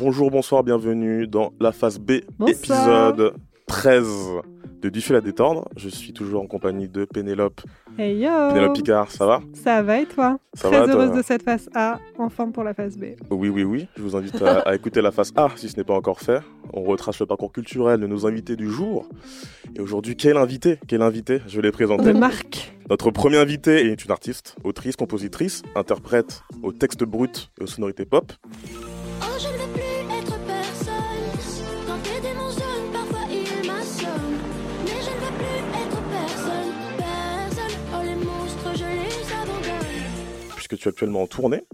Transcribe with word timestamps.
Bonjour, 0.00 0.30
bonsoir, 0.30 0.62
bienvenue 0.62 1.26
dans 1.26 1.52
la 1.60 1.72
phase 1.72 1.98
B, 1.98 2.20
épisode 2.46 3.34
13 3.66 4.06
de 4.80 4.88
Du 4.88 5.00
fil 5.00 5.16
à 5.16 5.20
détendre. 5.20 5.68
Je 5.76 5.88
suis 5.88 6.12
toujours 6.12 6.42
en 6.42 6.46
compagnie 6.46 6.88
de 6.88 7.04
Pénélope. 7.04 7.60
Hey 8.00 8.18
yo 8.18 8.30
Pénélope 8.50 8.76
Picard, 8.76 9.10
ça 9.10 9.26
va 9.26 9.40
Ça 9.54 9.82
va 9.82 9.98
et 10.00 10.06
toi 10.06 10.38
Ça 10.54 10.68
Très 10.68 10.86
va, 10.86 10.92
heureuse 10.92 11.16
de 11.16 11.20
cette 11.20 11.42
phase 11.42 11.68
A, 11.74 11.98
enfin 12.16 12.48
pour 12.48 12.62
la 12.62 12.72
phase 12.72 12.96
B. 12.96 13.06
Oui, 13.28 13.48
oui, 13.48 13.64
oui. 13.64 13.88
Je 13.96 14.02
vous 14.02 14.14
invite 14.14 14.40
à, 14.40 14.60
à 14.60 14.76
écouter 14.76 15.02
la 15.02 15.10
phase 15.10 15.32
A 15.34 15.48
si 15.56 15.68
ce 15.68 15.76
n'est 15.76 15.82
pas 15.82 15.94
encore 15.94 16.20
fait. 16.20 16.40
On 16.72 16.82
retrace 16.84 17.18
le 17.18 17.26
parcours 17.26 17.50
culturel 17.52 17.98
de 17.98 18.06
nos 18.06 18.24
invités 18.24 18.54
du 18.54 18.70
jour. 18.70 19.08
Et 19.74 19.80
aujourd'hui, 19.80 20.14
quel 20.14 20.36
invité 20.36 20.78
Quel 20.86 21.02
invité? 21.02 21.40
Je 21.48 21.60
vais 21.60 21.72
les 21.72 21.86
De. 21.86 22.12
Marc. 22.12 22.72
Notre 22.88 23.10
premier 23.10 23.38
invité 23.38 23.90
est 23.90 24.04
une 24.04 24.12
artiste, 24.12 24.54
autrice, 24.62 24.94
compositrice, 24.94 25.62
interprète 25.74 26.44
aux 26.62 26.70
textes 26.70 27.02
bruts 27.02 27.50
et 27.60 27.64
aux 27.64 27.66
sonorités 27.66 28.04
pop. 28.04 28.32
Oh, 29.20 29.24
je 29.40 29.48
ne 29.48 29.52
veux 29.54 29.72
plus 29.72 29.87
puisque 40.68 40.82
tu 40.82 40.88
es 40.88 40.90
actuellement 40.90 41.22
en 41.22 41.26
tournée, 41.26 41.64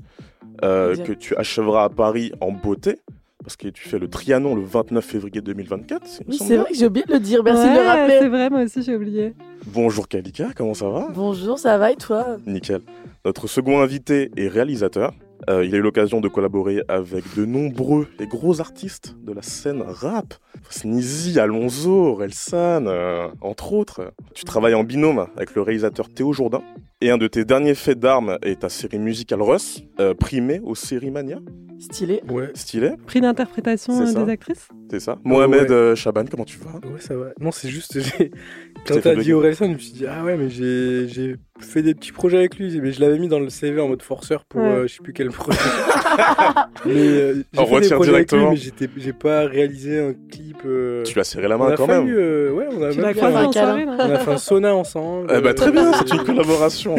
euh, 0.62 0.96
que 0.96 1.12
tu 1.12 1.36
achèveras 1.36 1.84
à 1.84 1.88
Paris 1.88 2.32
en 2.40 2.52
beauté, 2.52 2.96
parce 3.42 3.56
que 3.56 3.68
tu 3.68 3.88
fais 3.88 3.98
le 3.98 4.08
Trianon 4.08 4.54
le 4.54 4.62
29 4.62 5.04
février 5.04 5.40
2024. 5.40 6.06
il 6.20 6.26
me 6.26 6.30
Oui, 6.30 6.38
semble 6.38 6.48
c'est 6.48 6.56
vrai 6.56 6.70
que 6.70 6.76
j'ai 6.78 6.86
oublié 6.86 7.04
de 7.06 7.12
le 7.12 7.20
dire. 7.20 7.42
Merci 7.44 7.68
de 7.68 7.74
le 7.74 7.86
rappeler. 7.86 8.18
C'est 8.20 8.28
vrai, 8.28 8.50
moi 8.50 8.62
aussi 8.62 8.82
j'ai 8.82 8.96
oublié. 8.96 9.34
Bonjour 9.66 10.08
Kalika, 10.08 10.48
comment 10.54 10.74
ça 10.74 10.88
va 10.88 11.08
Bonjour, 11.14 11.58
ça 11.58 11.78
va 11.78 11.90
et 11.90 11.96
toi 11.96 12.36
Nickel. 12.46 12.82
Notre 13.24 13.46
second 13.46 13.80
invité 13.80 14.30
est 14.36 14.48
réalisateur. 14.48 15.14
Euh, 15.48 15.64
il 15.64 15.74
a 15.74 15.78
eu 15.78 15.80
l'occasion 15.80 16.20
de 16.20 16.28
collaborer 16.28 16.82
avec 16.88 17.24
de 17.34 17.44
nombreux 17.44 18.06
et 18.20 18.26
gros 18.26 18.60
artistes 18.60 19.16
de 19.22 19.32
la 19.32 19.42
scène 19.42 19.82
rap. 19.82 20.34
Sneezy, 20.70 21.38
Alonso, 21.38 22.14
Relsan, 22.14 22.86
euh, 22.86 23.28
entre 23.40 23.72
autres. 23.72 24.12
Tu 24.34 24.44
travailles 24.44 24.74
en 24.74 24.84
binôme 24.84 25.26
avec 25.36 25.54
le 25.54 25.62
réalisateur 25.62 26.08
Théo 26.08 26.32
Jourdain. 26.32 26.62
Et 27.00 27.10
un 27.10 27.18
de 27.18 27.26
tes 27.26 27.44
derniers 27.44 27.74
faits 27.74 27.98
d'armes 27.98 28.38
est 28.42 28.60
ta 28.60 28.68
série 28.68 28.98
musicale 28.98 29.42
Russ, 29.42 29.82
euh, 30.00 30.14
primée 30.14 30.60
au 30.62 30.74
Série 30.74 31.10
Mania. 31.10 31.38
Stylé. 31.78 32.22
Ouais, 32.30 32.50
Stylé, 32.54 32.92
Prix 33.06 33.20
d'interprétation 33.20 34.00
euh, 34.00 34.24
des 34.24 34.30
actrices? 34.30 34.68
Ça. 35.00 35.18
Mohamed 35.24 35.62
ouais. 35.62 35.70
euh, 35.72 35.94
Chaban, 35.94 36.24
comment 36.30 36.44
tu 36.44 36.58
vas? 36.58 36.72
Ouais, 36.88 37.00
ça 37.00 37.14
va. 37.16 37.26
Non, 37.40 37.50
c'est 37.52 37.68
juste, 37.68 37.98
quand 38.86 39.00
t'as 39.00 39.14
dit. 39.16 39.32
Orelsan, 39.32 39.66
je 39.68 39.72
me 39.74 39.78
suis 39.78 39.92
dit, 39.92 40.06
ah 40.06 40.24
ouais, 40.24 40.36
mais 40.36 40.50
j'ai 40.50 41.08
j'ai 41.08 41.36
fait 41.60 41.82
des 41.82 41.94
petits 41.94 42.10
projets 42.12 42.38
avec 42.38 42.56
lui, 42.58 42.80
mais 42.80 42.92
je 42.92 43.00
l'avais 43.00 43.18
mis 43.18 43.28
dans 43.28 43.38
le 43.38 43.48
CV 43.48 43.80
en 43.80 43.88
mode 43.88 44.02
forceur 44.02 44.44
pour 44.44 44.60
Ouais. 44.60 44.66
euh, 44.68 44.86
je 44.86 44.94
sais 44.94 45.02
plus 45.02 45.12
quel 45.12 45.28
projet. 45.30 45.58
mais 46.84 46.92
euh, 46.92 47.34
j'ai 47.52 47.60
fait 47.60 47.66
des 47.66 47.74
retire 47.74 47.96
projets 47.96 48.14
avec 48.14 48.32
lui, 48.32 48.38
directement. 48.38 48.50
mais 48.96 49.02
j'ai 49.02 49.12
pas 49.12 49.44
réalisé 49.46 50.00
un 50.00 50.14
clip. 50.30 50.58
euh, 50.66 51.02
Tu 51.04 51.14
lui 51.14 51.20
as 51.20 51.24
serré 51.24 51.46
la 51.48 51.56
main 51.56 51.68
a 51.70 51.76
quand 51.76 51.86
même. 51.86 52.08
euh, 52.08 52.50
ouais, 52.50 52.66
on 52.70 52.82
a, 52.82 52.90
Tu 52.90 52.98
même 52.98 53.06
l'as 53.06 53.14
fait 53.14 53.22
un 53.22 53.36
un- 53.36 53.44
en 53.44 53.50
câlin. 53.50 53.66
soirée 53.66 53.84
là 53.84 53.96
on 53.98 54.10
a 54.14 54.18
fait 54.18 54.30
un 54.32 54.36
sauna 54.38 54.74
ensemble. 54.74 55.32
Eh 55.36 55.40
bah, 55.40 55.54
très 55.54 55.70
bien, 55.70 55.92
euh, 55.92 55.96
c'est 56.06 56.14
une 56.16 56.24
collaboration. 56.24 56.96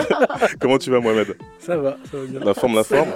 Comment 0.60 0.78
tu 0.78 0.90
vas, 0.90 1.00
Mohamed? 1.00 1.36
Ça 1.58 1.76
va, 1.76 1.96
ça 2.10 2.16
va 2.18 2.24
bien. 2.24 2.40
La 2.40 2.54
forme, 2.54 2.74
la 2.76 2.84
forme. 2.84 3.10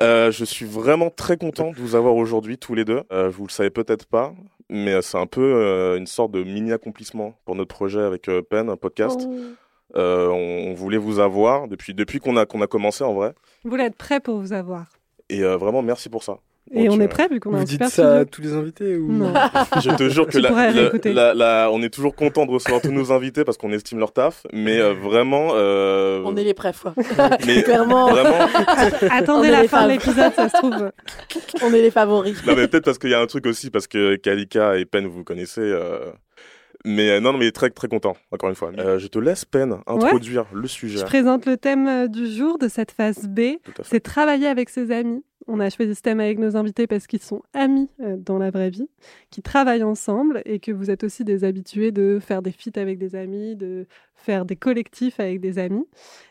Je 0.00 0.44
suis 0.44 0.66
vraiment 0.66 1.10
très 1.10 1.36
content 1.36 1.70
de 1.70 1.76
vous 1.76 1.94
avoir 1.94 2.14
aujourd'hui 2.16 2.58
tous 2.58 2.74
les 2.74 2.84
deux. 2.84 3.02
Euh, 3.12 3.28
vous 3.28 3.45
le 3.46 3.52
savez 3.52 3.70
peut-être 3.70 4.06
pas, 4.06 4.34
mais 4.68 4.94
euh, 4.94 5.02
c'est 5.02 5.18
un 5.18 5.26
peu 5.26 5.42
euh, 5.42 5.96
une 5.96 6.06
sorte 6.06 6.32
de 6.32 6.42
mini 6.42 6.72
accomplissement 6.72 7.34
pour 7.44 7.54
notre 7.54 7.74
projet 7.74 8.00
avec 8.00 8.28
euh, 8.28 8.42
Pen, 8.42 8.68
un 8.68 8.76
podcast. 8.76 9.20
Oh. 9.24 9.34
Euh, 9.96 10.28
on, 10.28 10.70
on 10.70 10.74
voulait 10.74 10.98
vous 10.98 11.20
avoir 11.20 11.68
depuis 11.68 11.94
depuis 11.94 12.18
qu'on 12.18 12.36
a 12.36 12.44
qu'on 12.44 12.60
a 12.60 12.66
commencé 12.66 13.04
en 13.04 13.14
vrai. 13.14 13.34
Vous 13.64 13.70
voulez 13.70 13.84
être 13.84 13.96
prêt 13.96 14.20
pour 14.20 14.38
vous 14.38 14.52
avoir. 14.52 14.86
Et 15.28 15.42
vraiment 15.42 15.82
merci 15.82 16.08
pour 16.08 16.22
ça. 16.22 16.38
Et 16.72 16.86
Donc, 16.88 16.96
on 16.96 17.00
est 17.00 17.06
prêt 17.08 17.28
vu 17.28 17.38
qu'on 17.38 17.50
a 17.54 17.56
Vous 17.56 17.62
un 17.62 17.64
dites 17.64 17.72
super 17.84 17.88
ça 17.90 18.18
à 18.18 18.24
tous 18.24 18.42
les 18.42 18.52
invités 18.52 18.96
ou... 18.96 19.10
Non. 19.12 19.32
Je 19.82 19.90
te 19.96 20.08
jure 20.08 20.26
que 20.26 20.36
la, 20.38 20.48
pourrais 20.48 20.72
la- 20.72 20.80
réécouter. 20.82 21.12
la- 21.12 21.32
la- 21.32 21.70
on 21.72 21.80
est 21.82 21.90
toujours 21.90 22.14
content 22.16 22.44
de 22.44 22.50
recevoir 22.50 22.80
tous 22.82 22.90
nos 22.90 23.12
invités 23.12 23.44
parce 23.44 23.56
qu'on 23.56 23.70
estime 23.72 23.98
leur 24.00 24.12
taf, 24.12 24.44
mais 24.52 24.78
euh, 24.80 24.92
vraiment. 24.92 25.50
euh, 25.54 26.22
On 26.24 26.36
est 26.36 26.42
les 26.44 26.54
prefs, 26.54 26.80
quoi. 26.82 26.94
mais 27.46 27.62
Clairement, 27.64 28.08
vraiment. 28.10 28.46
Attendez 29.10 29.48
On 29.48 29.52
la 29.52 29.68
fin 29.68 29.86
de 29.86 29.92
l'épisode, 29.92 30.32
ça 30.34 30.48
se 30.48 30.56
trouve. 30.56 30.90
on 31.62 31.72
est 31.72 31.82
les 31.82 31.90
favoris. 31.92 32.44
Non, 32.46 32.54
mais 32.56 32.66
peut-être 32.66 32.84
parce 32.84 32.98
qu'il 32.98 33.10
y 33.10 33.14
a 33.14 33.20
un 33.20 33.26
truc 33.26 33.46
aussi, 33.46 33.70
parce 33.70 33.86
que 33.86 34.16
Kalika 34.16 34.76
et 34.76 34.84
Pen, 34.86 35.06
vous 35.06 35.22
connaissez. 35.22 35.60
euh, 35.60 36.10
Mais 36.84 37.10
euh, 37.10 37.20
non, 37.20 37.32
non, 37.32 37.38
mais 37.38 37.50
très, 37.52 37.70
très 37.70 37.86
content, 37.88 38.16
encore 38.32 38.48
une 38.48 38.56
fois. 38.56 38.72
Euh, 38.78 38.98
je 38.98 39.06
te 39.06 39.18
laisse, 39.20 39.44
Pen, 39.44 39.76
introduire 39.86 40.46
le 40.52 40.66
sujet. 40.66 40.98
Je 40.98 41.04
présente 41.04 41.46
le 41.46 41.56
thème 41.56 42.08
du 42.08 42.26
jour 42.28 42.58
de 42.58 42.66
cette 42.66 42.90
phase 42.90 43.28
B. 43.28 43.56
C'est 43.84 44.00
travailler 44.00 44.48
avec 44.48 44.68
ses 44.68 44.90
amis. 44.90 45.22
On 45.48 45.60
a 45.60 45.70
choisi 45.70 45.94
ce 45.94 46.00
thème 46.02 46.18
avec 46.18 46.38
nos 46.38 46.56
invités 46.56 46.86
parce 46.88 47.06
qu'ils 47.06 47.22
sont 47.22 47.42
amis 47.52 47.88
euh, 48.00 48.16
dans 48.16 48.38
la 48.38 48.50
vraie 48.50 48.70
vie, 48.70 48.88
qui 49.30 49.42
travaillent 49.42 49.84
ensemble 49.84 50.42
et 50.44 50.58
que 50.58 50.72
vous 50.72 50.90
êtes 50.90 51.04
aussi 51.04 51.24
des 51.24 51.44
habitués 51.44 51.92
de 51.92 52.18
faire 52.20 52.42
des 52.42 52.50
feats 52.50 52.80
avec 52.80 52.98
des 52.98 53.14
amis, 53.14 53.54
de 53.54 53.86
faire 54.14 54.44
des 54.44 54.56
collectifs 54.56 55.20
avec 55.20 55.40
des 55.40 55.58
amis. 55.58 55.86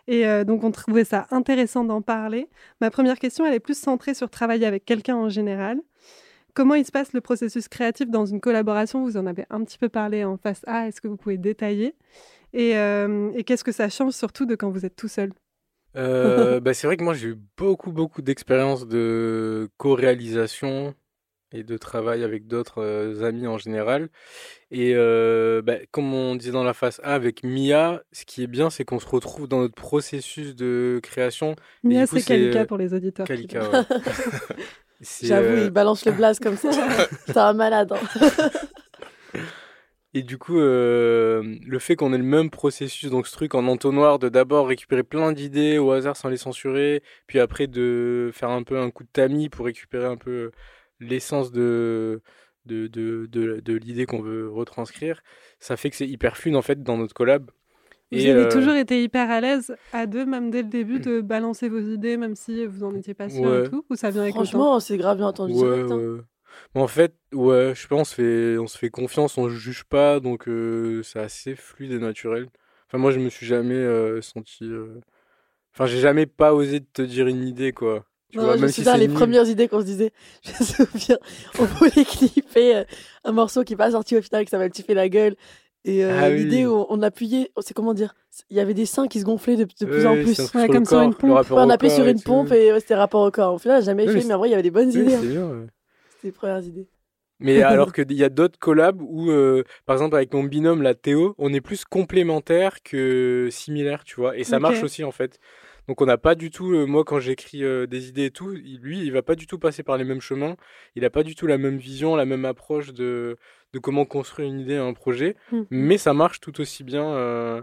Et 0.07 0.27
euh, 0.27 0.43
donc 0.43 0.65
on 0.65 0.71
trouvait 0.71 1.05
ça 1.05 1.27
intéressant 1.31 1.85
d'en 1.85 2.01
parler. 2.01 2.49
Ma 2.81 2.91
première 2.91 3.17
question, 3.17 3.45
elle 3.45 3.53
est 3.53 3.59
plus 3.61 3.77
centrée 3.77 4.13
sur 4.13 4.29
travailler 4.29 4.65
avec 4.65 4.83
quelqu'un 4.83 5.15
en 5.15 5.29
général. 5.29 5.79
Comment 6.53 6.75
il 6.75 6.85
se 6.85 6.91
passe 6.91 7.13
le 7.13 7.21
processus 7.21 7.67
créatif 7.67 8.09
dans 8.09 8.25
une 8.25 8.41
collaboration? 8.41 9.03
Vous 9.03 9.17
en 9.17 9.25
avez 9.25 9.45
un 9.49 9.63
petit 9.63 9.77
peu 9.77 9.89
parlé 9.89 10.23
en 10.25 10.37
face 10.37 10.61
A. 10.67 10.87
Est-ce 10.87 11.01
que 11.01 11.07
vous 11.07 11.17
pouvez 11.17 11.37
détailler? 11.37 11.95
Et, 12.53 12.77
euh, 12.77 13.31
et 13.35 13.43
qu'est-ce 13.43 13.63
que 13.63 13.73
ça 13.73 13.89
change 13.89 14.13
surtout 14.13 14.45
de 14.45 14.55
quand 14.55 14.69
vous 14.69 14.85
êtes 14.85 14.95
tout 14.95 15.09
seul? 15.09 15.31
Euh, 15.95 16.59
bah, 16.61 16.73
c'est 16.73 16.87
vrai 16.87 16.97
que 16.97 17.03
moi 17.03 17.13
j'ai 17.13 17.29
eu 17.29 17.37
beaucoup 17.57 17.91
beaucoup 17.91 18.21
d'expérience 18.21 18.87
de 18.87 19.69
co-réalisation 19.77 20.93
et 21.51 21.63
de 21.63 21.77
travail 21.77 22.23
avec 22.23 22.47
d'autres 22.47 22.81
euh, 22.81 23.23
amis 23.23 23.47
en 23.47 23.57
général. 23.57 24.09
Et 24.71 24.93
euh, 24.95 25.61
bah, 25.61 25.75
comme 25.91 26.13
on 26.13 26.35
disait 26.35 26.51
dans 26.51 26.63
la 26.63 26.73
phase 26.73 26.99
A 27.03 27.13
avec 27.13 27.43
Mia, 27.43 28.03
ce 28.11 28.25
qui 28.25 28.43
est 28.43 28.47
bien 28.47 28.69
c'est 28.69 28.83
qu'on 28.83 28.99
se 28.99 29.07
retrouve 29.07 29.47
dans 29.47 29.59
notre 29.59 29.75
processus 29.75 30.55
de 30.55 30.99
création. 31.01 31.55
Mia, 31.83 32.05
c'est 32.05 32.19
c'est, 32.19 32.25
Kalika 32.25 32.65
pour 32.65 32.77
les 32.77 32.93
auditeurs. 32.93 33.25
Kalika, 33.27 33.69
ouais. 33.69 33.79
C'est, 35.01 35.27
J'avoue, 35.27 35.47
euh, 35.47 35.63
il 35.65 35.71
balance 35.71 36.05
le 36.05 36.13
blaze 36.13 36.39
comme 36.39 36.55
ça. 36.55 36.69
T'es 37.25 37.37
un 37.37 37.53
malade. 37.53 37.91
hein. 37.91 38.49
Et 40.17 40.23
du 40.23 40.37
coup, 40.37 40.57
euh, 40.57 41.57
le 41.61 41.77
fait 41.77 41.97
qu'on 41.97 42.13
ait 42.13 42.17
le 42.17 42.23
même 42.23 42.49
processus, 42.49 43.09
donc 43.11 43.27
ce 43.27 43.33
truc 43.33 43.53
en 43.53 43.67
entonnoir, 43.67 44.17
de 44.17 44.29
d'abord 44.29 44.65
récupérer 44.65 45.03
plein 45.03 45.33
d'idées 45.33 45.77
au 45.77 45.91
hasard 45.91 46.15
sans 46.15 46.29
les 46.29 46.37
censurer, 46.37 47.03
puis 47.27 47.37
après 47.37 47.67
de 47.67 48.31
faire 48.33 48.49
un 48.49 48.63
peu 48.63 48.79
un 48.79 48.91
coup 48.91 49.03
de 49.03 49.09
tamis 49.11 49.49
pour 49.49 49.65
récupérer 49.65 50.05
un 50.05 50.15
peu 50.15 50.51
l'essence 51.01 51.51
de, 51.51 52.21
de, 52.65 52.87
de, 52.87 53.27
de, 53.29 53.59
de 53.59 53.73
l'idée 53.73 54.05
qu'on 54.05 54.21
veut 54.21 54.49
retranscrire, 54.49 55.21
ça 55.59 55.75
fait 55.75 55.89
que 55.89 55.97
c'est 55.97 56.07
hyper 56.07 56.37
fun 56.37 56.53
en 56.53 56.61
fait 56.61 56.81
dans 56.81 56.97
notre 56.97 57.13
collab. 57.13 57.51
Vous 58.13 58.19
Et, 58.19 58.29
avez 58.29 58.45
euh, 58.45 58.49
toujours 58.49 58.75
été 58.75 59.03
hyper 59.03 59.29
à 59.29 59.41
l'aise 59.41 59.75
à 59.91 60.05
deux, 60.05 60.25
même 60.25 60.49
dès 60.49 60.61
le 60.61 60.69
début, 60.69 61.01
de 61.01 61.19
balancer 61.19 61.67
vos 61.67 61.81
idées, 61.81 62.15
même 62.15 62.35
si 62.35 62.65
vous 62.65 62.85
en 62.85 62.95
étiez 62.95 63.15
pas 63.15 63.27
sûr 63.27 63.65
et 63.65 63.69
tout 63.69 63.83
Ou 63.89 63.95
ça 63.95 64.11
vient 64.11 64.21
avec 64.21 64.35
Franchement, 64.35 64.79
c'est 64.79 64.95
grave 64.95 65.17
bien 65.17 65.27
entendu. 65.27 65.53
Ouais, 65.55 65.59
direct, 65.59 65.91
hein. 65.91 65.97
ouais. 65.97 66.21
Mais 66.75 66.81
en 66.81 66.87
fait, 66.87 67.15
ouais, 67.33 67.73
je 67.75 67.81
sais 67.81 67.87
pas, 67.87 67.95
on 67.95 68.03
se 68.05 68.15
fait, 68.15 68.57
on 68.57 68.67
se 68.67 68.77
fait 68.77 68.89
confiance, 68.89 69.37
on 69.37 69.49
juge 69.49 69.83
pas, 69.85 70.19
donc 70.19 70.47
euh, 70.47 71.03
c'est 71.03 71.19
assez 71.19 71.55
fluide 71.55 71.91
et 71.93 71.99
naturel. 71.99 72.47
Enfin, 72.87 72.97
moi, 72.97 73.11
je 73.11 73.19
me 73.19 73.29
suis 73.29 73.45
jamais 73.45 73.75
euh, 73.75 74.21
senti. 74.21 74.65
euh, 74.65 74.99
Enfin, 75.73 75.87
j'ai 75.87 75.99
jamais 75.99 76.25
pas 76.25 76.53
osé 76.53 76.81
te 76.81 77.01
dire 77.01 77.27
une 77.27 77.43
idée, 77.47 77.73
quoi. 77.73 78.05
Tu 78.31 78.37
Non, 78.37 78.45
vois, 78.45 78.55
je 78.57 78.61
me 78.61 78.61
même 78.63 78.71
si 78.71 78.77
souviens 78.77 78.93
c'est 78.93 78.97
les 78.99 79.07
nul. 79.07 79.15
premières 79.15 79.47
idées 79.47 79.67
qu'on 79.67 79.79
se 79.81 79.85
disait. 79.85 80.11
Je 80.43 80.51
me 80.83 80.87
souviens, 80.87 81.17
on 81.59 81.65
voulait 81.65 82.05
clipper 82.05 82.75
euh, 82.77 82.83
un 83.23 83.31
morceau 83.31 83.63
qui 83.63 83.73
n'est 83.73 83.77
pas 83.77 83.91
sorti 83.91 84.17
au 84.17 84.21
final 84.21 84.45
qui 84.45 84.51
s'appelle 84.51 84.71
Tu 84.71 84.83
fais 84.83 84.93
la 84.93 85.09
gueule. 85.09 85.35
Et 85.85 86.03
euh, 86.03 86.09
Ah 86.21 86.29
oui. 86.29 86.39
l'idée 86.39 86.65
où 86.65 86.85
on 86.89 87.01
appuyait, 87.01 87.51
c'est 87.59 87.73
comment 87.73 87.93
dire 87.93 88.15
Il 88.49 88.57
y 88.57 88.59
avait 88.59 88.73
des 88.73 88.85
seins 88.87 89.07
qui 89.07 89.19
se 89.19 89.25
gonflaient 89.25 89.55
de, 89.55 89.63
de 89.65 89.85
plus 89.85 90.05
en 90.05 90.15
plus. 90.17 90.35
truc 90.35 90.47
Ouais, 90.55 90.65
sur 90.65 90.73
comme 90.73 90.77
une 90.77 90.85
corps, 90.85 91.15
pompe. 91.15 91.21
Ouais, 91.23 91.41
on 91.51 91.69
appuyait 91.69 91.93
sur 91.93 92.03
corps 92.03 92.11
une 92.11 92.21
pompe 92.21 92.51
et 92.51 92.73
ouais, 92.73 92.79
c'était 92.79 92.95
rapport 92.95 93.21
au 93.21 93.31
corps. 93.31 93.53
Au 93.53 93.57
final, 93.59 93.83
jamais 93.83 94.07
Ouais, 94.07 94.13
fait, 94.13 94.19
mais 94.19 94.25
mais 94.25 94.33
en 94.33 94.37
vrai, 94.39 94.47
il 94.49 94.51
y 94.51 94.55
avait 94.55 94.63
des 94.63 94.71
bonnes 94.71 94.91
Oui, 94.91 95.01
idées. 95.01 95.13
hein. 95.15 95.21
bien, 95.21 95.67
les 96.25 96.31
premières 96.31 96.63
idées. 96.63 96.87
Mais 97.39 97.61
alors 97.63 97.93
qu'il 97.93 98.11
y 98.13 98.23
a 98.23 98.29
d'autres 98.29 98.59
collabs 98.59 99.01
où, 99.01 99.29
euh, 99.31 99.63
par 99.85 99.95
exemple, 99.95 100.15
avec 100.15 100.33
mon 100.33 100.43
binôme, 100.43 100.81
la 100.81 100.95
Théo, 100.95 101.35
on 101.37 101.53
est 101.53 101.61
plus 101.61 101.83
complémentaires 101.85 102.81
que 102.83 103.49
similaires, 103.51 104.03
tu 104.03 104.15
vois. 104.15 104.37
Et 104.37 104.43
ça 104.43 104.59
marche 104.59 104.83
aussi, 104.83 105.03
en 105.03 105.11
fait. 105.11 105.39
Donc, 105.87 106.01
on 106.01 106.05
n'a 106.05 106.17
pas 106.17 106.33
du 106.35 106.49
tout, 106.49 106.73
euh, 106.73 106.85
moi, 106.85 107.03
quand 107.03 107.19
j'écris 107.19 107.63
euh, 107.63 107.85
des 107.87 108.09
idées 108.09 108.25
et 108.25 108.31
tout, 108.31 108.49
lui, 108.49 109.01
il 109.01 109.11
va 109.11 109.21
pas 109.21 109.35
du 109.35 109.47
tout 109.47 109.59
passer 109.59 109.83
par 109.83 109.97
les 109.97 110.03
mêmes 110.03 110.21
chemins. 110.21 110.55
Il 110.95 111.05
a 111.05 111.09
pas 111.09 111.23
du 111.23 111.35
tout 111.35 111.45
la 111.47 111.57
même 111.57 111.77
vision, 111.77 112.15
la 112.15 112.25
même 112.25 112.45
approche 112.45 112.93
de, 112.93 113.37
de 113.73 113.79
comment 113.79 114.05
construire 114.05 114.49
une 114.49 114.59
idée, 114.61 114.77
un 114.77 114.93
projet. 114.93 115.35
Mhm. 115.51 115.67
Mais 115.69 115.97
ça 115.97 116.13
marche 116.13 116.39
tout 116.39 116.59
aussi 116.61 116.83
bien. 116.83 117.05
euh, 117.15 117.61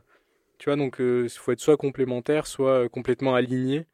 tu 0.58 0.66
vois, 0.70 0.76
donc, 0.76 0.96
il 1.00 1.28
faut 1.30 1.50
être 1.52 1.60
soit 1.60 1.76
complémentaire, 1.76 2.46
soit 2.46 2.88
complètement 2.88 3.34
aligné. 3.34 3.86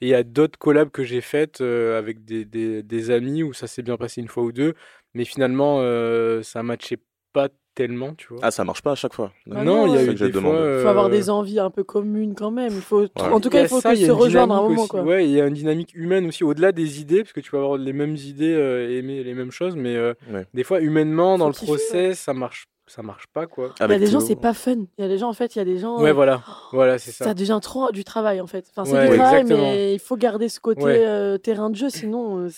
Et 0.00 0.06
il 0.06 0.08
y 0.10 0.14
a 0.14 0.22
d'autres 0.22 0.58
collabs 0.58 0.90
que 0.90 1.04
j'ai 1.04 1.20
faites 1.20 1.60
euh, 1.60 1.98
avec 1.98 2.24
des, 2.24 2.44
des, 2.44 2.82
des 2.82 3.10
amis 3.10 3.42
où 3.42 3.52
ça 3.54 3.66
s'est 3.66 3.82
bien 3.82 3.96
passé 3.96 4.20
une 4.20 4.28
fois 4.28 4.42
ou 4.42 4.52
deux, 4.52 4.74
mais 5.14 5.24
finalement 5.24 5.78
euh, 5.80 6.42
ça 6.42 6.62
matchait 6.62 6.98
pas 7.32 7.48
tellement, 7.74 8.14
tu 8.14 8.28
vois. 8.30 8.38
Ah, 8.42 8.50
ça 8.50 8.64
marche 8.64 8.80
pas 8.82 8.92
à 8.92 8.94
chaque 8.94 9.12
fois. 9.12 9.32
Ah 9.54 9.62
non, 9.62 9.86
il 9.86 9.94
y 9.94 9.98
a 9.98 10.04
eu 10.04 10.14
des 10.14 10.32
fois. 10.32 10.40
Il 10.76 10.80
faut 10.82 10.88
avoir 10.88 11.06
euh, 11.06 11.10
des 11.10 11.28
envies 11.28 11.60
un 11.60 11.70
peu 11.70 11.84
communes 11.84 12.34
quand 12.34 12.50
même. 12.50 12.72
Il 12.74 12.80
faut, 12.80 13.02
Ouais. 13.02 13.08
En 13.16 13.38
tout 13.38 13.50
cas, 13.50 13.60
il 13.62 13.68
faut 13.68 13.80
ça, 13.82 13.90
que 13.92 13.96
se 13.96 14.10
rejoindre 14.10 14.54
à 14.54 14.58
un 14.58 14.62
moment. 14.62 14.80
aussi. 14.82 14.88
Quoi. 14.88 15.02
Ouais, 15.02 15.26
il 15.26 15.32
y 15.32 15.40
a 15.42 15.46
une 15.46 15.52
dynamique 15.52 15.92
humaine 15.94 16.26
aussi, 16.26 16.42
au-delà 16.42 16.72
des 16.72 17.02
idées, 17.02 17.18
parce 17.22 17.34
que 17.34 17.40
tu 17.40 17.50
peux 17.50 17.58
avoir 17.58 17.76
les 17.76 17.92
mêmes 17.92 18.16
idées 18.16 18.54
euh, 18.54 18.88
et 18.90 18.96
aimer 18.98 19.22
les 19.22 19.34
mêmes 19.34 19.50
choses, 19.50 19.76
mais 19.76 19.94
euh, 19.94 20.14
Ouais. 20.32 20.46
des 20.54 20.64
fois, 20.64 20.80
humainement, 20.80 21.36
dans 21.36 21.48
le 21.48 21.52
process, 21.54 22.18
ça 22.18 22.32
marche, 22.32 22.66
ça 22.86 23.02
marche 23.02 23.26
pas, 23.26 23.46
quoi. 23.46 23.74
Il 23.80 23.90
y 23.90 23.92
a 23.94 23.98
des 23.98 24.06
gens, 24.06 24.20
c'est 24.20 24.36
pas 24.36 24.54
fun. 24.54 24.84
Il 24.98 25.02
y 25.02 25.04
a 25.04 25.08
des 25.08 25.18
gens, 25.18 25.28
en 25.28 25.32
fait, 25.32 25.54
il 25.56 25.58
y 25.58 25.62
a 25.62 25.64
des 25.64 25.78
gens. 25.78 26.00
Ouais, 26.00 26.10
euh, 26.10 26.12
voilà, 26.12 26.42
voilà, 26.72 26.98
c'est 26.98 27.10
ça. 27.12 27.24
ça 27.26 27.34
devient 27.34 27.58
trop 27.62 27.90
du 27.90 28.04
travail, 28.04 28.40
en 28.40 28.46
fait. 28.46 28.66
Enfin, 28.70 28.84
c'est 28.84 28.92
Ouais, 28.96 29.08
du 29.10 29.16
travail, 29.16 29.40
exactement. 29.40 29.68
mais 29.70 29.94
il 29.94 29.98
faut 29.98 30.16
garder 30.16 30.48
ce 30.48 30.60
côté 30.60 30.82
Ouais. 30.84 31.04
euh, 31.06 31.36
terrain 31.38 31.68
de 31.70 31.74
jeu, 31.76 31.90
sinon. 31.90 32.38
euh, 32.44 32.48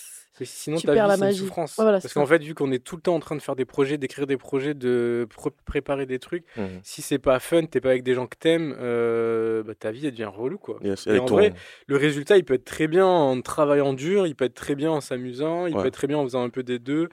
sinon, 0.43 0.77
tu 0.77 0.85
ta 0.87 0.93
perds 0.93 1.05
vie, 1.05 1.09
la 1.09 1.15
c'est 1.15 1.19
une 1.21 1.25
magie. 1.27 1.39
souffrance. 1.39 1.77
Ouais, 1.77 1.83
voilà, 1.83 1.97
Parce 1.99 2.13
c'est 2.13 2.19
qu'en 2.19 2.25
fait, 2.25 2.41
vu 2.43 2.53
qu'on 2.55 2.71
est 2.71 2.79
tout 2.83 2.95
le 2.95 3.01
temps 3.01 3.15
en 3.15 3.19
train 3.19 3.35
de 3.35 3.41
faire 3.41 3.55
des 3.55 3.65
projets, 3.65 3.97
d'écrire 3.97 4.25
des 4.27 4.37
projets, 4.37 4.73
de 4.73 5.27
pr- 5.35 5.51
préparer 5.65 6.05
des 6.05 6.19
trucs, 6.19 6.45
Mhm. 6.55 6.79
si 6.83 7.01
c'est 7.01 7.17
pas 7.19 7.39
fun, 7.39 7.65
t'es 7.65 7.81
pas 7.81 7.89
avec 7.89 8.03
des 8.03 8.13
gens 8.13 8.25
que 8.27 8.37
t'aimes, 8.37 8.75
euh, 8.79 9.63
bah, 9.63 9.73
ta 9.77 9.91
vie, 9.91 10.05
elle 10.05 10.11
devient 10.11 10.29
relou, 10.33 10.57
quoi. 10.57 10.77
Yes, 10.83 11.07
Et 11.07 11.19
en 11.19 11.25
ton- 11.25 11.35
vrai, 11.35 11.53
le 11.87 11.97
résultat, 11.97 12.37
il 12.37 12.45
peut 12.45 12.53
être 12.53 12.63
très 12.65 12.87
bien 12.87 13.05
en 13.05 13.41
travaillant 13.41 13.93
dur, 13.93 14.27
il 14.27 14.35
peut 14.35 14.45
être 14.45 14.53
très 14.53 14.75
bien 14.75 14.91
en 14.91 15.01
s'amusant, 15.01 15.65
il 15.65 15.75
Ouais. 15.75 15.81
peut 15.81 15.87
être 15.87 15.93
très 15.95 16.07
bien 16.07 16.17
en 16.19 16.23
faisant 16.23 16.43
un 16.43 16.49
peu 16.49 16.63
des 16.63 16.79
deux. 16.79 17.09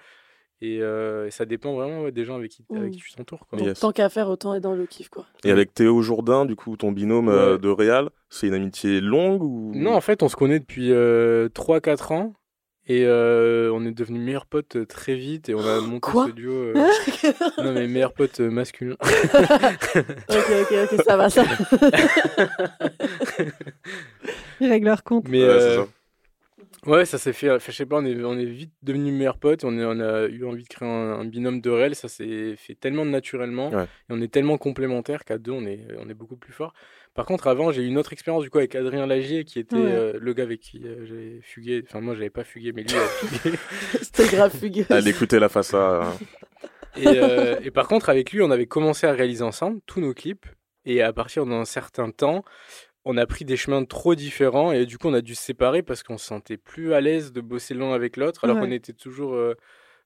Et, 0.62 0.78
euh, 0.80 1.26
et 1.26 1.30
ça 1.30 1.44
dépend 1.44 1.74
vraiment 1.74 2.02
ouais, 2.02 2.12
des 2.12 2.24
gens 2.24 2.36
avec 2.36 2.50
qui, 2.50 2.64
avec 2.74 2.88
Mm. 2.88 2.90
qui 2.92 2.98
tu 3.02 3.12
t'entoures. 3.14 3.46
quoi. 3.46 3.58
donc, 3.58 3.68
Yes. 3.68 3.80
Tant 3.80 3.92
qu'à 3.92 4.08
faire, 4.08 4.28
autant 4.30 4.54
être 4.54 4.62
dans 4.62 4.74
le 4.74 4.86
kiff, 4.86 5.08
quoi. 5.10 5.26
Et 5.44 5.50
avec 5.50 5.74
Théo 5.74 6.00
Jourdain, 6.00 6.46
du 6.46 6.56
coup, 6.56 6.76
ton 6.78 6.92
binôme 6.92 7.28
euh, 7.28 7.58
de 7.58 7.68
Réal, 7.68 8.08
c'est 8.30 8.46
une 8.46 8.54
amitié 8.54 9.00
longue 9.02 9.42
ou? 9.42 9.72
Non, 9.74 9.92
en 9.94 10.00
fait, 10.00 10.22
on 10.22 10.28
se 10.28 10.36
connaît 10.36 10.58
depuis 10.58 10.90
3-4 10.90 12.12
ans. 12.12 12.32
Et 12.88 13.02
euh, 13.04 13.72
on 13.74 13.84
est 13.84 13.90
devenus 13.90 14.22
meilleurs 14.22 14.46
potes 14.46 14.76
euh, 14.76 14.86
très 14.86 15.16
vite. 15.16 15.48
Et 15.48 15.54
on 15.56 15.60
a 15.66 15.80
monté 15.82 15.98
Quoi? 16.00 16.26
ce 16.28 16.30
duo. 16.30 16.52
euh, 16.52 16.74
non, 17.58 17.72
mais 17.72 17.88
meilleurs 17.88 18.12
potes 18.14 18.38
euh, 18.40 18.48
masculins. 18.48 18.94
ok, 19.02 20.04
ok, 20.30 20.74
ok, 20.92 21.02
ça 21.04 21.16
va, 21.16 21.28
ça. 21.28 21.42
Ils 24.60 24.68
règlent 24.68 24.86
leur 24.86 25.02
compte. 25.02 25.28
Mais 25.28 25.42
Ouais, 25.42 25.58
c'est 25.58 25.66
euh, 25.66 25.84
ça. 25.84 25.88
Ouais, 26.86 27.04
ça 27.04 27.18
s'est 27.18 27.32
fait. 27.32 27.48
je 27.64 27.70
sais 27.72 27.86
pas, 27.86 27.96
on 27.96 28.04
est, 28.04 28.22
on 28.24 28.38
est 28.38 28.44
vite 28.44 28.72
devenus 28.82 29.12
meilleurs 29.12 29.38
potes. 29.38 29.64
On, 29.64 29.78
est, 29.78 29.84
on 29.84 30.00
a 30.00 30.26
eu 30.26 30.44
envie 30.44 30.62
de 30.64 30.68
créer 30.68 30.88
un, 30.88 30.92
un 31.20 31.24
binôme 31.24 31.60
de 31.60 31.70
réel. 31.70 31.94
Ça 31.94 32.08
s'est 32.08 32.54
fait 32.56 32.74
tellement 32.74 33.04
naturellement. 33.04 33.70
Ouais. 33.70 33.84
Et 33.84 34.10
on 34.10 34.20
est 34.20 34.32
tellement 34.32 34.58
complémentaires 34.58 35.24
qu'à 35.24 35.38
deux, 35.38 35.52
on 35.52 35.66
est, 35.66 35.80
on 35.98 36.08
est 36.08 36.14
beaucoup 36.14 36.36
plus 36.36 36.52
fort. 36.52 36.72
Par 37.14 37.24
contre, 37.24 37.46
avant, 37.46 37.72
j'ai 37.72 37.82
eu 37.82 37.86
une 37.86 37.96
autre 37.98 38.12
expérience 38.12 38.42
du 38.42 38.50
coup 38.50 38.58
avec 38.58 38.74
Adrien 38.74 39.06
Lagier, 39.06 39.44
qui 39.44 39.58
était 39.58 39.74
Ouais. 39.76 39.82
euh, 39.84 40.18
le 40.20 40.32
gars 40.34 40.42
avec 40.42 40.60
qui 40.60 40.82
euh, 40.84 41.04
j'ai 41.06 41.40
fugué. 41.42 41.82
Enfin, 41.86 42.00
moi, 42.00 42.14
j'avais 42.14 42.30
pas 42.30 42.44
fugué, 42.44 42.72
mais 42.72 42.82
lui 42.82 42.94
a 42.96 43.00
fugué. 43.06 43.56
C'était 44.02 44.26
grave 44.28 44.54
fugueux. 44.54 44.84
Allez 44.90 45.10
écouter 45.10 45.38
la. 45.38 45.48
Et, 46.98 47.06
euh, 47.06 47.56
et 47.62 47.70
par 47.70 47.88
contre, 47.88 48.08
avec 48.08 48.32
lui, 48.32 48.40
on 48.42 48.50
avait 48.50 48.66
commencé 48.66 49.06
à 49.06 49.12
réaliser 49.12 49.44
ensemble 49.44 49.80
tous 49.86 50.00
nos 50.00 50.14
clips. 50.14 50.46
Et 50.88 51.02
à 51.02 51.12
partir 51.12 51.46
d'un 51.46 51.64
certain 51.64 52.10
temps, 52.12 52.44
on 53.08 53.16
a 53.16 53.24
pris 53.26 53.44
des 53.46 53.56
chemins 53.56 53.84
trop 53.84 54.14
différents. 54.14 54.72
Et 54.72 54.84
du 54.84 54.98
coup, 54.98 55.08
on 55.08 55.14
a 55.14 55.20
dû 55.22 55.34
se 55.34 55.42
séparer 55.42 55.82
parce 55.82 56.02
qu'on 56.02 56.18
se 56.18 56.26
sentait 56.26 56.56
plus 56.58 56.92
à 56.92 57.00
l'aise 57.00 57.32
de 57.32 57.40
bosser 57.40 57.72
l'un 57.74 57.92
avec 57.92 58.16
l'autre. 58.18 58.44
Alors 58.44 58.56
Ouais. 58.56 58.62
qu'on 58.66 58.72
était 58.72 58.92
toujours 58.92 59.32
euh, 59.34 59.54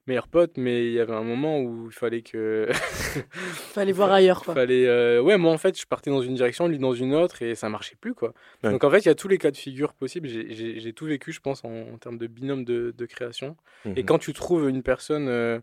meilleurs 0.07 0.27
potes. 0.27 0.55
Mais 0.57 0.85
il 0.87 0.93
y 0.93 0.99
avait 0.99 1.13
un 1.13 1.23
moment 1.23 1.59
où 1.59 1.87
il 1.87 1.93
fallait 1.93 2.21
que. 2.21 2.67
Fallait 3.73 3.91
voir 3.91 4.11
ailleurs, 4.11 4.43
quoi. 4.43 4.53
fallait, 4.53 4.87
euh, 4.87 5.21
Ouais, 5.21 5.37
moi, 5.37 5.51
en 5.51 5.57
fait, 5.57 5.79
je 5.79 5.85
partais 5.85 6.09
dans 6.11 6.21
une 6.21 6.35
direction, 6.35 6.67
lui 6.67 6.77
dans 6.79 6.93
une 6.93 7.13
autre. 7.13 7.41
Et 7.41 7.55
ça 7.55 7.69
marchait 7.69 7.95
plus, 7.99 8.13
quoi. 8.13 8.33
Ouais. 8.63 8.71
Donc, 8.71 8.83
en 8.83 8.89
fait, 8.91 8.99
il 8.99 9.05
y 9.07 9.09
a 9.11 9.15
tous 9.15 9.27
les 9.27 9.37
cas 9.37 9.51
de 9.51 9.57
figure 9.57 9.93
possibles. 9.93 10.27
J'ai- 10.27 10.93
tout 10.93 11.05
vécu, 11.05 11.31
je 11.31 11.39
pense, 11.39 11.63
en, 11.63 11.69
en 11.93 11.97
termes 11.97 12.17
de 12.17 12.27
binôme 12.27 12.65
de, 12.65 12.93
de 12.97 13.05
création. 13.05 13.55
Et 13.85 13.89
Mhm. 14.01 14.05
quand 14.05 14.17
tu 14.19 14.33
trouves 14.33 14.67
une 14.69 14.83
personne 14.83 15.27
euh, 15.27 15.59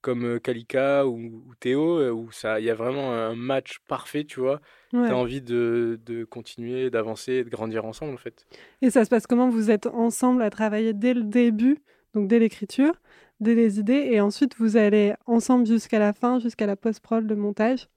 comme 0.00 0.40
Kalika 0.40 1.06
ou, 1.06 1.16
ou 1.16 1.54
Théo, 1.58 2.10
où 2.12 2.30
ça, 2.32 2.58
il 2.60 2.66
y 2.66 2.70
a 2.70 2.74
vraiment 2.74 3.12
un 3.12 3.34
match 3.34 3.78
parfait, 3.88 4.24
tu 4.24 4.40
vois, 4.40 4.60
Ouais. 4.92 5.08
t'as 5.08 5.14
envie 5.14 5.40
de, 5.40 6.00
de 6.04 6.24
continuer, 6.24 6.90
d'avancer, 6.90 7.44
de 7.44 7.48
grandir 7.50 7.84
ensemble, 7.84 8.12
en 8.14 8.16
fait. 8.16 8.46
Et 8.82 8.90
ça 8.90 9.04
se 9.04 9.10
passe 9.10 9.26
comment? 9.26 9.48
Vous 9.48 9.70
êtes 9.70 9.86
ensemble 9.86 10.42
à 10.42 10.50
travailler 10.50 10.92
dès 10.92 11.14
le 11.14 11.22
début, 11.22 11.78
donc 12.14 12.28
dès 12.28 12.38
l'écriture, 12.38 12.92
dès 13.40 13.54
les 13.54 13.78
idées, 13.78 14.08
et 14.10 14.20
ensuite 14.20 14.56
vous 14.58 14.76
allez 14.76 15.14
ensemble 15.26 15.66
jusqu'à 15.66 15.98
la 15.98 16.12
fin, 16.12 16.38
jusqu'à 16.40 16.66
la 16.66 16.76
post-prod, 16.76 17.28
le 17.28 17.36
montage? 17.36 17.88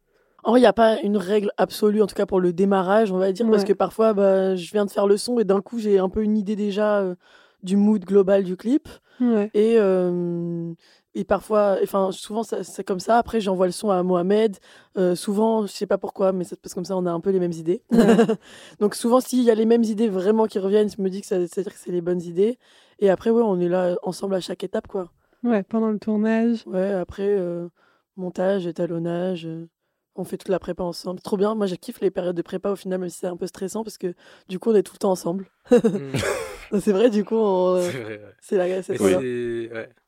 En 0.44 0.52
vrai, 0.52 0.60
il 0.60 0.64
n'y 0.64 0.68
a 0.68 0.74
pas 0.74 1.00
une 1.02 1.16
règle 1.18 1.52
absolue, 1.58 2.02
en 2.02 2.08
tout 2.08 2.16
cas 2.16 2.26
pour 2.26 2.42
le 2.42 2.52
démarrage, 2.52 3.12
on 3.14 3.18
va 3.18 3.32
dire, 3.32 3.50
parce 3.50 3.64
que 3.64 3.72
parfois, 3.74 4.14
bah, 4.14 4.56
je 4.58 4.72
viens 4.72 4.86
de 4.86 4.92
faire 4.92 5.08
le 5.08 5.16
son 5.16 5.40
et 5.40 5.46
d'un 5.46 5.62
coup, 5.62 5.80
j'ai 5.80 6.00
un 6.00 6.10
peu 6.10 6.22
une 6.22 6.38
idée 6.38 6.58
déjà 6.58 7.00
euh, 7.00 7.16
du 7.64 7.78
mood 7.78 8.04
global 8.04 8.44
du 8.44 8.58
clip. 8.58 8.90
Ouais. 9.22 9.50
Et, 9.54 9.76
euh, 9.78 10.74
et 11.16 11.24
parfois, 11.24 11.78
enfin, 11.84 12.12
souvent, 12.12 12.44
ça- 12.44 12.64
c'est 12.64 12.84
comme 12.84 13.00
ça. 13.00 13.18
Après, 13.18 13.40
j'envoie 13.42 13.66
le 13.68 13.72
son 13.72 13.90
à 13.92 14.02
Mohamed. 14.04 14.58
Euh, 14.98 15.16
souvent, 15.16 15.66
je 15.68 15.72
sais 15.72 15.86
pas 15.88 15.98
pourquoi, 15.98 16.32
mais 16.32 16.44
ça 16.44 16.56
se 16.56 16.62
passe 16.62 16.74
comme 16.74 16.86
ça, 16.86 16.98
on 16.98 17.06
a 17.06 17.12
un 17.12 17.20
peu 17.20 17.30
les 17.30 17.40
mêmes 17.40 17.52
idées. 17.52 17.84
Donc, 18.80 18.96
souvent, 18.96 19.20
s'il 19.20 19.44
y 19.44 19.52
a 19.52 19.56
les 19.56 19.66
mêmes 19.66 19.84
idées 19.84 20.10
vraiment 20.10 20.48
qui 20.48 20.60
reviennent, 20.60 20.90
je 20.90 21.02
me 21.02 21.10
dis 21.10 21.22
que 21.22 21.28
ça- 21.28 21.40
c'est-à-dire 21.48 21.74
que 21.74 21.80
c'est 21.80 21.92
les 21.92 22.02
bonnes 22.02 22.22
idées. 22.22 22.58
Et 23.00 23.10
après, 23.10 23.30
ouais, 23.30 23.44
on 23.44 23.60
est 23.60 23.70
là 23.70 23.96
ensemble 24.04 24.36
à 24.36 24.40
chaque 24.42 24.64
étape, 24.64 24.88
quoi. 24.88 25.12
Ouais, 25.44 25.64
pendant 25.64 25.90
le 25.92 26.00
tournage. 26.00 26.64
Ouais, 26.68 26.92
après, 26.94 27.28
euh, 27.28 27.68
montage, 28.16 28.66
étalonnage, 28.66 29.46
euh, 29.46 29.68
on 30.16 30.24
fait 30.24 30.38
toute 30.38 30.50
la 30.50 30.60
prépa 30.60 30.84
ensemble. 30.84 31.20
Trop 31.22 31.38
bien, 31.38 31.56
moi 31.56 31.66
je 31.66 31.74
kiffe 31.76 32.00
les 32.00 32.12
périodes 32.12 32.36
de 32.36 32.42
prépa 32.44 32.70
au 32.70 32.76
final, 32.76 33.00
même 33.00 33.10
si 33.10 33.18
c'est 33.18 33.28
un 33.28 33.36
peu 33.36 33.48
stressant, 33.48 33.84
parce 33.84 33.98
que 33.98 34.14
du 34.48 34.60
coup 34.60 34.70
on 34.70 34.76
est 34.76 34.84
tout 34.84 34.94
le 34.94 35.00
temps 35.00 35.10
ensemble. 35.12 35.48
Mm. 35.72 35.72
C'est 36.80 36.92
vrai, 36.92 37.10
du 37.10 37.24
coup, 37.26 37.36
on- 37.36 37.82
c'est 37.82 38.22
c'est 38.40 38.58
la 38.58 38.82
c'est 38.84 38.94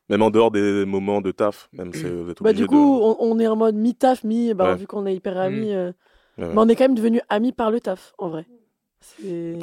Même 0.10 0.22
en 0.22 0.30
dehors 0.30 0.52
des 0.52 0.86
moments 0.86 1.20
de 1.22 1.32
taf, 1.32 1.68
même 1.74 1.92
c'est 1.94 2.10
vous 2.10 2.30
êtes 2.30 2.42
Bah, 2.44 2.54
du 2.54 2.68
coup, 2.68 2.76
on, 3.02 3.18
on 3.20 3.40
est 3.40 3.48
en 3.48 3.56
mode 3.56 3.76
mi-taf, 3.76 4.24
mi, 4.24 4.54
bah, 4.54 4.72
Ouais. 4.72 4.76
vu 4.76 4.86
qu'on 4.88 5.06
est 5.08 5.16
hyper 5.16 5.38
amis. 5.38 5.74
euh, 5.74 5.92
de. 6.38 6.44
Ouais. 6.44 6.50
Mais 6.54 6.58
on 6.62 6.68
est 6.70 6.76
quand 6.76 6.84
même 6.84 6.96
devenus 6.96 7.22
amis 7.30 7.52
par 7.54 7.72
le 7.72 7.80
taf, 7.80 8.14
en 8.18 8.30
vrai. 8.30 8.46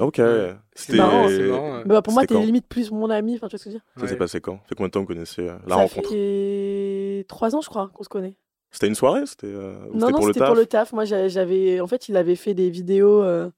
Ok. 0.00 0.18
Ouais. 0.18 0.54
C'était. 0.74 0.98
marrant, 0.98 1.28
c'est 1.28 1.48
marrant, 1.48 1.76
ouais. 1.78 1.84
Bah, 1.84 2.02
pour 2.02 2.12
moi, 2.12 2.24
t'es 2.26 2.40
limite 2.40 2.66
plus 2.66 2.90
mon 2.90 3.10
ami, 3.10 3.34
enfin, 3.36 3.46
tu 3.48 3.52
vois 3.52 3.58
ce 3.58 3.64
que 3.64 3.70
je 3.70 3.74
veux 3.76 3.80
dire 3.80 3.84
Ça 4.00 4.06
s'est 4.06 4.12
Ouais. 4.14 4.18
passé 4.18 4.40
quand? 4.40 4.56
Ça 4.58 4.68
fait 4.68 4.74
combien 4.74 4.88
de 4.88 4.92
temps 4.92 5.00
que 5.04 5.08
vous 5.08 5.14
connaissez 5.14 5.42
euh, 5.48 5.56
la 5.66 5.76
Ça 5.76 5.82
rencontre? 5.82 6.08
fait 6.10 7.24
trois 7.28 7.54
ans, 7.54 7.60
je 7.60 7.68
crois, 7.68 7.90
qu'on 7.94 8.02
se 8.02 8.08
connaît. 8.08 8.36
C'était 8.70 8.86
une 8.88 8.94
soirée 8.94 9.26
C'était 9.26 9.46
euh, 9.48 9.74
Non, 9.92 10.06
c'était 10.08 10.12
non, 10.12 10.22
c'était 10.28 10.44
pour 10.44 10.54
le 10.54 10.66
taf. 10.66 10.92
Moi, 10.92 11.04
j'a- 11.04 11.28
j'avais. 11.28 11.80
En 11.80 11.86
fait, 11.86 12.08
il 12.08 12.16
avait 12.16 12.36
fait 12.36 12.54
des 12.54 12.70
vidéos. 12.70 13.22
euh, 13.22 13.50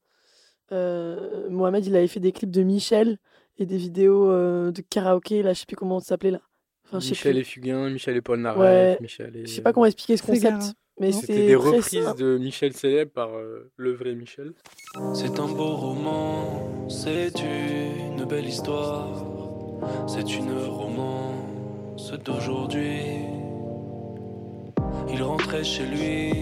euh, 0.72 1.48
Mohamed, 1.50 1.86
il 1.86 1.94
avait 1.96 2.08
fait 2.08 2.20
des 2.20 2.32
clips 2.32 2.50
de 2.50 2.62
Michel 2.62 3.18
et 3.58 3.66
des 3.66 3.76
vidéos 3.76 4.28
euh, 4.30 4.72
de 4.72 4.80
karaoké. 4.82 5.42
Là, 5.42 5.52
je 5.52 5.60
sais 5.60 5.66
plus 5.66 5.76
comment 5.76 6.00
ça 6.00 6.06
s'appelait 6.06 6.30
là. 6.32 6.40
Enfin, 6.86 6.98
Michel 6.98 7.32
plus. 7.32 7.40
et 7.40 7.44
Fugain, 7.44 7.90
Michel 7.90 8.16
et 8.16 8.20
Paul 8.20 8.40
Naref, 8.40 8.58
Ouais. 8.60 8.98
Michel 9.00 9.34
et... 9.36 9.46
Je 9.46 9.52
sais 9.54 9.62
pas 9.62 9.72
comment 9.72 9.86
expliquer 9.86 10.16
ce 10.16 10.24
C'est 10.24 10.32
concept, 10.32 10.74
mais 11.00 11.12
C'était 11.12 11.46
des 11.46 11.54
reprises 11.56 12.04
simple. 12.04 12.20
de 12.20 12.38
Michel 12.38 12.72
célèbre 12.74 13.10
par 13.12 13.30
euh, 13.36 13.70
le 13.76 13.92
vrai 13.94 14.14
Michel. 14.14 14.52
C'est 15.14 15.40
un 15.40 15.48
beau 15.48 15.74
roman, 15.76 16.88
c'est 16.88 17.32
une 17.40 18.24
belle 18.26 18.46
histoire, 18.46 19.24
c'est 20.06 20.36
une 20.36 20.52
romance 20.56 22.12
d'aujourd'hui. 22.24 23.00
Il 25.12 25.22
rentrait 25.22 25.64
chez 25.64 25.86
lui, 25.86 26.32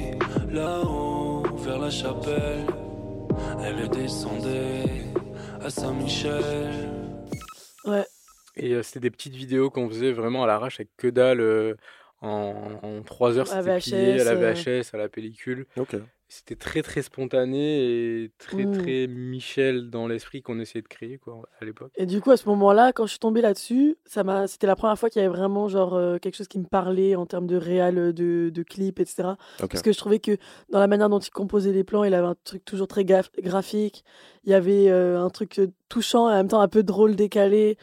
là-haut, 0.50 1.42
vers 1.58 1.78
la 1.78 1.90
chapelle. 1.90 2.66
Elle 3.64 3.88
descendait 3.88 4.84
à 5.60 5.70
Saint-Michel. 5.70 6.88
Ouais. 7.84 8.04
Et 8.56 8.72
euh, 8.74 8.82
c'était 8.82 9.00
des 9.00 9.10
petites 9.10 9.34
vidéos 9.34 9.70
qu'on 9.70 9.88
faisait 9.88 10.12
vraiment 10.12 10.44
à 10.44 10.46
l'arrache 10.46 10.80
avec 10.80 10.90
que 10.96 11.08
dalle. 11.08 11.40
euh, 11.40 11.74
en, 12.24 12.78
en 12.84 13.02
3 13.02 13.36
heures, 13.36 13.52
À 13.52 13.62
c'était 13.62 13.78
plié 13.80 14.20
à 14.20 14.24
la 14.24 14.36
VHS. 14.36 14.64
VHS, 14.64 14.94
à 14.94 14.96
la 14.96 15.08
pellicule. 15.08 15.66
Ok. 15.76 15.96
C'était 16.28 16.54
très 16.56 16.80
très 16.80 17.02
spontané 17.02 17.80
et 18.24 18.30
très 18.38 18.64
Mm. 18.64 18.72
très 18.72 19.06
Michel 19.06 19.90
dans 19.90 20.06
l'esprit 20.06 20.40
qu'on 20.40 20.58
essayait 20.60 20.80
de 20.82 20.88
créer 20.88 21.18
quoi, 21.18 21.42
à 21.60 21.64
l'époque. 21.64 21.90
Et 21.96 22.06
du 22.06 22.20
coup, 22.20 22.30
à 22.30 22.36
ce 22.36 22.48
moment-là, 22.48 22.92
quand 22.92 23.04
je 23.06 23.10
suis 23.10 23.18
tombée 23.18 23.42
là-dessus, 23.42 23.96
ça 24.06 24.22
m'a, 24.24 24.46
c'était 24.46 24.66
la 24.66 24.76
première 24.76 24.98
fois 24.98 25.10
qu'il 25.10 25.20
y 25.20 25.24
avait 25.24 25.34
vraiment 25.36 25.68
genre 25.68 25.94
euh, 25.94 26.18
quelque 26.18 26.36
chose 26.36 26.48
qui 26.48 26.58
me 26.60 26.64
parlait 26.64 27.16
en 27.16 27.26
termes 27.26 27.46
de 27.46 27.60
euh, 27.60 28.12
de, 28.12 28.50
de 28.50 28.62
clip, 28.62 29.00
etc. 29.00 29.36
Ok. 29.60 29.68
Parce 29.70 29.82
que 29.82 29.92
je 29.92 29.98
trouvais 29.98 30.20
que 30.20 30.36
dans 30.70 30.78
la 30.80 30.86
manière 30.86 31.08
dont 31.10 31.18
il 31.18 31.30
composait 31.30 31.72
les 31.72 31.84
plans, 31.84 32.04
il 32.04 32.14
avait 32.14 32.28
un 32.28 32.36
truc 32.44 32.64
toujours 32.64 32.86
très 32.88 33.02
gaf- 33.02 33.28
graphique. 33.42 34.04
Il 34.44 34.50
y 34.50 34.54
avait 34.54 34.90
euh, 34.90 35.20
un 35.20 35.28
truc 35.28 35.58
euh, 35.58 35.66
touchant 35.88 36.30
et 36.30 36.34
en 36.34 36.36
même 36.36 36.48
temps 36.48 36.60
un 36.60 36.68
peu 36.68 36.82
drôle, 36.84 37.14
décalé. 37.16 37.76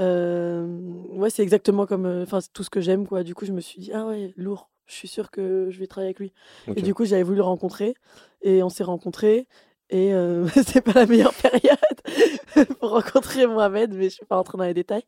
Euh, 0.00 0.66
ouais, 1.10 1.30
c'est 1.30 1.42
exactement 1.42 1.86
comme, 1.86 2.06
euh, 2.06 2.22
enfin, 2.22 2.40
c'est 2.40 2.52
tout 2.52 2.64
ce 2.64 2.70
que 2.70 2.80
j'aime, 2.80 3.06
quoi. 3.06 3.22
Du 3.22 3.34
coup, 3.34 3.44
je 3.44 3.52
me 3.52 3.60
suis 3.60 3.80
dit, 3.80 3.92
ah 3.92 4.06
ouais, 4.06 4.32
lourd. 4.36 4.70
Je 4.86 4.94
suis 4.94 5.08
sûre 5.08 5.30
que 5.30 5.68
je 5.70 5.78
vais 5.78 5.86
travailler 5.86 6.08
avec 6.08 6.18
lui. 6.18 6.32
Et 6.74 6.82
du 6.82 6.94
coup, 6.94 7.04
j'avais 7.04 7.22
voulu 7.22 7.36
le 7.36 7.42
rencontrer. 7.44 7.94
Et 8.42 8.62
on 8.64 8.68
s'est 8.68 8.82
rencontrés. 8.82 9.46
Et 9.90 10.12
euh, 10.14 10.48
c'est 10.66 10.80
pas 10.80 10.92
la 10.94 11.06
meilleure 11.06 11.34
période 11.34 12.68
pour 12.80 12.90
rencontrer 12.90 13.46
Mohamed, 13.46 13.92
mais 13.94 14.04
je 14.04 14.14
suis 14.16 14.26
pas 14.26 14.36
rentrée 14.36 14.58
dans 14.58 14.64
les 14.64 14.74
détails. 14.74 15.04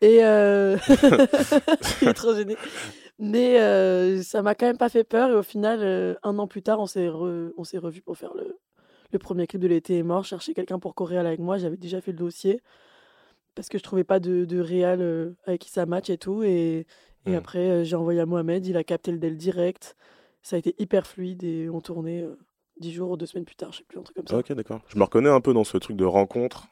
Et 0.00 0.24
euh... 0.24 0.76
il 2.02 2.08
est 2.08 2.14
trop 2.14 2.34
gêné. 2.34 2.56
Mais 3.20 3.60
euh, 3.60 4.22
ça 4.22 4.42
m'a 4.42 4.56
quand 4.56 4.66
même 4.66 4.78
pas 4.78 4.88
fait 4.88 5.04
peur. 5.04 5.30
Et 5.30 5.34
au 5.34 5.42
final, 5.44 5.78
euh, 5.82 6.14
un 6.24 6.38
an 6.40 6.48
plus 6.48 6.62
tard, 6.62 6.80
on 6.80 6.86
s'est 6.86 7.06
re- 7.06 7.52
on 7.56 7.62
s'est 7.62 7.78
revus 7.78 8.02
pour 8.02 8.16
faire 8.16 8.34
le, 8.34 8.58
le 9.12 9.18
premier 9.20 9.46
clip 9.46 9.60
de 9.60 9.68
l'été 9.68 9.98
est 9.98 10.02
mort. 10.02 10.24
Chercher 10.24 10.54
quelqu'un 10.54 10.80
pour 10.80 10.96
choréal 10.96 11.26
avec 11.28 11.38
moi. 11.38 11.58
J'avais 11.58 11.76
déjà 11.76 12.00
fait 12.00 12.10
le 12.10 12.18
dossier 12.18 12.60
parce 13.54 13.68
que 13.68 13.78
je 13.78 13.82
trouvais 13.82 14.04
pas 14.04 14.20
de, 14.20 14.44
de 14.44 14.58
réal 14.60 15.00
euh, 15.00 15.34
avec 15.46 15.60
qui 15.62 15.70
ça 15.70 15.86
match 15.86 16.10
et 16.10 16.18
tout. 16.18 16.42
Et, 16.42 16.86
Et 17.26 17.30
Mm. 17.30 17.34
après, 17.36 17.70
euh, 17.70 17.84
j'ai 17.84 17.94
envoyé 17.94 18.18
à 18.20 18.26
Mohamed, 18.26 18.66
il 18.66 18.76
a 18.76 18.82
capté 18.84 19.12
le 19.12 19.18
DEL 19.18 19.36
direct. 19.36 19.96
Ça 20.42 20.56
a 20.56 20.58
été 20.58 20.74
hyper 20.78 21.06
fluide 21.06 21.44
et 21.44 21.68
on 21.70 21.80
tournait 21.80 22.22
euh, 22.22 22.36
dix 22.80 22.92
jours 22.92 23.10
ou 23.12 23.16
deux 23.16 23.26
semaines 23.26 23.44
plus 23.44 23.54
tard, 23.54 23.70
je 23.72 23.78
sais 23.78 23.84
plus, 23.84 23.98
un 23.98 24.02
truc 24.02 24.16
comme 24.16 24.26
ça. 24.26 24.36
Ok, 24.38 24.52
d'accord. 24.54 24.80
Je 24.88 24.98
me 24.98 25.04
reconnais 25.04 25.28
un 25.30 25.40
peu 25.40 25.54
dans 25.54 25.62
ce 25.62 25.78
truc 25.78 25.96
de 25.96 26.04
rencontre 26.04 26.66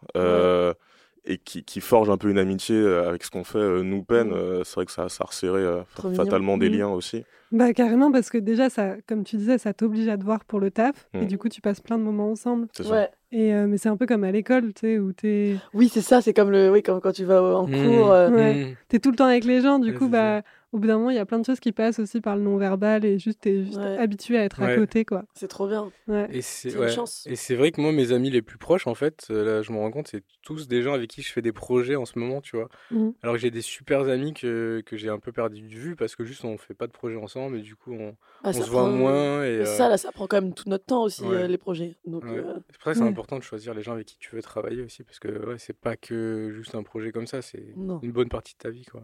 et 1.27 1.37
qui, 1.39 1.63
qui 1.65 1.81
forge 1.81 2.09
un 2.11 2.17
peu 2.17 2.31
une 2.31 2.39
amitié 2.39 2.85
avec 2.85 3.23
ce 3.25 3.31
qu'on 3.31 3.45
fait, 3.45 3.83
nous, 3.83 4.03
peine. 4.03 4.31
Mm. 4.31 4.35
Euh, 4.35 4.65
c'est 4.65 4.75
vrai 4.75 4.87
que 4.87 4.93
ça, 4.93 5.09
ça 5.09 5.25
a 5.25 5.27
resserré 5.29 5.63
Trop 5.95 6.09
mignon. 6.09 6.25
fatalement 6.25 6.59
des 6.59 6.69
Mm. 6.71 6.73
liens 6.79 6.89
aussi. 6.89 7.25
Bah 7.53 7.73
carrément 7.73 8.13
parce 8.13 8.31
que 8.31 8.39
déjà 8.39 8.71
ça, 8.71 8.95
comme 9.09 9.25
tu 9.25 9.37
disais, 9.37 9.59
ça 9.59 9.73
t'oblige 9.75 10.07
à 10.09 10.17
te 10.17 10.23
voir 10.25 10.45
pour 10.45 10.61
le 10.61 10.71
taf 10.71 11.09
et 11.15 11.23
Mm. 11.23 11.27
du 11.27 11.37
coup 11.39 11.49
tu 11.49 11.61
passes 11.61 11.81
plein 11.81 11.99
de 11.99 12.03
moments 12.05 12.31
ensemble. 12.31 12.69
C'est 12.77 12.85
ça. 12.85 12.91
Ouais. 12.93 13.11
Et 13.33 13.53
euh, 13.55 13.67
mais 13.67 13.77
c'est 13.79 13.89
un 13.89 13.97
peu 13.97 14.07
comme 14.07 14.25
à 14.25 14.31
l'école, 14.33 14.73
tu 14.73 14.81
sais, 14.83 14.99
où 14.99 15.13
t'es 15.13 15.57
Oui, 15.75 15.89
c'est 15.89 16.01
ça, 16.01 16.21
c'est 16.21 16.33
comme, 16.33 16.51
le, 16.51 16.71
oui, 16.71 16.83
comme 16.83 17.01
quand 17.01 17.13
tu 17.13 17.25
vas 17.25 17.43
en 17.43 17.67
Mm. 17.67 17.71
cours. 17.71 18.11
euh, 18.13 18.31
Ouais. 18.31 18.55
Mm. 18.55 18.75
t'es 18.89 18.99
tout 19.01 19.11
le 19.11 19.17
temps 19.17 19.25
avec 19.27 19.45
les 19.45 19.61
gens. 19.61 19.79
Du 19.81 19.91
Ouais, 19.91 19.97
coup, 19.97 20.09
bah 20.09 20.43
au 20.73 20.79
bout 20.79 20.87
d'un 20.87 20.99
moment, 20.99 21.11
il 21.11 21.17
y 21.17 21.19
a 21.19 21.27
plein 21.27 21.39
de 21.41 21.45
choses 21.45 21.59
qui 21.61 21.73
passent 21.73 21.99
aussi 21.99 22.21
par 22.21 22.37
le 22.37 22.43
non-verbal 22.43 23.05
et 23.05 23.19
juste 23.19 23.41
t'es 23.41 23.65
juste 23.65 23.79
Ouais. 23.79 23.97
habitué 23.99 24.39
à 24.39 24.45
être 24.45 24.63
à 24.63 24.77
côté, 24.77 25.05
quoi. 25.05 25.25
C'est 25.35 25.49
trop 25.49 25.67
bien. 25.67 25.91
Ouais. 26.07 26.29
Et 26.33 26.43
c'est 26.43 26.71
une 26.73 26.89
chance. 26.89 27.27
Et 27.29 27.35
c'est 27.37 27.55
vrai 27.57 27.73
que 27.73 27.81
moi, 27.81 27.91
mes 27.93 28.13
amis 28.13 28.31
les 28.31 28.43
plus 28.43 28.59
proches, 28.59 28.87
en 28.87 28.95
fait, 28.95 29.27
euh, 29.31 29.45
là, 29.45 29.63
je 29.63 29.73
me 29.73 29.79
rends 29.79 29.91
compte, 29.91 30.09
c'est 30.09 30.23
tous 30.43 30.69
des 30.69 30.83
gens 30.83 30.93
avec 30.95 31.11
qui 31.11 31.23
je 31.23 31.33
fais 31.33 31.43
des 31.43 31.53
projets 31.53 31.97
en 31.97 32.05
ce 32.05 32.19
moment, 32.19 32.41
tu 32.41 32.57
vois. 32.57 32.69
Mhm. 32.91 33.15
Alors 33.23 33.35
que 33.35 33.41
j'ai 33.41 33.51
des 33.51 33.63
super 33.63 34.01
amis 34.09 34.33
que, 34.33 34.83
que 34.87 34.97
j'ai 34.97 35.09
un 35.09 35.19
peu 35.19 35.33
perdu 35.33 35.61
de 35.63 35.75
vue 35.75 35.97
parce 35.97 36.15
que 36.15 36.25
juste 36.25 36.45
on 36.45 36.57
fait 36.57 36.75
pas 36.75 36.87
de 36.87 36.93
projet 36.93 37.17
ensemble 37.17 37.57
et 37.59 37.63
du 37.63 37.75
coup 37.77 37.93
on, 37.93 38.15
Ah, 38.45 38.51
on 38.51 38.53
se 38.53 38.71
voit 38.71 38.83
prend- 38.85 38.91
moins. 38.93 39.43
Et, 39.45 39.49
euh, 39.61 39.65
Ça, 39.65 39.89
là, 39.89 39.97
ça 39.99 40.13
prend 40.13 40.27
quand 40.27 40.41
même 40.41 40.55
tout 40.55 40.69
notre 40.69 40.85
temps 40.87 41.03
aussi, 41.03 41.23
Ouais. 41.25 41.37
euh, 41.37 41.47
les 41.49 41.59
projets. 41.59 41.97
Donc, 42.07 42.25
Ouais. 42.25 42.31
euh, 42.39 42.55
C'est 42.71 42.77
pour 42.79 42.85
ça 42.85 42.91
que 42.93 42.97
c'est 42.99 43.03
Ouais. 43.03 43.09
important 43.11 43.39
de 43.39 43.43
choisir 43.43 43.75
les 43.75 43.83
gens 43.83 43.93
avec 43.93 44.07
qui 44.07 44.17
tu 44.19 44.35
veux 44.37 44.43
travailler 44.43 44.83
aussi 44.83 45.03
parce 45.03 45.19
que 45.19 45.29
ouais, 45.47 45.57
c'est 45.59 45.77
pas 45.77 45.97
que 45.97 46.51
juste 46.55 46.75
un 46.75 46.83
projet 46.83 47.11
comme 47.13 47.27
ça, 47.27 47.43
c'est 47.43 47.65
une 47.77 48.13
bonne 48.13 48.29
partie 48.29 48.55
de 48.55 48.59
ta 48.59 48.71
vie, 48.71 48.85
quoi. 48.85 49.03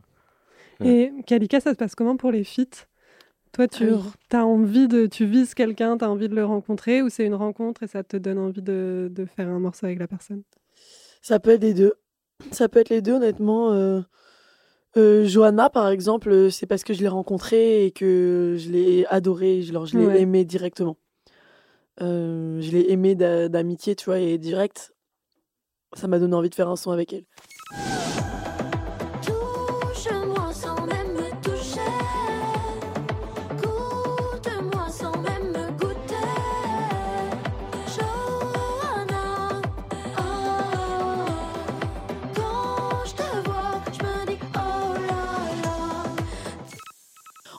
Et 0.84 1.12
Kalika, 1.26 1.60
ça 1.60 1.72
se 1.72 1.76
passe 1.76 1.94
comment 1.94 2.16
pour 2.16 2.30
les 2.30 2.44
feats? 2.44 2.86
Toi, 3.52 3.68
tu 3.68 3.84
Ah 3.84 3.86
oui. 3.92 4.10
as 4.32 4.44
envie 4.46 4.88
de, 4.88 5.06
tu 5.06 5.24
vises 5.24 5.54
quelqu'un, 5.54 5.96
tu 5.96 6.04
as 6.04 6.10
envie 6.10 6.28
de 6.28 6.34
le 6.34 6.44
rencontrer 6.44 7.02
ou 7.02 7.08
c'est 7.08 7.24
une 7.24 7.34
rencontre 7.34 7.82
et 7.82 7.86
ça 7.86 8.02
te 8.04 8.16
donne 8.16 8.38
envie 8.38 8.62
de, 8.62 9.08
de 9.10 9.24
faire 9.24 9.48
un 9.48 9.58
morceau 9.58 9.86
avec 9.86 9.98
la 9.98 10.06
personne? 10.06 10.42
Ça 11.22 11.40
peut 11.40 11.50
être 11.50 11.62
les 11.62 11.74
deux. 11.74 11.94
Ça 12.52 12.68
peut 12.68 12.80
être 12.80 12.90
les 12.90 13.00
deux, 13.00 13.14
honnêtement. 13.14 13.72
Euh, 13.72 14.00
euh, 14.96 15.24
Johanna, 15.24 15.70
par 15.70 15.88
exemple, 15.88 16.30
euh, 16.30 16.50
c'est 16.50 16.66
parce 16.66 16.84
que 16.84 16.92
je 16.92 17.00
l'ai 17.00 17.08
rencontrée 17.08 17.86
et 17.86 17.90
que 17.90 18.56
je 18.58 18.70
l'ai 18.70 19.06
adorée, 19.06 19.62
je 19.62 19.72
l'ai 19.96 20.04
Ouais. 20.06 20.20
aimée 20.20 20.44
directement. 20.44 20.98
Euh, 22.02 22.60
je 22.60 22.70
l'ai 22.72 22.90
aimée 22.92 23.14
d'a- 23.14 23.48
d'amitié, 23.48 23.96
tu 23.96 24.06
vois, 24.06 24.18
et 24.18 24.36
direct, 24.38 24.94
ça 25.94 26.08
m'a 26.08 26.18
donné 26.18 26.34
envie 26.34 26.50
de 26.50 26.54
faire 26.54 26.68
un 26.68 26.76
son 26.76 26.90
avec 26.90 27.12
elle. 27.12 27.24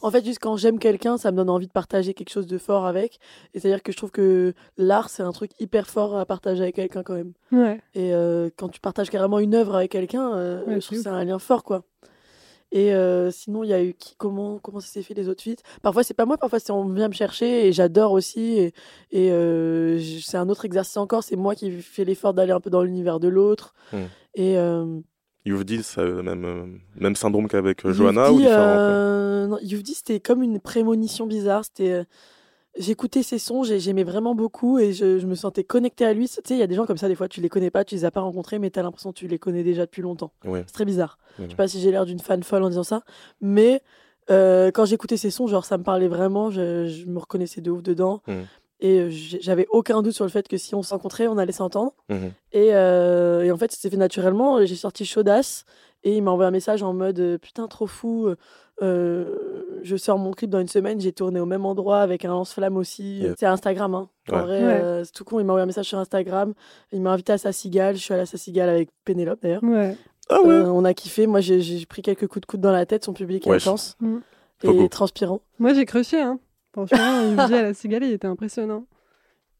En 0.07 0.11
fait, 0.11 0.23
juste 0.23 0.39
quand 0.39 0.55
j'aime 0.55 0.79
quelqu'un, 0.79 1.17
ça 1.17 1.33
me 1.33 1.35
donne 1.35 1.49
envie 1.49 1.67
de 1.67 1.71
partager 1.73 2.13
quelque 2.13 2.29
chose 2.29 2.47
de 2.47 2.57
fort 2.57 2.85
avec. 2.85 3.19
Et 3.53 3.59
c'est-à-dire 3.59 3.83
que 3.83 3.91
je 3.91 3.97
trouve 3.97 4.11
que 4.11 4.53
l'art, 4.77 5.09
c'est 5.09 5.21
un 5.21 5.33
truc 5.33 5.51
hyper 5.59 5.85
fort 5.85 6.17
à 6.17 6.25
partager 6.25 6.61
avec 6.63 6.75
quelqu'un 6.75 7.03
quand 7.03 7.15
même. 7.15 7.33
Ouais. 7.51 7.81
Et 7.93 8.13
euh, 8.13 8.49
quand 8.55 8.69
tu 8.69 8.79
partages 8.79 9.09
carrément 9.09 9.39
une 9.39 9.53
œuvre 9.53 9.75
avec 9.75 9.91
quelqu'un, 9.91 10.33
euh, 10.33 10.63
Ouais, 10.63 10.75
je 10.75 10.79
c'est 10.79 10.85
trouve 10.85 10.97
que 10.99 11.03
c'est 11.03 11.09
un 11.09 11.25
lien 11.25 11.39
fort, 11.39 11.65
quoi. 11.65 11.83
Et 12.71 12.93
euh, 12.93 13.31
sinon, 13.31 13.65
il 13.65 13.69
y 13.69 13.73
a 13.73 13.83
eu 13.83 13.93
qui, 13.95 14.15
comment, 14.17 14.59
comment 14.59 14.79
ça 14.79 14.87
s'est 14.87 15.01
fait 15.01 15.13
les 15.13 15.27
autres 15.27 15.43
feats? 15.43 15.61
Parfois, 15.81 16.03
c'est 16.03 16.13
pas 16.13 16.25
moi, 16.25 16.37
parfois, 16.37 16.59
c'est 16.59 16.71
on 16.71 16.87
vient 16.87 17.09
me 17.09 17.13
chercher 17.13 17.67
et 17.67 17.73
j'adore 17.73 18.13
aussi. 18.13 18.71
Et, 19.11 19.31
euh, 19.31 19.99
c'est 20.21 20.37
un 20.37 20.47
autre 20.47 20.63
exercice 20.63 20.95
encore, 20.95 21.23
c'est 21.23 21.35
moi 21.35 21.53
qui 21.53 21.81
fais 21.81 22.05
l'effort 22.05 22.33
d'aller 22.33 22.53
un 22.53 22.61
peu 22.61 22.69
dans 22.69 22.81
l'univers 22.81 23.19
de 23.19 23.27
l'autre. 23.27 23.73
Mm. 23.91 23.97
Et 24.35 24.57
euh, 24.57 24.99
You've 25.47 25.63
dit, 25.63 25.81
ça 25.83 26.03
le 26.03 26.21
même, 26.21 26.45
euh, 26.45 26.65
même 26.95 27.15
syndrome 27.15 27.47
qu'avec 27.47 27.85
euh, 27.85 27.93
Johanna 27.93 28.31
ou 28.31 28.35
Dit, 28.37 28.41
différent 28.43 28.61
euh, 28.61 29.47
non, 29.47 29.57
c'était 29.85 30.19
comme 30.19 30.43
une 30.43 30.59
prémonition 30.59 31.25
bizarre. 31.25 31.63
C'était, 31.63 31.91
euh, 31.91 32.03
j'écoutais 32.77 33.23
ses 33.23 33.39
sons, 33.39 33.63
j'ai- 33.63 33.79
j'aimais 33.79 34.03
vraiment 34.03 34.35
beaucoup 34.35 34.77
et 34.77 34.91
je, 34.93 35.19
je 35.19 35.25
me 35.25 35.35
sentais 35.35 35.63
connectée 35.63 36.05
à 36.05 36.13
lui. 36.13 36.27
Tu 36.27 36.35
sais, 36.35 36.41
il 36.55 36.57
y 36.57 36.63
a 36.63 36.67
des 36.67 36.75
gens 36.75 36.85
comme 36.85 36.97
ça, 36.97 37.07
des 37.07 37.15
fois, 37.15 37.27
tu 37.29 37.39
les 37.41 37.49
connais 37.49 37.71
pas, 37.71 37.85
tu 37.85 37.95
les 37.95 38.03
as 38.05 38.11
pas 38.11 38.21
rencontrés, 38.21 38.59
mais 38.59 38.69
tu 38.69 38.77
as 38.79 38.83
l'impression 38.83 39.11
que 39.13 39.17
tu 39.17 39.27
les 39.27 39.39
connais 39.39 39.63
déjà 39.63 39.85
depuis 39.85 40.01
longtemps. 40.01 40.31
Ouais. 40.45 40.63
C'est 40.67 40.73
très 40.73 40.85
bizarre. 40.85 41.17
Ouais. 41.39 41.45
Je 41.45 41.49
sais 41.51 41.55
pas 41.55 41.67
si 41.67 41.79
j'ai 41.79 41.91
l'air 41.91 42.05
d'une 42.05 42.19
fan 42.19 42.43
folle 42.43 42.63
en 42.63 42.69
disant 42.69 42.83
ça, 42.83 43.03
mais 43.39 43.81
euh, 44.29 44.69
quand 44.71 44.83
j'écoutais 44.85 45.15
ses 45.17 45.31
sons, 45.31 45.47
genre, 45.47 45.63
ça 45.65 45.77
me 45.77 45.83
parlait 45.83 46.09
vraiment, 46.09 46.51
je, 46.51 46.87
je 46.87 47.05
me 47.05 47.19
reconnaissais 47.19 47.61
de 47.61 47.71
ouf 47.71 47.81
dedans. 47.81 48.21
Mm. 48.27 48.41
Et 48.79 48.99
euh, 48.99 49.09
j'avais 49.09 49.65
aucun 49.71 50.01
doute 50.03 50.13
sur 50.13 50.23
le 50.25 50.29
fait 50.29 50.47
que 50.47 50.57
si 50.57 50.75
on 50.75 50.83
se 50.83 50.93
rencontrait, 50.93 51.27
on 51.27 51.37
allait 51.37 51.51
s'entendre. 51.51 51.93
Mhm. 52.09 52.31
Et, 52.53 52.75
euh, 52.75 53.43
et 53.43 53.51
en 53.51 53.57
fait, 53.57 53.71
ça 53.71 53.77
s'est 53.79 53.89
fait 53.89 53.97
naturellement. 53.97 54.63
J'ai 54.65 54.75
sorti 54.75 55.03
Chaudasse 55.05 55.65
et 56.03 56.15
il 56.17 56.21
m'a 56.23 56.31
envoyé 56.31 56.47
un 56.47 56.51
message 56.51 56.83
en 56.83 56.93
mode 56.93 57.19
euh, 57.19 57.37
Putain, 57.39 57.67
trop 57.67 57.87
fou. 57.87 58.29
euh, 58.83 59.25
je 59.81 59.95
sors 59.95 60.17
mon 60.19 60.31
clip 60.31 60.49
dans 60.51 60.59
une 60.59 60.67
semaine. 60.67 60.99
J'ai 61.01 61.11
tourné 61.11 61.39
au 61.39 61.45
même 61.45 61.65
endroit 61.65 61.99
avec 62.01 62.25
un 62.25 62.29
lance-flamme 62.29 62.77
aussi. 62.77 63.25
C'est 63.37 63.45
Instagram. 63.47 63.95
Hein. 63.95 64.09
En 64.31 64.35
Ouais. 64.35 64.41
vrai, 64.43 64.59
Ouais. 64.63 64.81
euh, 64.81 65.03
c'est 65.03 65.11
tout 65.11 65.23
con. 65.23 65.39
Il 65.39 65.45
m'a 65.45 65.53
envoyé 65.53 65.63
un 65.63 65.67
message 65.67 65.87
sur 65.87 65.97
Instagram. 65.97 66.53
Il 66.91 67.01
m'a 67.01 67.11
invité 67.11 67.33
à 67.33 67.37
sa 67.37 67.51
cigale. 67.51 67.95
Je 67.95 68.01
suis 68.01 68.13
allée 68.13 68.23
à 68.23 68.27
sa 68.27 68.37
cigale 68.37 68.69
avec 68.69 68.89
Pénélope 69.05 69.39
d'ailleurs. 69.41 69.63
Ouais. 69.63 69.95
Ah 70.29 70.41
ouais 70.41 70.53
Euh, 70.53 70.65
on 70.71 70.83
a 70.85 70.93
kiffé. 70.93 71.25
Moi, 71.25 71.39
j'ai 71.41 71.85
pris 71.87 72.01
quelques 72.01 72.27
coups 72.27 72.41
de 72.41 72.45
coude 72.45 72.61
dans 72.61 72.71
la 72.71 72.85
tête. 72.85 73.03
Son 73.05 73.13
public 73.13 73.47
est 73.47 73.51
intense 73.51 73.95
Mm. 74.01 74.17
et 74.63 74.67
Pogo. 74.67 74.79
Moi, 74.81 74.89
transpirant. 74.89 75.41
j'ai 75.73 75.85
crushé, 75.85 76.21
hein. 76.21 76.39
Franchement, 76.85 77.31
Yuji 77.43 77.53
à 77.55 77.61
la 77.63 77.73
cigale, 77.73 78.03
il 78.03 78.11
était 78.13 78.27
impressionnant. 78.27 78.85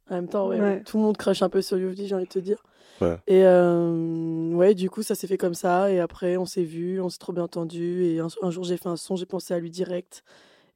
En 0.09 0.15
même 0.15 0.27
temps, 0.29 0.47
ouais, 0.49 0.59
Ouais. 0.59 0.83
tout 0.83 0.97
le 0.97 1.03
monde 1.03 1.17
crush 1.17 1.41
un 1.41 1.49
peu 1.49 1.61
sur 1.61 1.77
Youvdi, 1.77 2.07
j'ai 2.07 2.15
envie 2.15 2.25
de 2.25 2.29
te 2.29 2.39
dire. 2.39 2.63
Ouais. 3.01 3.17
Et 3.27 3.43
euh, 3.45 4.51
ouais, 4.53 4.73
du 4.73 4.89
coup, 4.89 5.03
ça 5.03 5.15
s'est 5.15 5.27
fait 5.27 5.37
comme 5.37 5.53
ça. 5.53 5.91
Et 5.91 5.99
après, 5.99 6.37
on 6.37 6.45
s'est 6.45 6.63
vu, 6.63 7.01
on 7.01 7.09
s'est 7.09 7.17
trop 7.17 7.33
bien 7.33 7.43
entendu. 7.43 8.03
Et 8.05 8.19
un, 8.19 8.27
un 8.41 8.49
jour, 8.51 8.63
j'ai 8.63 8.77
fait 8.77 8.87
un 8.87 8.95
son, 8.95 9.15
j'ai 9.15 9.25
pensé 9.25 9.53
à 9.53 9.59
lui 9.59 9.69
direct. 9.69 10.23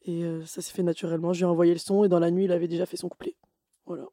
Et 0.05 0.23
euh, 0.23 0.43
ça 0.45 0.61
s'est 0.61 0.73
fait 0.73 0.83
naturellement. 0.83 1.31
Je 1.31 1.39
lui 1.39 1.43
ai 1.43 1.47
envoyé 1.47 1.71
le 1.73 1.79
son 1.79 2.03
et 2.03 2.09
dans 2.09 2.19
la 2.19 2.29
nuit, 2.31 2.45
il 2.45 2.51
avait 2.51 2.67
déjà 2.67 2.85
fait 2.85 2.97
son 2.97 3.07
couplet. 3.07 3.35
Voilà. 3.85 4.03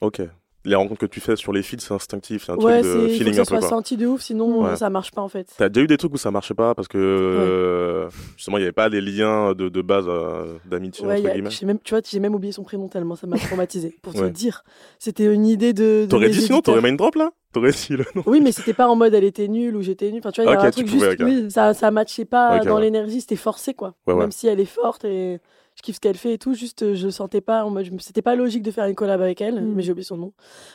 Ok. 0.00 0.22
Les 0.66 0.74
rencontres 0.76 1.00
que 1.00 1.06
tu 1.06 1.20
fais 1.20 1.36
sur 1.36 1.52
les 1.52 1.62
feeds, 1.62 1.80
c'est 1.82 1.92
instinctif, 1.92 2.44
c'est 2.46 2.52
un 2.52 2.56
ouais, 2.56 2.80
truc 2.80 2.84
de 2.84 2.98
il 2.98 3.00
faut 3.02 3.06
que 3.08 3.12
feeling 3.14 3.34
ça 3.34 3.40
un 3.40 3.44
peu. 3.44 3.48
soit 3.48 3.58
Quoi. 3.58 3.68
senti 3.68 3.96
de 3.98 4.06
ouf, 4.06 4.22
sinon 4.22 4.62
Ouais. 4.64 4.76
ça 4.76 4.88
marche 4.88 5.10
pas 5.12 5.20
en 5.20 5.28
fait. 5.28 5.52
T'as 5.58 5.68
déjà 5.68 5.84
eu 5.84 5.86
des 5.86 5.96
trucs 5.98 6.14
où 6.14 6.16
ça 6.16 6.30
marchait 6.30 6.54
pas 6.54 6.74
parce 6.74 6.88
que 6.88 6.96
euh, 6.98 8.08
justement 8.36 8.56
il 8.58 8.60
n'y 8.60 8.64
avait 8.64 8.72
pas 8.72 8.88
des 8.90 9.00
liens 9.00 9.52
de, 9.54 9.68
de 9.68 9.82
base 9.82 10.06
euh, 10.08 10.54
d'amitié 10.64 11.06
Ouais, 11.06 11.16
y 11.18 11.20
entre 11.20 11.30
a- 11.30 11.32
guillemets. 11.34 11.50
même, 11.64 11.78
tu 11.84 11.94
vois, 11.94 12.00
j'ai 12.08 12.20
même 12.20 12.34
oublié 12.34 12.52
son 12.52 12.62
prénom 12.62 12.88
tellement 12.88 13.14
ça 13.14 13.26
m'a 13.26 13.36
traumatisé. 13.38 13.94
Pour 14.02 14.14
te 14.14 14.24
dire, 14.28 14.64
c'était 14.98 15.32
une 15.32 15.46
idée 15.46 15.72
de. 15.72 16.02
de 16.04 16.06
T'aurais 16.08 16.30
dit 16.30 16.40
sinon, 16.40 16.60
t'aurais 16.60 16.80
main 16.80 16.92
drop 16.94 17.14
là 17.16 17.30
T'aurais 17.52 17.70
dit 17.70 17.88
le 17.90 18.04
nom 18.16 18.22
Oui, 18.26 18.40
mais 18.40 18.50
c'était 18.50 18.72
pas 18.74 18.88
en 18.88 18.96
mode 18.96 19.14
elle 19.14 19.22
était 19.24 19.46
nulle 19.48 19.76
ou 19.76 19.82
j'étais 19.82 20.10
nulle. 20.10 20.18
Enfin, 20.24 20.32
tu 20.32 20.42
vois, 20.42 20.50
il 20.50 20.54
y 20.54 20.56
Ok, 20.56 20.64
a 20.64 20.66
un 20.66 20.70
tu 20.70 20.84
truc 20.84 20.88
pouvais, 20.92 21.10
juste. 21.10 21.22
Oui. 21.22 21.50
ça 21.50 21.72
ça 21.74 21.90
matchait 21.90 22.24
pas 22.24 22.58
dans 22.60 22.76
ouais. 22.76 22.80
l'énergie 22.82 23.20
c'était 23.20 23.36
forcé 23.36 23.74
quoi 23.74 23.94
Ouais, 24.06 24.14
ouais. 24.14 24.20
même 24.20 24.32
si 24.32 24.48
elle 24.48 24.58
est 24.60 24.64
forte 24.64 25.04
et 25.04 25.38
je 25.76 25.82
kiffe 25.82 25.96
ce 25.96 26.00
qu'elle 26.00 26.16
fait 26.16 26.34
et 26.34 26.38
tout 26.38 26.54
juste 26.54 26.82
euh, 26.82 26.94
je 26.94 27.08
sentais 27.08 27.40
pas 27.40 27.64
en 27.64 27.70
mode 27.70 27.88
c'était 28.00 28.22
pas 28.22 28.36
logique 28.36 28.62
de 28.62 28.70
faire 28.70 28.84
une 28.86 28.94
collab 28.94 29.20
avec 29.20 29.40
elle 29.40 29.60
Mm. 29.62 29.74
mais 29.74 29.82
j'ai 29.82 29.92
oublié 29.92 30.04
son 30.04 30.16
nom. 30.16 30.32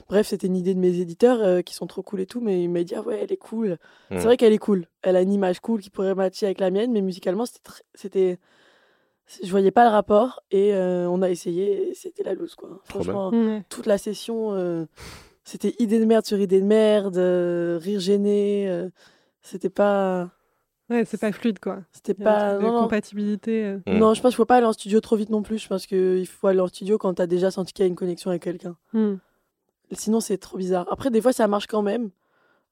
Bref 0.10 0.28
c'était 0.28 0.48
une 0.48 0.58
idée 0.58 0.74
de 0.74 0.80
mes 0.80 1.00
éditeurs 1.00 1.42
euh, 1.42 1.62
qui 1.62 1.74
sont 1.74 1.88
trop 1.88 2.02
cool 2.04 2.20
et 2.22 2.26
tout 2.26 2.42
mais 2.42 2.62
il 2.64 2.70
m'a 2.70 2.84
dit 2.84 2.96
ah 2.96 3.02
ouais 3.02 3.20
elle 3.22 3.32
est 3.32 3.38
cool. 3.38 3.72
Mm. 3.72 4.18
c'est 4.18 4.24
vrai 4.26 4.38
qu'elle 4.38 4.54
est 4.54 4.58
cool. 4.58 4.88
Elle 5.02 5.16
a 5.16 5.22
une 5.22 5.32
image 5.34 5.60
cool 5.62 5.82
qui 5.82 5.90
pourrait 5.90 6.16
matcher 6.16 6.46
avec 6.48 6.60
la 6.60 6.70
mienne 6.72 6.92
mais 6.92 7.02
musicalement 7.02 7.46
c'était 7.96 8.40
je 9.44 9.50
voyais 9.52 9.72
pas 9.72 9.84
le 9.86 9.92
rapport 9.92 10.42
et 10.52 10.74
euh, 10.74 11.08
on 11.08 11.22
a 11.22 11.30
essayé 11.30 11.90
et 11.90 11.94
c'était 11.94 12.24
la 12.24 12.34
loose 12.34 12.56
quoi. 12.56 12.82
Franchement 12.86 13.32
toute 13.70 13.86
la 13.86 13.98
session 13.98 14.54
euh, 14.54 14.86
c'était 15.44 15.76
idée 15.80 16.00
de 16.00 16.06
merde 16.06 16.26
sur 16.26 16.40
idée 16.40 16.60
de 16.62 16.66
merde 16.66 17.18
euh, 17.18 17.78
rire 17.82 18.00
gêné 18.00 18.68
euh, 18.70 18.90
c'était 19.42 19.70
pas 19.70 20.32
Ouais, 20.90 21.06
c'est 21.06 21.20
pas 21.20 21.32
fluide, 21.32 21.60
quoi. 21.60 21.80
c'était 21.92 22.16
pas 22.16 22.56
de 22.58 22.62
non, 22.64 22.74
non. 22.74 22.82
compatibilité. 22.82 23.64
euh. 23.66 23.78
Mm. 23.86 23.98
Non, 24.00 24.14
je 24.14 24.22
pense 24.22 24.32
qu'il 24.32 24.38
faut 24.38 24.46
pas 24.46 24.58
aller 24.58 24.66
en 24.66 24.74
studio 24.74 25.00
trop 25.02 25.16
vite 25.16 25.30
non 25.30 25.44
plus. 25.44 25.60
Je 25.60 25.68
pense 25.68 25.86
qu'il 25.86 26.26
faut 26.26 26.48
aller 26.48 26.60
en 26.60 26.68
studio 26.68 26.98
quand 26.98 27.14
tu 27.14 27.22
as 27.22 27.28
déjà 27.28 27.52
senti 27.52 27.74
qu'il 27.74 27.84
y 27.84 27.88
a 27.88 27.90
une 27.90 27.96
connexion 27.96 28.32
avec 28.32 28.42
quelqu'un. 28.44 28.76
Hmm. 28.94 29.16
Sinon, 29.92 30.20
c'est 30.20 30.38
trop 30.38 30.58
bizarre. 30.58 30.88
Après, 30.92 31.12
des 31.12 31.22
fois, 31.22 31.34
ça 31.34 31.48
marche 31.48 31.68
quand 31.68 31.82
même. 31.84 32.10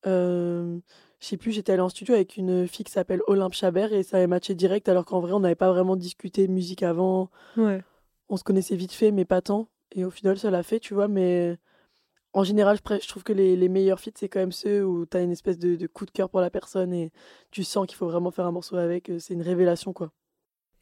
Euh, 0.05 0.77
je 1.19 1.25
sais 1.27 1.37
plus, 1.37 1.51
j'étais 1.51 1.71
allée 1.73 1.81
en 1.81 1.89
studio 1.89 2.13
avec 2.15 2.37
une 2.37 2.67
fille 2.67 2.85
qui 2.85 2.91
s'appelle 2.91 3.21
Olympe 3.27 3.53
Chabert 3.53 3.91
et 3.93 4.03
ça 4.03 4.17
avait 4.17 4.27
matché 4.27 4.53
direct 4.55 4.87
alors 4.89 5.05
qu'en 5.05 5.19
vrai, 5.19 5.31
on 5.33 5.39
n'avait 5.39 5.55
pas 5.55 5.69
vraiment 5.71 5.95
discuté 5.95 6.47
musique 6.47 6.83
avant. 6.83 7.29
Ouais. 7.55 7.83
On 8.29 8.37
se 8.37 8.43
connaissait 8.43 8.75
vite 8.75 8.91
fait, 8.91 9.11
mais 9.11 9.25
pas 9.25 9.41
tant. 9.41 9.67
Et 9.93 10.05
au 10.05 10.11
final, 10.11 10.37
ça 10.37 10.51
l'a 10.51 10.63
fait, 10.63 10.79
tu 10.79 10.93
vois. 10.93 11.07
Mais 11.07 11.57
en 12.33 12.43
général, 12.43 12.77
je, 12.77 13.07
trouve 13.07 13.23
que 13.23 13.33
les, 13.33 13.55
les 13.55 13.69
meilleurs 13.69 13.99
feats, 13.99 14.11
c'est 14.15 14.29
quand 14.29 14.39
même 14.39 14.51
ceux 14.51 14.85
où 14.85 15.05
tu 15.05 15.17
as 15.17 15.21
une 15.21 15.31
espèce 15.31 15.57
de, 15.57 15.75
de 15.75 15.87
coup 15.87 16.05
de 16.05 16.11
cœur 16.11 16.29
pour 16.29 16.39
la 16.41 16.49
personne 16.49 16.93
et 16.93 17.11
tu 17.51 17.63
sens 17.63 17.87
qu'il 17.87 17.95
faut 17.97 18.07
vraiment 18.07 18.31
faire 18.31 18.45
un 18.45 18.51
morceau 18.51 18.75
avec. 18.77 19.09
euh, 19.09 19.17
C'est 19.19 19.33
une 19.33 19.41
révélation, 19.41 19.93
quoi. 19.93 20.11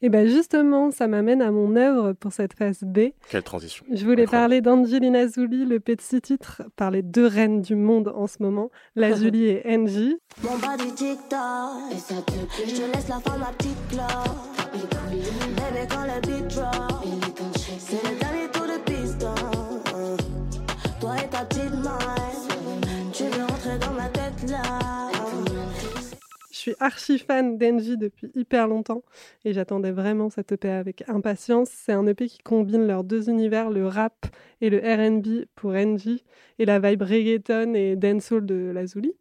Et 0.02 0.10
bien 0.10 0.26
justement, 0.26 0.90
ça 0.90 1.06
m'amène 1.08 1.40
à 1.40 1.50
mon 1.50 1.74
œuvre 1.74 2.12
pour 2.12 2.30
cette 2.30 2.52
phase 2.52 2.80
B. 2.82 3.12
Quelle 3.30 3.42
transition. 3.42 3.82
Je 3.90 4.04
voulais 4.04 4.24
Incroyable. 4.24 4.30
parler 4.30 4.60
d'Angelina 4.60 5.26
Jolie, 5.26 5.64
le 5.64 5.80
petit 5.80 6.20
titre 6.20 6.62
par 6.76 6.90
les 6.90 7.00
deux 7.00 7.26
reines 7.26 7.62
du 7.62 7.76
monde 7.76 8.12
en 8.14 8.26
ce 8.26 8.42
moment, 8.42 8.70
Lazuli 8.94 9.44
et 9.46 9.62
Angie. 9.74 10.18
Mon 10.42 10.58
bas 10.58 10.76
du 10.76 10.92
TikTok. 10.92 11.92
Et 11.92 11.96
ça 11.96 12.14
te 12.20 12.30
plaît. 12.30 12.66
Je 12.68 12.74
te 12.76 12.94
laisse 12.94 13.08
la 13.08 13.20
fin, 13.20 13.38
ma 13.38 13.46
petite. 13.52 13.72
Bébé, 15.56 15.86
quand 15.88 16.04
le 16.04 16.20
beat 16.20 16.54
drop. 16.54 17.04
C'est 17.78 18.02
le 18.02 18.18
dernier 18.18 18.35
suis 26.70 26.76
archi 26.80 27.18
fan 27.18 27.58
d'Engie 27.58 27.96
depuis 27.96 28.30
hyper 28.34 28.66
longtemps 28.66 29.02
et 29.44 29.52
j'attendais 29.52 29.92
vraiment 29.92 30.30
cette 30.30 30.52
EP 30.52 30.68
avec 30.68 31.04
impatience. 31.08 31.68
C'est 31.70 31.92
un 31.92 32.06
EP 32.06 32.26
qui 32.26 32.38
combine 32.38 32.86
leurs 32.86 33.04
deux 33.04 33.30
univers, 33.30 33.70
le 33.70 33.86
rap 33.86 34.26
et 34.60 34.70
le 34.70 34.78
RB 34.78 35.44
pour 35.54 35.72
Engie 35.72 36.24
et 36.58 36.64
la 36.64 36.80
vibe 36.80 37.02
reggaeton 37.02 37.74
et 37.74 37.94
dancehall 37.94 38.44
de 38.44 38.72
Lazuli. 38.74 39.12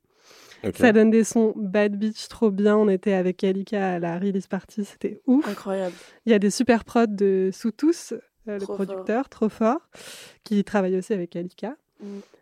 Ok. 0.63 0.77
Ça 0.77 0.91
donne 0.91 1.11
des 1.11 1.23
sons 1.23 1.53
bad 1.55 1.95
beach 1.95 2.27
trop 2.29 2.49
bien. 2.49 2.75
On 2.77 2.89
était 2.89 3.13
avec 3.13 3.37
Kalika 3.37 3.93
à 3.93 3.99
la 3.99 4.17
release 4.17 4.47
party, 4.47 4.83
c'était 4.83 5.21
ouf. 5.27 5.47
Incroyable. 5.47 5.95
Il 6.25 6.31
y 6.31 6.35
a 6.35 6.39
des 6.39 6.49
super 6.49 6.83
prods 6.83 7.05
de 7.05 7.51
Soutous, 7.53 8.13
euh, 8.47 8.57
le 8.57 8.65
producteur, 8.65 9.29
trop 9.29 9.49
fort, 9.49 9.87
qui 10.43 10.63
travaille 10.63 10.97
aussi 10.97 11.13
avec 11.13 11.29
Kalika. 11.29 11.75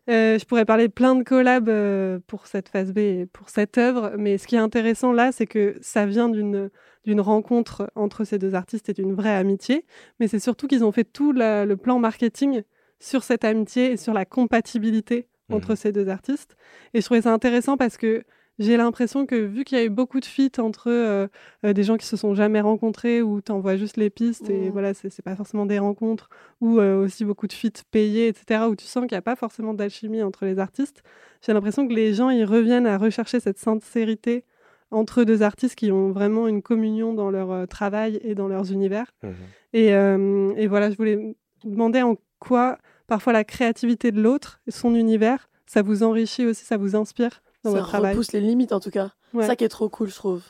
Euh, 0.09 0.37
je 0.37 0.45
pourrais 0.45 0.65
parler 0.65 0.87
de 0.87 0.91
plein 0.93 1.15
de 1.15 1.23
collabs 1.23 1.69
euh, 1.69 2.19
pour 2.27 2.47
cette 2.47 2.67
phase 2.69 2.91
B 2.91 2.97
et 2.97 3.25
pour 3.31 3.49
cette 3.49 3.77
œuvre, 3.77 4.13
mais 4.17 4.37
ce 4.37 4.47
qui 4.47 4.55
est 4.55 4.59
intéressant 4.59 5.13
là, 5.13 5.31
c'est 5.31 5.47
que 5.47 5.75
ça 5.81 6.05
vient 6.05 6.29
d'une 6.29 6.69
d'une 7.05 7.19
rencontre 7.19 7.91
entre 7.95 8.23
ces 8.23 8.37
deux 8.39 8.55
artistes 8.55 8.87
et 8.87 8.93
d'une 8.93 9.13
vraie 9.13 9.35
amitié, 9.35 9.85
mais 10.21 10.29
c'est 10.29 10.39
surtout 10.39 10.67
qu'ils 10.67 10.85
ont 10.85 10.93
fait 10.93 11.03
tout 11.03 11.33
la- 11.33 11.65
le 11.65 11.75
plan 11.75 11.99
marketing 11.99 12.63
sur 13.01 13.23
cette 13.23 13.43
amitié 13.43 13.91
et 13.91 13.97
sur 13.97 14.13
la 14.13 14.23
compatibilité 14.23 15.27
entre 15.51 15.71
Mhm. 15.71 15.75
ces 15.75 15.91
deux 15.91 16.07
artistes. 16.07 16.55
Et 16.93 17.01
je 17.01 17.05
trouvais 17.05 17.21
ça 17.23 17.33
intéressant 17.33 17.75
parce 17.75 17.97
que 17.97 18.23
j'ai 18.59 18.77
l'impression 18.77 19.25
que 19.25 19.35
vu 19.35 19.63
qu'il 19.63 19.77
y 19.77 19.81
a 19.81 19.83
eu 19.83 19.89
beaucoup 19.89 20.19
de 20.19 20.25
feats 20.25 20.59
entre 20.59 20.89
euh, 20.91 21.27
euh, 21.65 21.73
des 21.73 21.83
gens 21.83 21.97
qui 21.97 22.05
se 22.05 22.15
sont 22.17 22.35
jamais 22.35 22.61
rencontrés 22.61 23.21
ou 23.21 23.41
t'envoies 23.41 23.77
juste 23.77 23.97
les 23.97 24.09
pistes 24.09 24.49
et 24.49 24.65
Mhm. 24.67 24.71
voilà, 24.71 24.93
c'est 24.93 25.21
pas 25.23 25.35
forcément 25.35 25.65
des 25.65 25.79
rencontres 25.79 26.29
ou 26.61 26.79
euh, 26.79 27.03
aussi 27.03 27.25
beaucoup 27.25 27.47
de 27.47 27.53
feats 27.53 27.81
payés, 27.91 28.27
etc., 28.27 28.69
où 28.69 28.75
tu 28.75 28.85
sens 28.85 29.03
qu'il 29.07 29.15
n'y 29.15 29.19
a 29.19 29.21
pas 29.23 29.35
forcément 29.35 29.73
d'alchimie 29.73 30.21
entre 30.21 30.45
les 30.45 30.59
artistes. 30.59 31.01
J'ai 31.41 31.53
l'impression 31.53 31.87
que 31.87 31.93
les 31.93 32.13
gens, 32.13 32.29
ils 32.29 32.45
reviennent 32.45 32.87
à 32.87 32.97
rechercher 32.97 33.39
cette 33.39 33.57
sincérité 33.57 34.43
entre 34.91 35.23
deux 35.23 35.41
artistes 35.41 35.75
qui 35.75 35.91
ont 35.91 36.11
vraiment 36.11 36.47
une 36.47 36.61
communion 36.61 37.13
dans 37.15 37.31
leur 37.31 37.67
travail 37.67 38.19
et 38.23 38.35
dans 38.35 38.47
leurs 38.47 38.71
univers. 38.71 39.11
Mhm. 39.23 39.33
Et, 39.73 39.87
et 39.87 40.67
voilà, 40.67 40.91
je 40.91 40.95
voulais 40.95 41.15
vous 41.15 41.35
demander 41.71 42.03
en 42.03 42.15
quoi 42.39 42.77
parfois 43.07 43.33
la 43.33 43.43
créativité 43.43 44.11
de 44.11 44.21
l'autre, 44.21 44.61
son 44.67 44.93
univers, 44.93 45.49
ça 45.65 45.81
vous 45.81 46.03
enrichit 46.03 46.45
aussi, 46.45 46.63
ça 46.63 46.77
vous 46.77 46.95
inspire? 46.95 47.41
Dans 47.63 47.71
ça 47.71 47.77
votre 47.77 47.87
travail. 47.89 48.13
repousse 48.13 48.31
les 48.33 48.41
limites 48.41 48.71
en 48.73 48.79
tout 48.79 48.91
cas. 48.91 49.11
Ouais. 49.33 49.43
C'est 49.43 49.47
ça 49.49 49.55
qui 49.55 49.63
est 49.63 49.69
trop 49.69 49.89
cool, 49.89 50.09
je 50.09 50.15
trouve. 50.15 50.41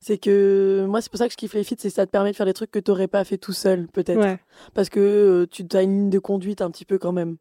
C'est 0.00 0.18
que 0.18 0.84
moi, 0.88 1.00
c'est 1.00 1.10
pour 1.10 1.18
ça 1.18 1.26
que 1.26 1.32
je 1.32 1.36
kiffe 1.36 1.54
les 1.54 1.62
feats, 1.62 1.76
c'est 1.78 1.88
que 1.88 1.94
ça 1.94 2.06
te 2.06 2.10
permet 2.10 2.32
de 2.32 2.36
faire 2.36 2.46
des 2.46 2.54
trucs 2.54 2.70
que 2.72 2.80
t'aurais 2.80 3.06
pas 3.06 3.22
fait 3.24 3.38
tout 3.38 3.52
seul, 3.52 3.86
peut-être. 3.88 4.18
Ouais. 4.20 4.40
Parce 4.74 4.88
que 4.88 4.98
euh, 4.98 5.46
tu 5.48 5.64
as 5.76 5.82
une 5.82 5.92
ligne 5.92 6.10
de 6.10 6.18
conduite 6.18 6.60
un 6.60 6.70
petit 6.72 6.84
peu 6.84 6.98
quand 6.98 7.12
même. 7.12 7.36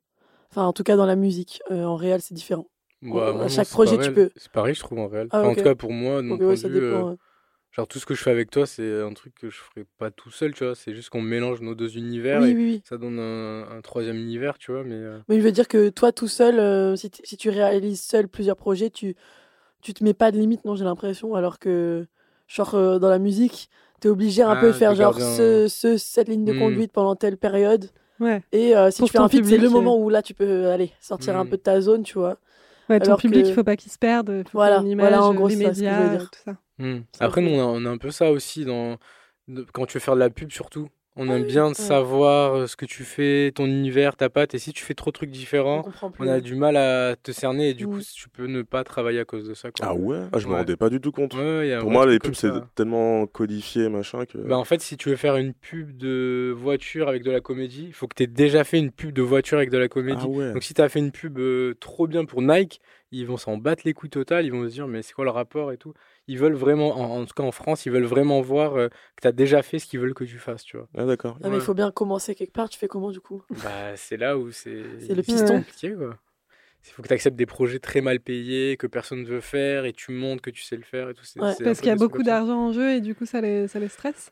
Enfin, 0.52 0.64
en 0.66 0.74
tout 0.74 0.84
cas, 0.84 0.96
dans 0.96 1.06
la 1.08 1.16
musique. 1.16 1.62
Euh, 1.72 1.86
en 1.86 1.96
réel, 1.96 2.22
c'est 2.22 2.34
différent. 2.36 2.68
Bah, 3.02 3.30
à 3.30 3.32
moi, 3.34 3.48
chaque 3.48 3.70
projet, 3.70 3.98
tu 3.98 4.14
peux. 4.14 4.30
C'est 4.36 4.52
pareil, 4.52 4.76
je 4.76 4.82
trouve 4.82 5.00
en 5.00 5.08
réel. 5.08 5.28
Ah, 5.32 5.40
Enfin, 5.40 5.50
En 5.50 5.56
tout 5.56 5.64
cas, 5.64 5.74
pour 5.74 5.92
moi, 5.92 6.18
de 6.18 6.22
mon 6.28 6.30
Donc, 6.36 6.40
point 6.40 6.48
ouais, 6.50 6.56
de 6.56 6.60
ça 6.60 6.68
vue, 6.68 6.82
dépend. 6.82 7.08
euh, 7.08 7.10
ouais. 7.12 7.16
Genre 7.72 7.88
tout 7.88 8.00
ce 8.00 8.06
que 8.06 8.14
je 8.14 8.22
fais 8.24 8.32
avec 8.32 8.50
toi, 8.52 8.66
c'est 8.66 9.02
un 9.02 9.14
truc 9.14 9.34
que 9.36 9.50
je 9.50 9.58
ferais 9.58 9.86
pas 9.98 10.12
tout 10.12 10.32
seul, 10.32 10.54
tu 10.54 10.64
vois. 10.66 10.76
C'est 10.76 10.94
juste 10.96 11.10
qu'on 11.10 11.22
mélange 11.22 11.62
nos 11.62 11.76
deux 11.76 11.98
univers 11.98 12.42
Oui, 12.42 12.52
et 12.52 12.54
oui, 12.56 12.64
oui. 12.66 12.82
ça 12.84 12.98
donne 12.98 13.20
un, 13.20 13.70
un 13.70 13.82
troisième 13.82 14.18
univers, 14.18 14.58
tu 14.58 14.72
vois. 14.72 14.84
Mais 14.84 14.96
euh, 14.96 15.20
Mais 15.30 15.38
je 15.40 15.42
veux 15.44 15.52
dire 15.52 15.68
que 15.68 15.90
toi, 15.90 16.12
tout 16.12 16.28
seul, 16.28 16.60
euh, 16.60 16.96
si, 16.96 17.10
tu 17.10 17.50
réalises 17.50 18.02
seul 18.02 18.28
plusieurs 18.28 18.58
projets, 18.58 18.90
tu, 18.90 19.16
tu 19.82 19.94
te 19.94 20.04
mets 20.04 20.14
pas 20.14 20.32
de 20.32 20.38
limite, 20.38 20.66
non, 20.66 20.76
j'ai 20.76 20.84
l'impression. 20.86 21.36
Alors 21.36 21.60
que, 21.60 22.08
genre, 22.48 22.76
euh, 22.76 23.00
dans 23.00 23.10
la 23.10 23.20
musique, 23.20 23.70
t'es 24.00 24.10
obligé 24.10 24.42
un 24.44 24.52
Ah, 24.52 24.56
peu 24.58 24.68
de 24.68 24.74
faire 24.74 24.92
de 24.92 24.98
genre 24.98 25.16
ce, 25.20 25.68
ce- 25.70 25.98
cette 25.98 26.28
ligne 26.28 26.46
de 26.46 26.54
Hmm. 26.54 26.60
conduite 26.60 26.92
pendant 26.92 27.16
telle 27.16 27.38
période. 27.38 27.90
Ouais. 28.20 28.44
Et 28.52 28.76
euh, 28.76 28.92
si 28.92 29.00
Pour 29.00 29.08
tu 29.08 29.14
fais 29.14 29.20
un 29.20 29.30
feat, 29.30 29.46
c'est 29.46 29.58
le 29.58 29.70
moment 29.70 29.98
où 29.98 30.10
là, 30.10 30.22
tu 30.22 30.34
peux 30.34 30.68
aller 30.68 30.92
sortir 31.02 31.38
un 31.38 31.46
Hmm. 31.46 31.50
peu 31.50 31.58
de 31.58 31.62
ta 31.62 31.82
zone, 31.82 32.04
tu 32.04 32.18
vois. 32.20 32.38
Ouais, 32.92 33.00
ton 33.00 33.06
Alors 33.06 33.18
public, 33.20 33.44
que- 33.44 33.50
il 33.50 33.54
faut 33.54 33.64
pas 33.64 33.76
qu'il 33.78 33.92
se 33.92 33.98
perde. 33.98 34.30
Il 34.30 34.44
faut 34.44 34.58
Voilà, 34.58 34.80
image, 34.80 34.98
voilà, 35.00 35.24
en 35.24 35.34
gros, 35.34 35.48
les 35.48 35.56
c'est 35.56 35.64
ça, 35.64 35.74
ce 35.74 35.80
que 35.80 35.86
je 35.88 35.92
veux 35.94 36.10
médias, 36.10 36.18
dire. 36.20 36.32
tout 36.32 36.40
ça. 36.46 36.58
hmm. 36.80 37.00
Ça 37.14 37.26
après, 37.26 37.42
nous, 37.42 37.52
on 37.52 37.60
a, 37.60 37.64
on 37.64 37.86
a 37.86 37.90
un 37.90 37.98
peu 37.98 38.12
ça 38.12 38.32
aussi 38.32 38.66
dans 38.66 38.98
quand 39.74 39.86
tu 39.86 39.94
veux 39.96 40.00
faire 40.00 40.16
de 40.16 40.20
la 40.20 40.30
pub, 40.30 40.52
surtout. 40.52 40.90
On 41.18 41.30
aime 41.30 41.44
bien 41.44 41.70
de 41.70 41.76
savoir 41.76 42.54
euh, 42.56 42.68
ce 42.68 42.78
que 42.78 42.86
tu 42.86 43.04
fais, 43.04 43.52
ton 43.54 43.66
univers, 43.66 44.16
ta 44.16 44.30
patte. 44.30 44.56
Et 44.56 44.60
si 44.60 44.72
tu 44.72 44.84
fais 44.86 44.94
trop 44.94 45.12
de 45.12 45.14
trucs 45.14 45.30
On 45.30 45.34
différents, 45.34 45.84
on 46.20 46.28
a 46.28 46.40
du 46.40 46.56
mal 46.56 46.78
à 46.78 47.18
te 47.22 47.34
cerner 47.34 47.70
et 47.72 47.74
du 47.74 47.86
coup, 47.86 47.98
Mm. 47.98 48.02
tu 48.16 48.30
peux 48.30 48.48
ne 48.48 48.62
pas 48.62 48.86
travailler 48.86 49.20
à 49.20 49.26
cause 49.26 49.46
de 49.48 49.54
ça. 49.54 49.72
Quoi. 49.72 49.86
Ah 49.90 49.94
ouais? 49.94 50.20
Ah, 50.32 50.40
je 50.40 50.48
me 50.48 50.54
Ouais. 50.54 50.60
rendais 50.60 50.78
pas 50.78 50.90
du 50.90 51.02
tout 51.02 51.12
compte. 51.12 51.34
Ouais, 51.36 51.78
Pour 51.82 51.92
moi, 51.92 52.06
les 52.06 52.18
pubs, 52.18 52.34
c'est 52.34 52.50
tellement 52.76 53.28
codifié, 53.28 53.90
machin, 53.90 54.26
que. 54.26 54.38
Bah, 54.38 54.58
en 54.58 54.64
fait, 54.64 54.82
si 54.82 54.96
tu 54.96 55.10
veux 55.10 55.18
faire 55.18 55.36
une 55.36 55.54
pub 55.54 55.98
de 55.98 56.54
voiture 56.56 57.10
avec 57.10 57.24
de 57.24 57.32
la 57.32 57.42
comédie, 57.42 57.88
il 57.88 57.94
faut 57.94 58.08
que 58.08 58.16
tu 58.16 58.24
aies 58.24 58.28
déjà 58.28 58.64
fait 58.64 58.80
une 58.80 58.92
pub 58.92 59.12
de 59.12 59.22
voiture 59.22 59.58
avec 59.58 59.70
de 59.70 59.78
la 59.78 59.90
comédie. 59.90 60.24
ah 60.26 60.30
ouais. 60.30 60.54
Donc 60.54 60.64
si 60.64 60.74
tu 60.74 60.82
as 60.82 60.88
fait 60.88 61.00
une 61.00 61.12
pub 61.12 61.38
euh, 61.40 61.76
trop 61.82 62.08
bien 62.08 62.24
pour 62.24 62.42
Nike, 62.42 62.80
ils 63.12 63.28
vont 63.28 63.36
s'en 63.38 63.58
battre 63.58 63.82
les 63.84 63.94
couilles 63.94 64.10
total, 64.10 64.46
ils 64.46 64.52
vont 64.54 64.64
se 64.64 64.72
dire 64.74 64.88
mais 64.88 65.02
c'est 65.02 65.12
quoi 65.14 65.26
le 65.26 65.32
rapport 65.32 65.74
et 65.74 65.78
tout? 65.78 65.94
Ils 66.28 66.38
veulent 66.38 66.54
vraiment, 66.54 66.92
en, 66.98 67.22
en 67.22 67.26
tout 67.26 67.34
cas 67.34 67.44
en 67.44 67.52
France, 67.52 67.86
ils 67.86 67.92
veulent 67.92 68.06
vraiment 68.06 68.42
voir 68.42 68.76
euh, 68.76 68.88
que 68.90 69.22
tu 69.24 69.28
as 69.28 69.32
déjà 69.32 69.62
fait 69.64 69.80
ce 69.80 69.86
qu'ils 69.86 70.00
veulent 70.00 70.14
que 70.14 70.24
tu 70.24 70.38
fasses, 70.38 70.64
tu 70.64 70.78
vois. 70.78 70.88
Ah 70.96 71.06
d'accord. 71.06 71.38
Ah, 71.44 71.50
mais 71.50 71.56
il 71.56 71.60
Ouais. 71.60 71.66
faut 71.66 71.74
bien 71.74 71.92
commencer 71.92 72.36
quelque 72.36 72.54
part. 72.54 72.70
Tu 72.70 72.78
fais 72.78 72.88
comment, 72.88 73.12
du 73.12 73.20
coup? 73.20 73.44
Bah 73.64 73.96
c'est 73.96 74.18
là 74.18 74.38
où 74.38 74.52
c'est... 74.52 74.84
C'est 75.08 75.16
le 75.16 75.24
piston. 75.24 75.58
compliqué, 75.58 75.94
quoi. 75.94 76.18
Il 76.84 76.92
faut 76.92 77.04
que 77.04 77.08
tu 77.08 77.14
acceptes 77.14 77.38
des 77.38 77.46
projets 77.46 77.80
très 77.80 78.02
mal 78.02 78.20
payés, 78.20 78.76
que 78.78 78.88
personne 78.88 79.22
ne 79.22 79.28
veut 79.28 79.42
faire, 79.42 79.86
et 79.86 79.94
tu 79.94 80.12
montres 80.12 80.42
que 80.42 80.50
tu 80.50 80.64
sais 80.64 80.76
le 80.78 80.84
faire 80.84 81.10
et 81.10 81.14
tout. 81.14 81.24
Ouais. 81.40 81.54
Parce 81.64 81.80
qu'il 81.80 81.88
y 81.90 81.92
a 81.92 81.96
beaucoup 81.96 82.20
ça. 82.20 82.24
d'argent 82.24 82.58
en 82.70 82.74
jeu 82.74 82.94
et 82.94 83.02
du 83.02 83.14
coup, 83.14 83.26
ça 83.26 83.40
les, 83.42 83.68
ça 83.68 83.80
les 83.80 83.88
stresse? 83.90 84.32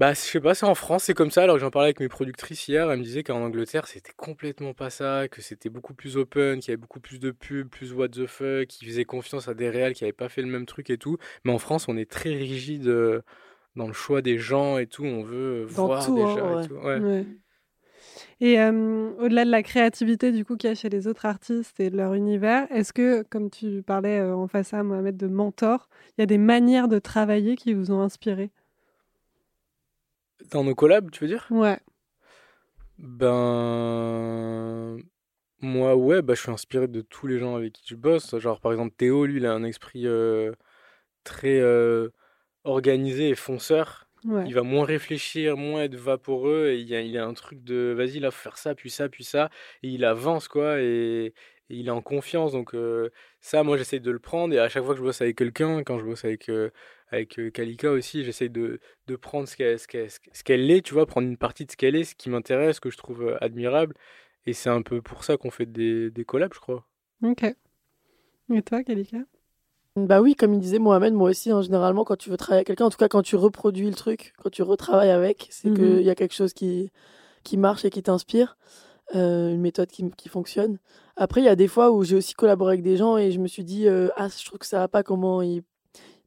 Bah, 0.00 0.14
je 0.14 0.18
sais 0.18 0.40
pas, 0.40 0.54
c'est 0.54 0.64
en 0.64 0.74
France, 0.74 1.04
c'est 1.04 1.12
comme 1.12 1.30
ça. 1.30 1.42
Alors 1.42 1.56
que 1.56 1.60
j'en 1.60 1.70
parlais 1.70 1.88
avec 1.88 2.00
mes 2.00 2.08
productrices 2.08 2.66
hier, 2.68 2.90
elles 2.90 2.98
me 2.98 3.04
disaient 3.04 3.22
qu'en 3.22 3.42
Angleterre, 3.42 3.86
c'était 3.86 4.14
complètement 4.16 4.72
pas 4.72 4.88
ça, 4.88 5.28
que 5.30 5.42
c'était 5.42 5.68
beaucoup 5.68 5.92
plus 5.92 6.16
open, 6.16 6.58
qu'il 6.58 6.70
y 6.70 6.72
avait 6.72 6.80
beaucoup 6.80 7.00
plus 7.00 7.20
de 7.20 7.30
pubs, 7.30 7.68
plus 7.68 7.92
what 7.92 8.08
the 8.08 8.26
fuck, 8.26 8.66
qu'ils 8.66 8.88
faisaient 8.88 9.04
confiance 9.04 9.46
à 9.48 9.52
des 9.52 9.68
réals 9.68 9.92
qui 9.92 10.04
avaient 10.04 10.14
pas 10.14 10.30
fait 10.30 10.40
le 10.40 10.48
même 10.48 10.64
truc 10.64 10.88
et 10.88 10.96
tout. 10.96 11.18
Mais 11.44 11.52
en 11.52 11.58
France, 11.58 11.86
on 11.86 11.98
est 11.98 12.10
très 12.10 12.30
rigide 12.30 12.88
euh, 12.88 13.20
dans 13.76 13.86
le 13.86 13.92
choix 13.92 14.22
des 14.22 14.38
gens 14.38 14.78
et 14.78 14.86
tout. 14.86 15.04
On 15.04 15.22
veut 15.22 15.66
Dans 15.76 15.84
voir 15.84 16.06
tout, 16.06 16.14
déjà 16.14 16.46
hein, 16.46 16.62
et 16.62 16.66
tout. 16.66 16.74
Ouais. 16.76 16.98
Ouais. 16.98 17.26
Et 18.40 18.58
euh, 18.58 19.10
au-delà 19.18 19.44
de 19.44 19.50
la 19.50 19.62
créativité 19.62 20.32
du 20.32 20.46
coup 20.46 20.56
qu'il 20.56 20.68
y 20.68 20.72
a 20.72 20.74
chez 20.74 20.88
les 20.88 21.08
autres 21.08 21.26
artistes 21.26 21.78
et 21.78 21.90
de 21.90 21.98
leur 21.98 22.14
univers, 22.14 22.66
est-ce 22.72 22.94
que, 22.94 23.22
comme 23.24 23.50
tu 23.50 23.82
parlais 23.82 24.18
euh, 24.18 24.34
en 24.34 24.48
face 24.48 24.72
à 24.72 24.82
Mohamed 24.82 25.18
de 25.18 25.26
mentor, 25.26 25.90
il 26.16 26.22
y 26.22 26.24
a 26.24 26.26
des 26.26 26.38
manières 26.38 26.88
de 26.88 26.98
travailler 26.98 27.54
qui 27.56 27.74
vous 27.74 27.92
ont 27.92 28.00
inspiré? 28.00 28.50
Dans 30.50 30.64
nos 30.64 30.74
collabs, 30.74 31.10
tu 31.10 31.24
veux 31.24 31.28
dire? 31.28 31.46
Ouais. 31.50 31.78
Ben. 32.98 34.98
Moi, 35.62 35.94
ouais, 35.94 36.22
bah, 36.22 36.34
je 36.34 36.40
suis 36.40 36.50
inspiré 36.50 36.88
de 36.88 37.02
tous 37.02 37.26
les 37.26 37.38
gens 37.38 37.54
avec 37.56 37.74
qui 37.74 37.82
je 37.86 37.94
bosse. 37.94 38.36
Genre, 38.38 38.60
par 38.60 38.72
exemple, 38.72 38.94
Théo, 38.96 39.26
lui, 39.26 39.36
il 39.38 39.46
a 39.46 39.52
un 39.52 39.62
esprit 39.64 40.06
euh, 40.06 40.52
très 41.24 41.60
euh, 41.60 42.08
organisé 42.64 43.28
et 43.30 43.34
fonceur. 43.34 44.08
ouais. 44.24 44.44
Il 44.46 44.54
va 44.54 44.62
moins 44.62 44.84
réfléchir, 44.86 45.56
moins 45.56 45.82
être 45.82 45.94
vaporeux. 45.96 46.68
Et 46.70 46.78
il 46.80 46.88
y 46.88 46.96
a, 46.96 47.00
il 47.02 47.16
a 47.18 47.26
un 47.26 47.34
truc 47.34 47.62
de 47.62 47.94
vas-y, 47.96 48.20
là, 48.20 48.30
faut 48.30 48.42
faire 48.42 48.58
ça, 48.58 48.74
puis 48.74 48.90
ça, 48.90 49.08
puis 49.08 49.24
ça. 49.24 49.50
Et 49.82 49.88
il 49.88 50.04
avance, 50.04 50.48
quoi. 50.48 50.80
Et, 50.80 51.34
et 51.70 51.76
il 51.76 51.88
est 51.88 51.90
en 51.90 52.02
confiance. 52.02 52.52
Donc, 52.52 52.74
euh, 52.74 53.10
ça, 53.40 53.62
moi, 53.62 53.76
j'essaye 53.76 54.00
de 54.00 54.10
le 54.10 54.18
prendre. 54.18 54.54
Et 54.54 54.58
à 54.58 54.68
chaque 54.70 54.84
fois 54.84 54.94
que 54.94 54.98
je 55.00 55.04
bosse 55.04 55.20
avec 55.20 55.36
quelqu'un, 55.36 55.82
quand 55.84 55.98
je 55.98 56.04
bosse 56.04 56.24
avec, 56.24 56.50
avec 57.10 57.38
Kalika 57.52 57.90
aussi, 57.90 58.24
j'essaye 58.24 58.50
de, 58.50 58.80
de 59.06 59.16
prendre 59.16 59.48
ce 59.48 59.56
qu'elle 59.56 59.78
ce 59.78 59.86
qu'elle- 59.88 60.10
ce 60.10 60.44
qu'elle 60.44 60.70
est, 60.70 60.82
tu 60.82 60.94
vois, 60.94 61.06
prendre 61.06 61.26
une 61.28 61.36
partie 61.36 61.66
de 61.66 61.70
ce 61.72 61.76
qu'elle 61.76 61.96
est, 61.96 62.04
ce 62.04 62.14
qui 62.14 62.30
m'intéresse, 62.30 62.76
ce 62.76 62.80
que 62.80 62.90
je 62.90 62.96
trouve 62.96 63.36
admirable. 63.40 63.94
Et 64.46 64.52
c'est 64.54 64.70
un 64.70 64.82
peu 64.82 65.02
pour 65.02 65.24
ça 65.24 65.36
qu'on 65.36 65.50
fait 65.50 65.66
des, 65.66 66.10
des 66.10 66.24
collabs, 66.24 66.54
je 66.54 66.60
crois. 66.60 66.86
Ok. 67.22 67.54
Et 68.52 68.62
toi, 68.62 68.82
Kalika? 68.82 69.18
Bah 69.96 70.20
oui, 70.20 70.34
comme 70.36 70.54
il 70.54 70.60
disait 70.60 70.78
Mohamed, 70.78 71.14
moi 71.14 71.30
aussi, 71.30 71.50
hein, 71.50 71.62
généralement, 71.62 72.04
quand 72.04 72.16
tu 72.16 72.30
veux 72.30 72.36
travailler 72.36 72.58
avec 72.58 72.68
quelqu'un, 72.68 72.86
en 72.86 72.90
tout 72.90 72.96
cas 72.96 73.08
quand 73.08 73.22
tu 73.22 73.36
reproduis 73.36 73.88
le 73.88 73.94
truc, 73.94 74.32
quand 74.38 74.50
tu 74.50 74.62
retravailles 74.62 75.10
avec, 75.10 75.48
c'est 75.50 75.70
Mhm. 75.70 75.76
qu'il 75.76 76.02
y 76.02 76.10
a 76.10 76.14
quelque 76.14 76.34
chose 76.34 76.52
qui, 76.52 76.90
qui 77.44 77.56
marche 77.56 77.84
et 77.84 77.90
qui 77.90 78.02
t'inspire, 78.02 78.56
euh, 79.16 79.50
une 79.54 79.60
méthode 79.60 79.90
qui, 79.90 80.10
qui 80.12 80.28
fonctionne. 80.28 80.78
Après, 81.16 81.40
il 81.42 81.44
y 81.44 81.48
a 81.48 81.56
des 81.56 81.68
fois 81.68 81.92
où 81.92 82.04
j'ai 82.04 82.16
aussi 82.16 82.34
collaboré 82.34 82.74
avec 82.74 82.84
des 82.84 82.96
gens 82.98 83.16
et 83.18 83.32
je 83.32 83.40
me 83.40 83.48
suis 83.48 83.64
dit, 83.64 83.88
euh, 83.88 84.08
ah, 84.16 84.28
je 84.28 84.44
trouve 84.44 84.58
que 84.60 84.66
ça 84.66 84.78
va 84.80 84.88
pas 84.88 85.02
comment 85.04 85.42
ils 85.42 85.62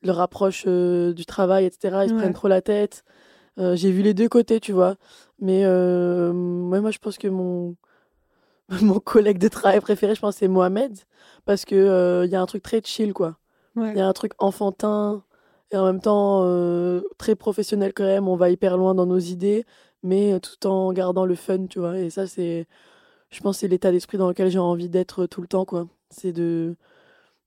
le 0.03 0.11
rapprochent 0.11 0.65
euh, 0.67 1.13
du 1.13 1.25
travail, 1.25 1.65
etc. 1.65 1.99
Ils 2.03 2.09
se 2.09 2.13
prennent 2.13 2.33
trop 2.33 2.47
la 2.47 2.61
tête. 2.61 3.03
Euh, 3.59 3.75
j'ai 3.75 3.91
vu 3.91 4.01
les 4.01 4.13
deux 4.13 4.29
côtés, 4.29 4.59
tu 4.59 4.71
vois. 4.71 4.95
Mais 5.39 5.63
euh, 5.65 6.31
ouais, 6.31 6.81
moi, 6.81 6.91
je 6.91 6.99
pense 6.99 7.17
que 7.17 7.27
mon, 7.27 7.75
mon 8.81 8.99
collègue 8.99 9.37
de 9.37 9.47
travail 9.47 9.79
préféré, 9.79 10.15
je 10.15 10.21
pense, 10.21 10.37
c'est 10.37 10.47
Mohamed. 10.47 10.97
Parce 11.45 11.65
que 11.65 11.75
euh, 11.75 12.25
il 12.25 12.31
y 12.31 12.35
a 12.35 12.41
un 12.41 12.45
truc 12.45 12.63
très 12.63 12.81
chill, 12.83 13.13
quoi. 13.13 13.37
Ouais. 13.75 13.91
Il 13.91 13.97
y 13.97 14.01
a 14.01 14.07
un 14.07 14.13
truc 14.13 14.33
enfantin 14.39 15.23
et 15.71 15.77
en 15.77 15.85
même 15.85 16.01
temps 16.01 16.41
très 17.17 17.35
professionnel 17.35 17.93
quand 17.95 18.03
même. 18.03 18.27
On 18.27 18.35
va 18.35 18.51
hyper 18.51 18.77
loin 18.77 18.93
dans 18.93 19.07
nos 19.07 19.17
idées, 19.17 19.65
mais 20.03 20.39
tout 20.39 20.67
en 20.67 20.93
gardant 20.93 21.25
le 21.25 21.33
fun, 21.33 21.65
tu 21.67 21.79
vois. 21.79 21.97
Et 21.97 22.11
ça, 22.11 22.27
c'est, 22.27 22.67
je 23.31 23.39
pense, 23.41 23.59
c'est 23.59 23.67
l'état 23.67 23.91
d'esprit 23.91 24.19
dans 24.19 24.27
lequel 24.27 24.51
j'ai 24.51 24.59
envie 24.59 24.89
d'être 24.89 25.25
tout 25.25 25.41
le 25.41 25.47
temps, 25.47 25.65
quoi. 25.65 25.87
C'est 26.11 26.31
de 26.31 26.75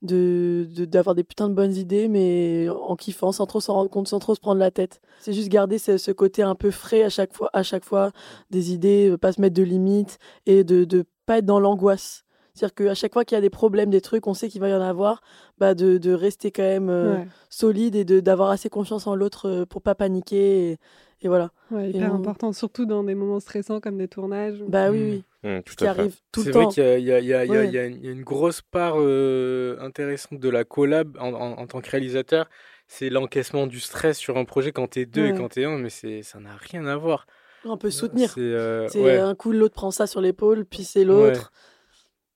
de 0.07 0.67
de- 0.75 0.85
d'avoir 0.87 1.15
des 1.15 1.25
putains 1.25 1.49
de 1.49 1.55
bonnes 1.55 1.75
idées, 1.75 2.09
mais 2.09 2.69
en 2.71 2.97
kiffant, 2.97 3.33
sans 3.33 3.45
trop 3.47 3.61
s'en 3.61 3.75
rendre 3.75 3.91
compte, 3.91 4.09
sans 4.09 4.19
trop 4.19 4.35
se 4.35 4.41
prendre 4.41 4.61
la 4.61 4.71
tête. 4.71 5.01
C'est 5.21 5.33
juste 5.35 5.49
garder 5.51 5.79
ce, 5.79 5.99
ce 5.99 6.11
côté 6.13 6.43
un 6.43 6.55
peu 6.55 6.71
frais 6.71 7.03
à 7.03 7.11
chaque 7.11 7.35
fois, 7.35 7.51
à 7.53 7.63
chaque 7.63 7.85
fois, 7.85 8.13
des 8.51 8.73
idées, 8.73 9.11
euh, 9.11 9.19
pas 9.19 9.33
se 9.33 9.41
mettre 9.41 9.55
de 9.57 9.63
limites 9.63 10.19
et 10.47 10.65
de 10.65 10.85
de 10.85 11.05
pas 11.27 11.39
être 11.39 11.45
dans 11.47 11.61
l'angoisse. 11.61 12.23
C'est-à-dire 12.55 12.75
qu'à 12.75 12.95
chaque 12.95 13.13
fois 13.13 13.25
qu'il 13.27 13.37
y 13.37 13.39
a 13.39 13.43
des 13.43 13.51
problèmes, 13.51 13.91
des 13.91 14.01
trucs, 14.01 14.27
on 14.27 14.33
sait 14.33 14.49
qu'il 14.49 14.63
va 14.63 14.71
y 14.71 14.75
en 14.75 14.81
avoir, 14.81 15.21
bah 15.59 15.75
de, 15.75 15.99
de 15.99 16.13
rester 16.15 16.51
quand 16.51 16.63
même 16.63 16.89
euh, 16.89 17.17
Ouais, 17.17 17.27
solide 17.51 17.95
et 17.97 18.07
de 18.07 18.21
d'avoir 18.21 18.49
assez 18.49 18.71
confiance 18.71 19.07
en 19.07 19.15
l'autre 19.15 19.47
euh, 19.47 19.67
pour 19.67 19.83
pas 19.83 19.95
paniquer. 19.95 20.71
Et, 20.71 20.77
et 21.21 21.29
voilà. 21.29 21.51
ouais, 21.71 21.91
Et 21.91 21.97
hyper 21.99 22.13
on- 22.13 22.17
important, 22.17 22.53
surtout 22.55 22.87
dans 22.87 23.05
des 23.05 23.15
moments 23.15 23.41
stressants 23.41 23.79
comme 23.81 23.99
des 23.99 24.09
tournages. 24.09 24.63
ou- 24.63 24.69
Bah 24.71 24.91
oui, 24.91 24.99
Mm. 25.01 25.11
oui. 25.11 25.25
Tout 25.65 25.75
qui 25.77 25.87
à 25.87 25.91
arrive 25.91 26.15
tout 26.33 26.43
C'est 26.43 26.49
le 26.51 26.55
vrai 26.55 26.65
temps. 26.65 26.71
qu'il 26.71 26.85
y 26.85 27.13
a, 27.13 27.19
il 27.21 27.27
y 27.27 27.35
a- 27.35 27.45
y 27.45 27.51
Ouais. 27.51 27.69
y 27.69 27.79
une, 27.79 27.95
il 27.97 28.05
y 28.05 28.09
a 28.09 28.13
une 28.13 28.23
grosse 28.25 28.63
part 28.63 28.95
euh, 28.99 29.77
intéressante 29.81 30.39
de 30.41 30.49
la 30.49 30.65
collab 30.65 31.17
en, 31.19 31.33
en- 31.33 31.59
en 31.59 31.67
tant 31.67 31.81
que 31.81 31.91
réalisateur. 31.91 32.49
C'est 32.89 33.11
l'encaissement 33.11 33.67
du 33.67 33.81
stress 33.81 34.17
sur 34.19 34.37
un 34.37 34.45
projet 34.45 34.73
quand 34.73 34.87
t'es 34.89 35.07
deux 35.07 35.27
et 35.27 35.33
quand 35.35 35.49
t'es 35.49 35.65
un, 35.65 35.79
mais 35.79 35.91
c'est, 35.91 36.23
ça 36.23 36.39
n'a 36.39 36.55
rien 36.57 36.87
à 36.87 36.97
voir. 36.97 37.27
On 37.65 37.77
peut 37.77 37.91
soutenir. 37.91 38.31
C'est, 38.31 38.41
euh, 38.41 38.87
C'est 38.89 39.03
ouais, 39.03 39.19
un 39.19 39.35
coup, 39.35 39.51
l'autre 39.53 39.75
prend 39.75 39.91
ça 39.91 40.07
sur 40.07 40.21
l'épaule, 40.21 40.65
puis 40.65 40.85
c'est 40.85 41.05
l'autre. 41.05 41.53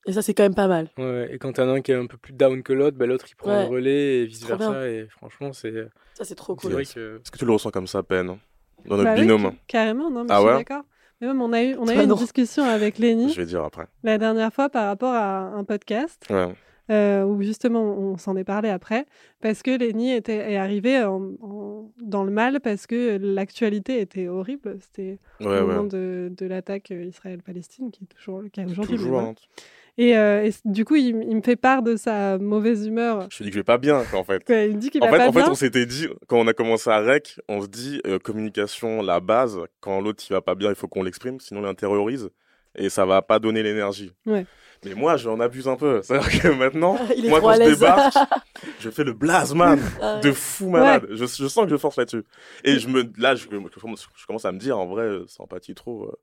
Et 0.06 0.12
ça, 0.12 0.22
c'est 0.22 0.34
quand 0.34 0.42
même 0.42 0.54
pas 0.54 0.66
mal. 0.66 0.88
ouais. 0.98 1.28
Et 1.32 1.38
quand 1.38 1.52
t'en 1.52 1.68
as 1.68 1.72
un 1.72 1.80
qui 1.82 1.92
est 1.92 1.94
un 1.94 2.06
peu 2.06 2.16
plus 2.16 2.32
down 2.32 2.62
que 2.62 2.72
l'autre, 2.72 2.96
bah, 2.96 3.06
l'autre 3.06 3.26
il 3.28 3.36
prend 3.36 3.50
Ouais. 3.50 3.64
le 3.64 3.70
relais 3.70 4.18
et 4.22 4.26
vice 4.26 4.40
Trop 4.40 4.56
versa. 4.56 4.88
Et 4.88 5.06
franchement, 5.08 5.52
c'est, 5.52 5.88
Ça, 6.14 6.24
c'est 6.24 6.34
trop 6.34 6.56
c'est 6.56 6.62
cool. 6.62 6.72
vrai 6.72 6.84
que. 6.84 7.16
Est-ce 7.16 7.30
que 7.30 7.38
tu 7.38 7.44
le 7.44 7.52
ressens 7.52 7.70
comme 7.70 7.86
ça, 7.86 8.02
peine 8.02 8.26
Dans 8.86 8.96
notre 8.96 9.04
Bah 9.04 9.14
oui, 9.14 9.20
binôme? 9.20 9.52
Carrément, 9.68 10.10
non, 10.10 10.24
mais 10.24 10.30
Ah 10.30 10.36
je 10.36 10.40
suis 10.40 10.48
ouais? 10.48 10.64
d'accord. 10.64 10.82
Même, 11.20 11.40
on 11.42 11.52
a 11.52 11.62
eu, 11.62 11.76
on 11.78 11.86
a 11.88 11.94
eu 11.94 12.04
une 12.04 12.14
discussion 12.14 12.64
avec 12.64 12.98
Lénie 12.98 13.30
Je 13.32 13.40
vais 13.40 13.46
dire 13.46 13.62
après. 13.64 13.86
la 14.02 14.18
dernière 14.18 14.52
fois 14.52 14.68
par 14.70 14.86
rapport 14.86 15.12
à 15.14 15.40
un 15.40 15.64
podcast 15.64 16.24
Ouais. 16.30 16.48
euh, 16.90 17.24
où 17.24 17.42
justement 17.42 17.82
on 17.82 18.16
s'en 18.16 18.36
est 18.36 18.44
parlé 18.44 18.68
après 18.70 19.04
parce 19.40 19.62
que 19.62 19.70
Lénie 19.76 20.12
était, 20.12 20.52
est 20.52 20.58
en- 21.04 21.30
en- 21.42 21.90
dans 22.00 22.24
le 22.24 22.30
mal 22.30 22.60
parce 22.60 22.86
que 22.86 23.18
l'actualité 23.20 24.00
était 24.00 24.28
horrible. 24.28 24.78
C'était 24.80 25.18
Ouais, 25.40 25.60
au 25.60 25.66
moment 25.66 25.84
de, 25.84 26.32
de 26.36 26.46
l'attaque 26.46 26.90
euh, 26.90 27.04
Israël-Palestine 27.04 27.90
qui 27.90 28.04
est 28.04 28.14
toujours 28.16 28.40
le 28.40 28.48
cas 28.48 28.64
aujourd'hui. 28.64 28.96
Toujours. 28.96 29.34
Et, 29.98 30.16
euh, 30.16 30.44
et 30.44 30.52
du 30.64 30.84
coup, 30.84 30.96
il, 30.96 31.14
me 31.14 31.42
fait 31.42 31.56
part 31.56 31.82
de 31.82 31.96
sa 31.96 32.38
mauvaise 32.38 32.86
humeur. 32.86 33.26
Je 33.30 33.38
te 33.38 33.42
dis 33.42 33.50
que 33.50 33.54
je 33.54 33.60
vais 33.60 33.64
pas 33.64 33.78
bien, 33.78 34.02
en 34.14 34.24
fait. 34.24 34.48
Ouais, 34.48 34.68
il 34.68 34.76
me 34.76 34.80
dit 34.80 34.90
qu'il 34.90 35.02
En 35.02 35.06
va 35.06 35.12
fait, 35.12 35.18
pas 35.18 35.28
en 35.28 35.32
fait, 35.32 35.42
bien. 35.42 35.50
on 35.50 35.54
s'était 35.54 35.86
dit, 35.86 36.08
quand 36.26 36.38
on 36.38 36.46
a 36.46 36.52
commencé 36.52 36.88
à 36.90 37.00
rec, 37.00 37.38
on 37.48 37.60
se 37.60 37.66
dit, 37.66 38.00
euh, 38.06 38.18
communication, 38.18 39.02
la 39.02 39.20
base, 39.20 39.58
quand 39.80 40.00
l'autre 40.00 40.24
il 40.28 40.32
va 40.32 40.40
pas 40.40 40.54
bien, 40.54 40.70
il 40.70 40.76
faut 40.76 40.88
qu'on 40.88 41.02
l'exprime, 41.02 41.40
sinon 41.40 41.60
il 41.62 41.66
intériorise 41.66 42.30
et 42.76 42.88
ça 42.88 43.04
va 43.04 43.22
pas 43.22 43.38
donner 43.38 43.62
l'énergie. 43.62 44.12
Ouais. 44.26 44.46
Mais 44.84 44.94
moi, 44.94 45.16
j'en 45.16 45.40
abuse 45.40 45.68
un 45.68 45.76
peu. 45.76 46.00
C'est-à-dire 46.04 46.42
que 46.42 46.48
maintenant, 46.48 46.98
Il 47.16 47.26
est 47.26 47.28
moi, 47.28 47.40
quand 47.40 47.52
je 47.54 47.70
débarque, 47.74 48.14
je 48.80 48.90
fais 48.90 49.04
le 49.04 49.12
blazman 49.12 49.78
Ah 50.00 50.20
de 50.20 50.32
fou 50.32 50.70
malade. 50.70 51.06
Je, 51.10 51.16
je 51.26 51.48
sens 51.48 51.64
que 51.64 51.70
je 51.70 51.76
force 51.76 51.96
là-dessus. 51.96 52.24
Et 52.64 52.78
je 52.78 52.88
me, 52.88 53.10
là, 53.18 53.34
je, 53.34 53.44
je 53.44 54.26
commence- 54.26 54.44
à 54.44 54.52
me 54.52 54.58
dire, 54.58 54.78
en 54.78 54.86
vrai, 54.86 55.04
euh, 55.04 55.26
sympathie 55.26 55.74
trop, 55.74 56.04
euh, 56.04 56.16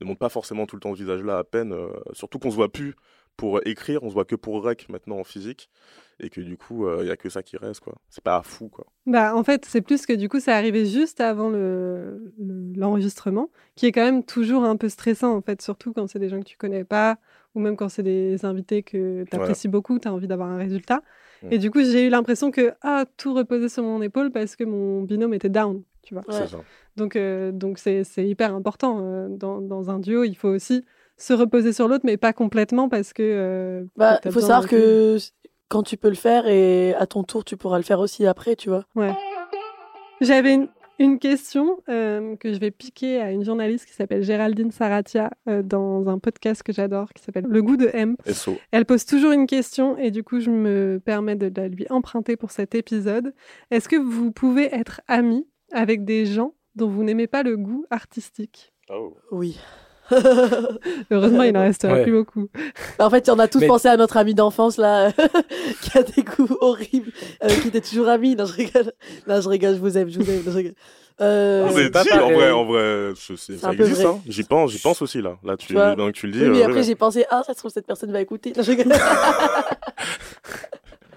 ne 0.00 0.06
montre 0.06 0.18
pas 0.20 0.28
forcément 0.28 0.66
tout 0.66 0.76
le 0.76 0.80
temps 0.80 0.94
ce 0.94 1.00
visage-là 1.00 1.38
à 1.38 1.44
peine, 1.44 1.72
euh, 1.72 1.88
surtout 2.12 2.38
qu'on 2.38 2.50
se 2.50 2.56
voit 2.56 2.72
plus 2.72 2.94
pour 3.36 3.60
écrire, 3.66 4.02
on 4.02 4.08
se 4.08 4.14
voit 4.14 4.24
que 4.26 4.34
pour 4.36 4.62
rec 4.62 4.86
maintenant 4.90 5.18
en 5.18 5.24
physique, 5.24 5.70
et 6.18 6.28
que 6.28 6.40
du 6.42 6.58
coup, 6.58 6.86
il 7.00 7.06
y 7.06 7.10
a 7.10 7.16
que 7.16 7.30
ça 7.30 7.42
qui 7.42 7.56
reste, 7.56 7.80
quoi. 7.80 7.94
C'est 8.10 8.22
pas 8.22 8.42
fou, 8.42 8.68
quoi. 8.68 8.84
Bah, 9.06 9.34
en 9.34 9.42
fait, 9.44 9.64
c'est 9.64 9.80
plus 9.80 10.04
que 10.04 10.12
du 10.12 10.28
coup, 10.28 10.40
ça 10.40 10.54
arrivé 10.56 10.84
juste 10.84 11.20
avant 11.22 11.48
le- 11.48 12.34
le- 12.38 12.72
l'enregistrement, 12.78 13.48
qui 13.76 13.86
est 13.86 13.92
quand 13.92 14.04
même 14.04 14.24
toujours 14.24 14.64
un 14.64 14.76
peu 14.76 14.90
stressant, 14.90 15.34
en 15.34 15.40
fait, 15.40 15.62
surtout 15.62 15.94
quand 15.94 16.06
c'est 16.06 16.18
des 16.18 16.28
gens 16.28 16.38
que 16.40 16.44
tu 16.44 16.58
connais 16.58 16.84
pas, 16.84 17.16
ou 17.54 17.60
même 17.60 17.76
quand 17.76 17.88
c'est 17.88 18.02
des 18.02 18.44
invités 18.44 18.82
que 18.82 19.24
tu 19.24 19.36
apprécies 19.36 19.68
beaucoup, 19.68 19.98
tu 19.98 20.08
as 20.08 20.12
envie 20.12 20.26
d'avoir 20.28 20.50
un 20.50 20.58
résultat. 20.58 21.02
Mm. 21.42 21.52
Et 21.52 21.58
du 21.58 21.70
coup, 21.70 21.80
j'ai 21.82 22.06
eu 22.06 22.08
l'impression 22.10 22.50
que 22.50 22.72
ah, 22.82 23.04
tout 23.16 23.34
reposait 23.34 23.68
sur 23.68 23.82
mon 23.82 24.02
épaule 24.02 24.30
parce 24.30 24.56
que 24.56 24.64
mon 24.64 25.02
binôme 25.02 25.34
était 25.34 25.48
down, 25.48 25.82
tu 26.02 26.14
vois. 26.14 26.24
Ouais. 26.28 26.46
Ça. 26.46 26.58
Donc, 26.96 27.16
euh, 27.16 27.52
donc 27.52 27.78
c'est 27.78 28.04
c'est 28.04 28.26
hyper 28.26 28.54
important. 28.54 29.00
euh, 29.02 29.28
dans, 29.28 29.60
dans 29.60 29.90
un 29.90 29.98
duo, 29.98 30.24
il 30.24 30.34
faut 30.34 30.48
aussi 30.48 30.84
se 31.16 31.32
reposer 31.32 31.72
sur 31.72 31.86
l'autre, 31.88 32.04
mais 32.04 32.16
pas 32.16 32.32
complètement 32.32 32.88
parce 32.88 33.12
que. 33.12 33.22
euh, 33.22 33.84
Bah, 33.96 34.20
faut 34.30 34.40
savoir 34.40 34.66
que 34.68 35.18
quand 35.68 35.82
tu 35.82 35.96
peux 35.96 36.08
le 36.08 36.14
faire 36.14 36.46
et 36.48 36.94
à 36.94 37.06
ton 37.06 37.22
tour, 37.22 37.44
tu 37.44 37.56
pourras 37.56 37.76
le 37.78 37.84
faire 37.84 38.00
aussi 38.00 38.26
après, 38.26 38.56
tu 38.56 38.68
vois. 38.68 38.84
J'avais 40.20 40.54
une, 40.54 40.68
une 41.00 41.18
question 41.18 41.82
euh, 41.88 42.36
que 42.36 42.52
je 42.52 42.60
vais 42.60 42.70
piquer 42.70 43.22
à 43.22 43.32
une 43.32 43.42
journaliste 43.42 43.86
qui 43.86 43.94
s'appelle 43.94 44.22
Géraldine 44.22 44.70
Saratia 44.70 45.30
euh, 45.48 45.62
dans 45.62 46.06
un 46.10 46.18
podcast 46.18 46.62
que 46.62 46.74
j'adore 46.74 47.14
qui 47.14 47.22
s'appelle 47.22 47.46
Le 47.48 47.62
goût 47.62 47.78
de 47.78 47.88
M. 47.94 48.16
SO. 48.26 48.58
Elle 48.70 48.84
pose 48.84 49.06
toujours 49.06 49.32
une 49.32 49.46
question 49.46 49.96
et 49.96 50.10
du 50.10 50.22
coup 50.22 50.40
je 50.40 50.50
me 50.50 51.00
permets 51.02 51.36
de 51.36 51.50
la 51.58 51.68
lui 51.68 51.86
emprunter 51.88 52.36
pour 52.36 52.50
cet 52.50 52.74
épisode. 52.74 53.32
Est-ce 53.70 53.88
que 53.88 53.96
vous 53.96 54.30
pouvez 54.30 54.74
être 54.74 55.00
amis 55.08 55.48
avec 55.72 56.04
des 56.04 56.26
gens 56.26 56.52
dont 56.76 56.88
vous 56.88 57.02
n'aimez 57.02 57.26
pas 57.26 57.42
le 57.42 57.56
goût 57.56 57.86
artistique? 57.88 58.74
Oh. 58.90 59.16
Oui. 59.30 59.58
Heureusement, 61.10 61.42
il 61.42 61.56
en 61.56 61.60
restera 61.62 61.92
Ouais. 61.94 62.02
plus 62.02 62.12
beaucoup. 62.12 62.48
Bah, 62.98 63.06
en 63.06 63.10
fait, 63.10 63.28
on 63.28 63.38
a 63.38 63.48
tous 63.48 63.60
Mais- 63.60 63.66
pensé 63.66 63.88
à 63.88 63.96
notre 63.96 64.16
ami 64.16 64.34
d'enfance, 64.34 64.76
là, 64.76 65.12
qui 65.82 65.98
a 65.98 66.02
des 66.02 66.22
goûts 66.22 66.56
horribles, 66.60 67.12
euh, 67.44 67.48
qui 67.62 67.68
était 67.68 67.80
toujours 67.80 68.08
ami. 68.08 68.36
Non, 68.36 68.46
je 68.46 68.52
rigole. 68.54 68.92
Non, 69.28 69.40
je 69.40 69.48
rigole, 69.48 69.74
je 69.74 69.80
vous 69.80 69.96
aime, 69.98 70.08
je 70.10 70.18
vous 70.18 70.30
aime. 70.30 70.42
je 70.44 70.50
rigole. 70.50 70.74
Euh, 71.22 71.90
pas 71.90 72.02
dit, 72.02 72.12
en 72.12 72.30
vrai, 72.32 72.50
en 72.50 72.64
vrai, 72.64 73.10
je 73.14 73.34
sais, 73.36 73.52
C'est 73.54 73.58
ça 73.58 73.68
un 73.68 73.74
peu 73.74 73.82
existe, 73.82 74.02
vrai. 74.02 74.10
hein. 74.14 74.20
J'y 74.26 74.42
pense, 74.42 74.70
j'y 74.72 74.78
pense 74.78 75.02
aussi, 75.02 75.20
là. 75.20 75.36
Là, 75.44 75.56
tu, 75.58 75.66
Tu 75.66 75.72
vois 75.74 75.88
maintenant 75.88 76.06
que 76.06 76.12
tu 76.12 76.26
le 76.26 76.32
dis. 76.32 76.40
oui, 76.42 76.48
mais 76.48 76.62
euh, 76.62 76.64
après, 76.64 76.76
ouais, 76.78 76.82
j'ai 76.82 76.94
pensé, 76.94 77.26
ah, 77.30 77.42
ça 77.46 77.52
se 77.52 77.58
trouve, 77.58 77.70
cette 77.70 77.86
personne 77.86 78.10
va 78.10 78.20
écouter. 78.22 78.52
Non, 78.56 78.62
je 78.62 78.70
rigole. 78.70 78.92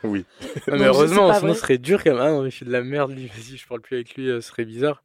Oui. 0.05 0.25
Non, 0.67 0.77
mais 0.77 0.85
heureusement, 0.85 1.33
sinon 1.33 1.53
ce 1.53 1.61
serait 1.61 1.77
dur 1.77 2.03
quand 2.03 2.11
même. 2.11 2.19
Ah 2.21 2.29
non, 2.31 2.41
mais 2.43 2.49
je 2.49 2.55
suis 2.57 2.65
de 2.65 2.71
la 2.71 2.81
merde, 2.83 3.11
lui, 3.11 3.27
vas-y, 3.27 3.55
je 3.55 3.65
parle 3.65 3.79
plus 3.79 3.95
avec 3.95 4.13
lui, 4.15 4.29
euh, 4.29 4.41
ce 4.41 4.49
serait 4.49 4.65
bizarre. 4.65 5.01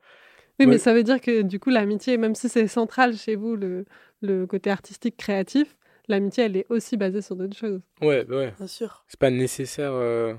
Oui, 0.61 0.67
mais 0.67 0.79
ça 0.79 0.93
veut 0.93 1.03
dire 1.05 1.21
que 1.21 1.43
du 1.43 1.61
coup, 1.61 1.71
l'amitié, 1.71 2.17
même 2.17 2.35
si 2.35 2.49
c'est 2.49 2.67
central 2.67 3.17
chez 3.17 3.37
vous, 3.37 3.55
le, 3.57 3.85
le 4.23 4.47
côté 4.47 4.71
artistique, 4.71 5.17
créatif, 5.17 5.77
l'amitié, 6.09 6.45
elle 6.45 6.57
est 6.57 6.67
aussi 6.69 6.97
basée 6.97 7.23
sur 7.23 7.37
d'autres 7.37 7.57
choses. 7.57 7.81
Ouais, 8.03 8.25
bah 8.25 8.37
ouais. 8.37 8.55
Bien 8.59 8.67
sûr. 8.67 9.05
C'est 9.09 9.21
pas 9.21 9.31
nécessaire. 9.31 9.93
euh, 9.93 10.35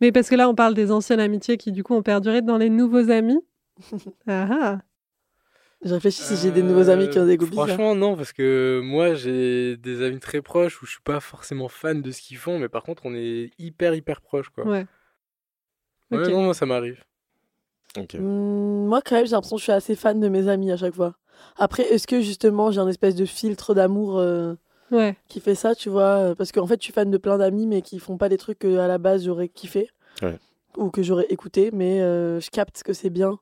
Mais 0.00 0.12
parce 0.12 0.28
que 0.28 0.34
là, 0.34 0.48
on 0.48 0.54
parle 0.54 0.74
des 0.74 0.90
anciennes 0.90 1.20
amitiés 1.20 1.56
qui, 1.56 1.72
du 1.72 1.82
coup, 1.82 1.94
ont 1.94 2.02
perduré 2.02 2.42
dans 2.42 2.58
les 2.58 2.68
nouveaux 2.70 3.10
amis. 3.10 3.40
ah 4.26 4.48
ah. 4.50 4.78
Je 5.84 5.92
réfléchis 5.94 6.22
si 6.22 6.36
j'ai 6.36 6.50
des 6.50 6.62
nouveaux 6.62 6.88
amis 6.88 7.08
qui 7.10 7.18
ont 7.18 7.26
des 7.26 7.36
goûts 7.36 7.44
Euh, 7.44 7.50
bizarres. 7.50 7.66
Franchement, 7.68 7.94
non, 7.94 8.16
parce 8.16 8.32
que 8.32 8.80
moi, 8.82 9.14
j'ai 9.14 9.76
des 9.76 10.02
amis 10.02 10.18
très 10.20 10.40
proches 10.42 10.82
où 10.82 10.86
je 10.86 10.92
suis 10.92 11.02
pas 11.02 11.20
forcément 11.20 11.68
fan 11.68 12.00
de 12.02 12.10
ce 12.10 12.20
qu'ils 12.22 12.38
font, 12.38 12.58
mais 12.58 12.68
par 12.68 12.82
contre, 12.82 13.02
on 13.06 13.14
est 13.14 13.50
hyper, 13.58 13.94
hyper 13.94 14.20
proches, 14.22 14.48
quoi. 14.48 14.66
Ouais. 14.66 14.86
Ouais, 16.10 16.28
non, 16.30 16.42
moi, 16.42 16.54
ça 16.54 16.66
m'arrive. 16.66 17.02
Hmm, 18.18 18.86
moi, 18.86 19.00
quand 19.02 19.16
même, 19.16 19.26
j'ai 19.26 19.32
l'impression 19.32 19.56
que 19.56 19.60
je 19.60 19.64
suis 19.64 19.72
assez 19.72 19.96
fan 19.96 20.20
de 20.20 20.28
mes 20.28 20.48
amis 20.48 20.70
à 20.72 20.76
chaque 20.76 20.94
fois. 20.94 21.14
Après, 21.56 21.82
est-ce 21.84 22.06
que 22.06 22.20
justement, 22.20 22.70
j'ai 22.70 22.80
un 22.80 22.88
espèce 22.88 23.14
de 23.14 23.24
filtre 23.26 23.74
d'amour 23.74 24.18
euh, 24.18 24.54
Ouais. 24.90 25.16
qui 25.28 25.40
fait 25.40 25.54
ça, 25.54 25.74
tu 25.74 25.88
vois? 25.88 26.34
Parce 26.36 26.52
qu'en 26.52 26.66
fait, 26.66 26.80
je 26.80 26.84
suis 26.84 26.92
fan 26.92 27.10
de 27.10 27.18
plein 27.18 27.38
d'amis, 27.38 27.66
mais 27.66 27.82
qui 27.82 27.98
font 27.98 28.16
pas 28.16 28.28
des 28.28 28.36
trucs 28.38 28.58
que 28.60 28.78
à 28.78 28.86
la 28.86 28.98
base 28.98 29.24
j'aurais 29.24 29.48
kiffé 29.48 29.90
Ouais. 30.22 30.38
ou 30.76 30.90
que 30.90 31.02
j'aurais 31.02 31.26
écouté, 31.28 31.70
mais 31.72 32.00
euh, 32.00 32.40
je 32.40 32.50
capte 32.50 32.82
que 32.82 32.92
c'est 32.92 33.10
bien. 33.10 33.38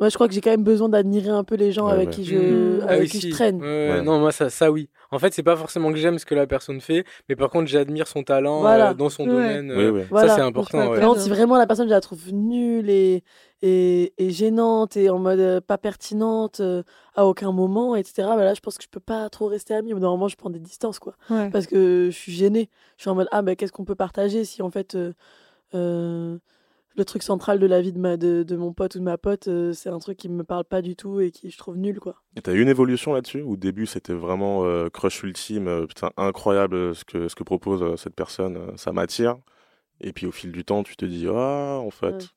Moi, 0.00 0.08
je 0.08 0.14
crois 0.16 0.26
que 0.26 0.34
j'ai 0.34 0.40
quand 0.40 0.50
même 0.50 0.64
besoin 0.64 0.88
d'admirer 0.88 1.28
un 1.30 1.44
peu 1.44 1.54
les 1.54 1.70
gens 1.70 1.86
Ouais, 1.86 1.92
avec 1.92 2.08
ouais. 2.08 2.14
qui 2.14 2.24
je, 2.24 2.34
Mmh. 2.36 2.80
Ah 2.82 2.90
avec 2.90 3.02
oui, 3.02 3.08
qui 3.08 3.20
si. 3.20 3.28
je 3.30 3.34
traîne. 3.34 3.60
Ouais. 3.62 4.02
Non, 4.02 4.18
moi, 4.18 4.32
ça, 4.32 4.50
ça, 4.50 4.72
oui. 4.72 4.90
En 5.12 5.20
fait, 5.20 5.32
c'est 5.32 5.44
pas 5.44 5.54
forcément 5.54 5.92
que 5.92 5.98
j'aime 5.98 6.18
ce 6.18 6.26
que 6.26 6.34
la 6.34 6.48
personne 6.48 6.80
fait, 6.80 7.04
mais 7.28 7.36
par 7.36 7.48
contre, 7.48 7.68
j'admire 7.68 8.08
son 8.08 8.24
talent 8.24 8.60
Voilà. 8.60 8.90
euh, 8.90 8.94
dans 8.94 9.08
son 9.08 9.22
Ouais. 9.22 9.28
domaine. 9.30 9.70
Euh. 9.70 10.04
Voilà. 10.10 10.28
Ça, 10.28 10.34
c'est 10.34 10.40
important. 10.42 10.78
Par 10.90 11.00
contre, 11.00 11.20
si 11.20 11.28
vraiment 11.28 11.56
la 11.56 11.66
personne, 11.68 11.86
je 11.86 11.92
la 11.92 12.00
trouve 12.00 12.32
nulle 12.32 12.90
et, 12.90 13.22
et, 13.62 14.12
et 14.18 14.30
gênante 14.30 14.96
et 14.96 15.10
en 15.10 15.18
mode 15.20 15.38
euh, 15.38 15.60
pas 15.60 15.78
pertinente 15.78 16.58
euh, 16.58 16.82
à 17.14 17.24
aucun 17.26 17.52
moment, 17.52 17.94
etc., 17.94 18.14
bah 18.36 18.44
là, 18.44 18.54
je 18.54 18.60
pense 18.60 18.76
que 18.76 18.82
je 18.84 18.88
peux 18.88 18.98
pas 19.00 19.28
trop 19.30 19.46
rester 19.46 19.74
amie. 19.74 19.94
Normalement, 19.94 20.26
je 20.26 20.34
prends 20.36 20.50
des 20.50 20.58
distances, 20.58 20.98
quoi. 20.98 21.14
Ouais. 21.30 21.50
Parce 21.50 21.68
que 21.68 22.06
je 22.10 22.16
suis 22.16 22.32
gênée. 22.32 22.68
Je 22.96 23.02
suis 23.02 23.10
en 23.10 23.14
mode, 23.14 23.28
ah, 23.30 23.42
ben, 23.42 23.54
qu'est-ce 23.54 23.70
qu'on 23.72 23.84
peut 23.84 23.94
partager 23.94 24.44
si 24.44 24.60
en 24.60 24.70
fait 24.70 24.96
euh, 24.96 25.12
euh, 25.74 26.36
le 26.96 27.04
truc 27.04 27.22
central 27.22 27.58
de 27.58 27.66
la 27.66 27.80
vie 27.80 27.92
de, 27.92 27.98
ma, 27.98 28.16
de, 28.16 28.42
de 28.42 28.56
mon 28.56 28.72
pote 28.72 28.94
ou 28.94 28.98
de 28.98 29.04
ma 29.04 29.18
pote, 29.18 29.48
euh, 29.48 29.72
c'est 29.72 29.88
un 29.88 29.98
truc 29.98 30.16
qui 30.16 30.28
me 30.28 30.44
parle 30.44 30.64
pas 30.64 30.82
du 30.82 30.94
tout 30.94 31.20
et 31.20 31.30
qui 31.30 31.50
je 31.50 31.58
trouve 31.58 31.76
nul, 31.76 31.98
quoi. 31.98 32.16
Et 32.36 32.42
t'as 32.42 32.52
eu 32.52 32.60
une 32.62 32.68
évolution 32.68 33.12
là-dessus 33.12 33.42
Au 33.42 33.56
début, 33.56 33.86
c'était 33.86 34.12
vraiment 34.12 34.64
euh, 34.64 34.88
crush 34.88 35.22
ultime, 35.22 35.66
euh, 35.66 35.86
putain, 35.86 36.10
incroyable 36.16 36.94
ce 36.94 37.04
que, 37.04 37.28
ce 37.28 37.34
que 37.34 37.42
propose 37.42 38.00
cette 38.00 38.14
personne, 38.14 38.76
ça 38.76 38.92
m'attire. 38.92 39.36
Et 40.00 40.12
puis 40.12 40.26
au 40.26 40.32
fil 40.32 40.52
du 40.52 40.64
temps, 40.64 40.82
tu 40.82 40.96
te 40.96 41.04
dis, 41.04 41.26
ah, 41.28 41.80
en 41.80 41.90
fait. 41.90 42.28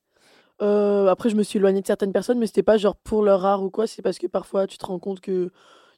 Ouais. 0.60 1.08
Après, 1.08 1.28
je 1.28 1.36
me 1.36 1.44
suis 1.44 1.58
éloignée 1.58 1.80
de 1.80 1.86
certaines 1.86 2.12
personnes, 2.12 2.38
mais 2.38 2.46
c'était 2.46 2.64
pas 2.64 2.78
genre 2.78 2.96
pour 2.96 3.22
leur 3.22 3.44
art 3.44 3.62
ou 3.62 3.70
quoi, 3.70 3.86
c'est 3.86 4.02
parce 4.02 4.18
que 4.18 4.26
parfois 4.26 4.66
tu 4.66 4.76
te 4.76 4.86
rends 4.86 4.98
compte 4.98 5.20
que 5.20 5.50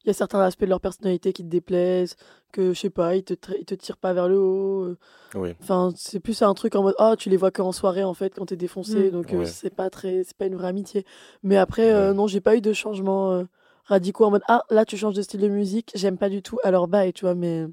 il 0.04 0.08
y 0.08 0.10
a 0.10 0.14
certains 0.14 0.40
aspects 0.40 0.64
de 0.64 0.68
leur 0.70 0.80
personnalité 0.80 1.32
qui 1.32 1.42
te 1.44 1.48
déplaisent, 1.48 2.16
que 2.52 2.72
je 2.72 2.78
sais 2.80 2.90
pas, 2.90 3.16
ils 3.16 3.22
te, 3.24 3.34
ils 3.58 3.64
te 3.64 3.74
tirent 3.74 3.96
pas 3.98 4.12
vers 4.12 4.28
le 4.28 4.38
haut. 4.38 4.84
euh. 4.84 4.98
Oui. 5.34 5.54
Enfin, 5.60 5.92
c'est 5.96 6.20
plus 6.20 6.40
un 6.42 6.54
truc 6.54 6.74
en 6.74 6.82
mode, 6.82 6.94
ah, 6.98 7.14
tu 7.18 7.28
les 7.28 7.36
vois 7.36 7.50
qu'en 7.50 7.70
soirée 7.72 8.02
en 8.04 8.14
fait, 8.14 8.34
quand 8.34 8.46
t'es 8.46 8.56
défoncé, 8.56 9.08
Mm. 9.08 9.10
donc 9.10 9.32
euh, 9.34 9.38
Ouais. 9.38 9.46
c'est 9.46 9.74
pas 9.74 9.90
très, 9.90 10.24
c'est 10.24 10.36
pas 10.36 10.46
une 10.46 10.56
vraie 10.56 10.68
amitié. 10.68 11.04
Mais 11.42 11.56
après, 11.56 11.92
euh, 11.92 12.08
Ouais. 12.08 12.14
non, 12.14 12.26
j'ai 12.26 12.40
pas 12.40 12.56
eu 12.56 12.60
de 12.60 12.72
changement 12.72 13.32
euh, 13.32 13.44
radicaux 13.84 14.24
en 14.24 14.30
mode, 14.30 14.42
ah, 14.48 14.62
là 14.70 14.84
tu 14.84 14.96
changes 14.96 15.14
de 15.14 15.22
style 15.22 15.40
de 15.40 15.48
musique, 15.48 15.90
j'aime 15.94 16.16
pas 16.18 16.28
du 16.28 16.42
tout, 16.42 16.58
alors 16.64 16.88
bye, 16.88 17.12
tu 17.12 17.24
vois, 17.26 17.34
mais. 17.34 17.66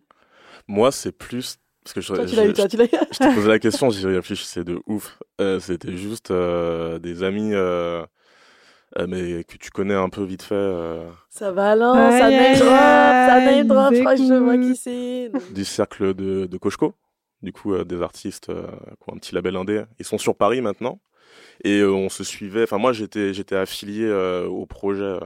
Moi, 0.68 0.92
c'est 0.92 1.12
plus. 1.12 1.58
Parce 1.84 1.94
que 1.94 2.02
je, 2.02 2.13
Toi, 2.13 2.26
tu 2.26 2.36
l'as 2.36 2.46
eu, 2.48 2.54
toi, 2.54 2.68
tu 2.68 2.76
l'as 2.76 2.84
eu. 2.86 2.90
je 3.12 3.18
t'ai 3.18 3.34
posé 3.34 3.48
la 3.48 3.60
question, 3.60 3.90
j'y 3.90 4.06
réfléchissais 4.08 4.66
de 4.66 4.80
ouf. 4.88 5.18
Euh, 5.40 5.60
C'était 5.62 5.96
juste 5.96 6.32
euh, 6.32 7.00
des 7.00 7.24
amis, 7.24 7.54
euh, 7.54 8.02
euh, 8.02 8.06
mais 9.05 9.43
que 9.43 9.57
tu 9.57 9.69
connais 9.69 9.93
un 9.93 10.10
peu 10.10 10.23
vite 10.23 10.41
fait, 10.41 10.55
euh, 10.55 11.07
Ça 11.29 11.51
va, 11.51 11.71
Alain, 11.71 11.93
Aïe, 11.93 12.19
ça 12.19 12.25
aïe, 12.25 12.36
name 12.36 12.57
drop, 12.57 12.69
ça 12.69 13.39
name 13.41 13.67
drop, 13.67 13.93
je 13.93 13.99
crois 13.99 14.15
que 14.15 14.21
je 14.27 14.33
vois 14.33 14.57
qui 14.57 14.75
c'est. 14.75 15.31
du 15.53 15.65
cercle 15.65 16.13
de, 16.15 16.45
de 16.47 16.57
Koshko. 16.57 16.93
Du 17.43 17.51
coup, 17.53 17.73
euh, 17.73 17.83
des 17.86 18.01
artistes 18.01 18.49
euh, 18.49 18.63
qui 18.65 19.10
ont 19.10 19.13
un 19.13 19.17
petit 19.17 19.36
label 19.36 19.55
indé. 19.57 19.83
Ils 19.99 20.05
sont 20.05 20.17
sur 20.17 20.36
Paris 20.36 20.62
maintenant. 20.62 20.99
Et 21.63 21.81
euh, 21.81 21.91
on 21.91 22.10
se 22.10 22.23
suivait. 22.23 22.63
Enfin, 22.63 22.79
moi, 22.79 22.93
j'étais, 22.93 23.31
j'étais 23.33 23.55
affilié 23.55 24.05
euh, 24.05 24.47
au 24.47 24.65
projet. 24.65 25.03
euh, 25.03 25.19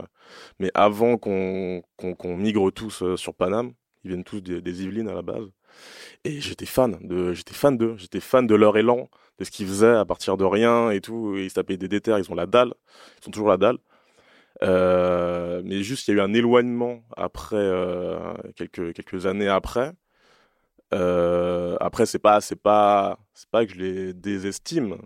mais 0.58 0.70
avant 0.74 1.16
qu'on, 1.16 1.82
qu'on, 1.96 2.14
qu'on 2.14 2.36
migre 2.36 2.70
tous 2.70 3.02
euh, 3.02 3.16
sur 3.16 3.34
Paname, 3.34 3.72
ils 4.04 4.08
viennent 4.10 4.24
tous 4.24 4.42
des, 4.42 4.60
des 4.60 4.82
Yvelines 4.84 5.08
à 5.08 5.14
la 5.14 5.22
base. 5.22 5.46
Et 6.24 6.40
j'étais 6.42 6.66
fan 6.66 6.98
de, 7.00 7.32
j'étais 7.32 7.54
fan 7.54 7.78
d'eux. 7.78 7.94
J'étais 7.96 8.20
fan 8.20 8.46
de 8.46 8.54
leur 8.54 8.76
élan, 8.76 9.08
de 9.38 9.44
ce 9.44 9.50
qu'ils 9.50 9.66
faisaient 9.66 9.96
à 9.96 10.04
partir 10.04 10.36
de 10.36 10.44
rien 10.44 10.90
et 10.90 11.00
tout. 11.00 11.34
Ils 11.36 11.50
se 11.50 11.54
tapaient 11.54 11.76
des 11.76 11.88
déterres, 11.88 12.18
ils 12.18 12.30
ont 12.30 12.34
la 12.34 12.46
dalle. 12.46 12.74
Ils 13.20 13.24
sont 13.24 13.30
toujours 13.30 13.48
la 13.48 13.56
dalle. 13.56 13.78
Euh, 14.62 15.62
mais 15.64 15.82
juste, 15.82 16.06
il 16.06 16.12
y 16.12 16.14
a 16.14 16.18
eu 16.18 16.20
un 16.20 16.34
éloignement 16.34 17.00
après, 17.16 17.56
euh, 17.56 18.34
quelques, 18.54 18.92
quelques 18.92 19.26
années 19.26 19.48
après. 19.48 19.92
Euh, 20.94 21.76
après, 21.80 22.06
c'est 22.06 22.18
pas, 22.18 22.40
c'est 22.40 22.60
pas, 22.60 23.18
c'est 23.34 23.48
pas 23.48 23.64
que 23.64 23.72
je 23.72 23.78
les 23.78 24.12
désestime. 24.12 24.96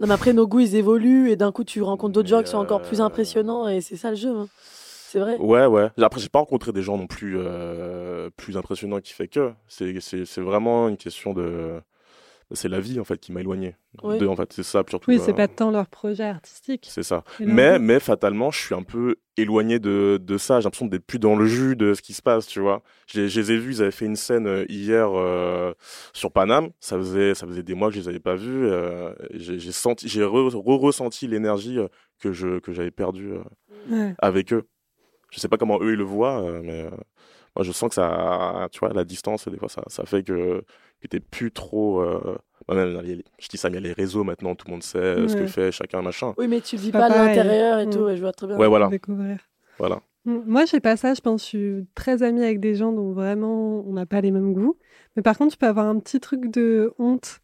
Non, 0.00 0.06
mais 0.06 0.14
après, 0.14 0.32
nos 0.32 0.46
goûts, 0.46 0.60
ils 0.60 0.74
évoluent 0.74 1.30
et 1.30 1.36
d'un 1.36 1.52
coup, 1.52 1.64
tu 1.64 1.82
rencontres 1.82 2.14
d'autres 2.14 2.28
gens 2.28 2.42
qui 2.42 2.50
sont 2.50 2.58
encore 2.58 2.82
plus 2.82 3.00
impressionnants 3.00 3.68
et 3.68 3.80
c'est 3.80 3.96
ça 3.96 4.10
le 4.10 4.16
jeu. 4.16 4.30
hein. 4.30 4.48
C'est 5.10 5.20
vrai. 5.20 5.36
Ouais, 5.38 5.66
ouais. 5.66 5.90
Après, 6.02 6.20
j'ai 6.20 6.28
pas 6.28 6.38
rencontré 6.38 6.72
des 6.72 6.82
gens 6.82 6.98
non 6.98 7.06
plus 7.06 7.38
plus 8.36 8.56
impressionnants 8.56 9.00
qui 9.00 9.12
fait 9.12 9.28
que. 9.28 9.52
C'est, 9.66 10.00
c'est, 10.00 10.24
c'est 10.24 10.40
vraiment 10.40 10.88
une 10.88 10.96
question 10.96 11.32
de. 11.32 11.80
C'est 12.52 12.68
la 12.68 12.80
vie 12.80 12.98
en 12.98 13.04
fait 13.04 13.18
qui 13.18 13.30
m'a 13.30 13.40
éloigné. 13.40 13.76
Oui. 14.02 14.26
En 14.26 14.34
fait, 14.34 14.50
c'est 14.54 14.62
ça 14.62 14.82
surtout. 14.88 15.10
Oui, 15.10 15.18
c'est 15.22 15.32
euh, 15.32 15.34
pas 15.34 15.48
tant 15.48 15.70
leur 15.70 15.86
projet 15.86 16.24
artistique. 16.24 16.86
C'est 16.90 17.02
ça. 17.02 17.22
Mais, 17.40 17.78
mais 17.78 18.00
fatalement, 18.00 18.50
je 18.50 18.58
suis 18.58 18.74
un 18.74 18.82
peu 18.82 19.16
éloigné 19.36 19.78
de, 19.78 20.18
de 20.22 20.38
ça. 20.38 20.58
J'ai 20.60 20.64
l'impression 20.64 20.86
d'être 20.86 21.04
plus 21.04 21.18
dans 21.18 21.36
le 21.36 21.44
jus 21.44 21.76
de 21.76 21.92
ce 21.92 22.00
qui 22.00 22.14
se 22.14 22.22
passe, 22.22 22.46
tu 22.46 22.60
vois. 22.60 22.82
Je 23.06 23.20
les 23.20 23.28
je 23.28 23.40
les 23.40 23.52
ai 23.52 23.58
vus, 23.58 23.74
ils 23.74 23.82
avaient 23.82 23.90
fait 23.90 24.06
une 24.06 24.16
scène 24.16 24.46
euh, 24.46 24.64
hier 24.70 25.10
euh, 25.12 25.74
sur 26.14 26.32
Paname. 26.32 26.70
Ça 26.80 26.96
faisait, 26.96 27.34
ça 27.34 27.46
faisait 27.46 27.62
des 27.62 27.74
mois 27.74 27.88
que 27.90 27.96
je 27.96 28.00
les 28.00 28.08
avais 28.08 28.18
pas 28.18 28.34
vus. 28.34 28.64
euh, 28.66 29.12
j'ai 29.34 29.72
senti, 29.72 30.08
j'ai 30.08 30.22
re- 30.22 30.48
re-ressenti 30.56 31.26
l'énergie 31.26 31.78
que 32.18 32.32
je 32.32 32.60
que 32.60 32.72
j'avais 32.72 32.90
perdue 32.90 33.32
Ouais. 33.90 34.14
avec 34.18 34.54
eux. 34.54 34.66
Je 35.30 35.38
sais 35.38 35.48
pas 35.48 35.58
comment 35.58 35.78
eux 35.82 35.92
ils 35.92 35.98
le 35.98 36.04
voient, 36.04 36.42
mais 36.62 36.84
moi 37.54 37.62
je 37.62 37.72
sens 37.72 37.90
que 37.90 37.94
ça, 37.94 38.68
tu 38.72 38.78
vois, 38.80 38.94
la 38.94 39.04
distance, 39.04 39.46
des 39.48 39.58
fois 39.58 39.68
ça, 39.68 39.82
ça 39.88 40.04
fait 40.06 40.22
que, 40.22 40.62
que 41.00 41.06
t'es 41.08 41.20
plus 41.20 41.50
trop. 41.52 42.00
euh, 42.02 42.36
bah, 42.66 42.74
même, 42.74 43.00
les- 43.02 43.24
je 43.38 43.48
dis 43.48 43.56
ça, 43.56 43.70
mais 43.70 43.78
il 43.78 43.82
y 43.82 43.84
a 43.84 43.88
les 43.88 43.92
réseaux 43.94 44.24
maintenant, 44.24 44.54
tout 44.54 44.66
le 44.66 44.72
monde 44.72 44.82
sait 44.82 44.98
euh, 44.98 45.28
ce 45.28 45.36
que 45.36 45.46
fait 45.46 45.70
chacun, 45.72 46.02
machin. 46.02 46.34
Oui, 46.38 46.48
mais 46.48 46.60
tu 46.60 46.76
le 46.76 46.82
vis 46.82 46.92
pas 46.92 47.08
pas 47.08 47.08
l'intérieur 47.08 47.78
et 47.78 47.86
Mm. 47.86 47.90
tout, 47.90 48.00
ouais, 48.00 48.16
je 48.16 48.20
vois 48.20 48.32
très 48.32 48.46
bien. 48.46 48.56
Ouais, 48.58 48.68
voilà, 48.68 48.88
Découvrir. 48.88 49.38
voilà. 49.78 50.00
Mm, 50.24 50.38
Moi, 50.46 50.64
je 50.64 50.70
sais 50.70 50.80
pas 50.80 50.96
ça. 50.96 51.14
Je 51.14 51.20
pense 51.20 51.40
que 51.42 51.44
je 51.44 51.48
suis 51.48 51.86
très 51.94 52.22
amie 52.22 52.42
avec 52.42 52.60
des 52.60 52.74
gens 52.74 52.92
dont 52.92 53.12
vraiment 53.12 53.84
on 53.86 53.92
n'a 53.92 54.06
pas 54.06 54.20
les 54.20 54.30
mêmes 54.30 54.52
goûts. 54.52 54.76
Mais 55.16 55.22
par 55.22 55.38
contre, 55.38 55.54
je 55.54 55.58
peux 55.58 55.66
avoir 55.66 55.86
un 55.86 55.98
petit 56.00 56.20
truc 56.20 56.50
de 56.50 56.92
honte 56.98 57.40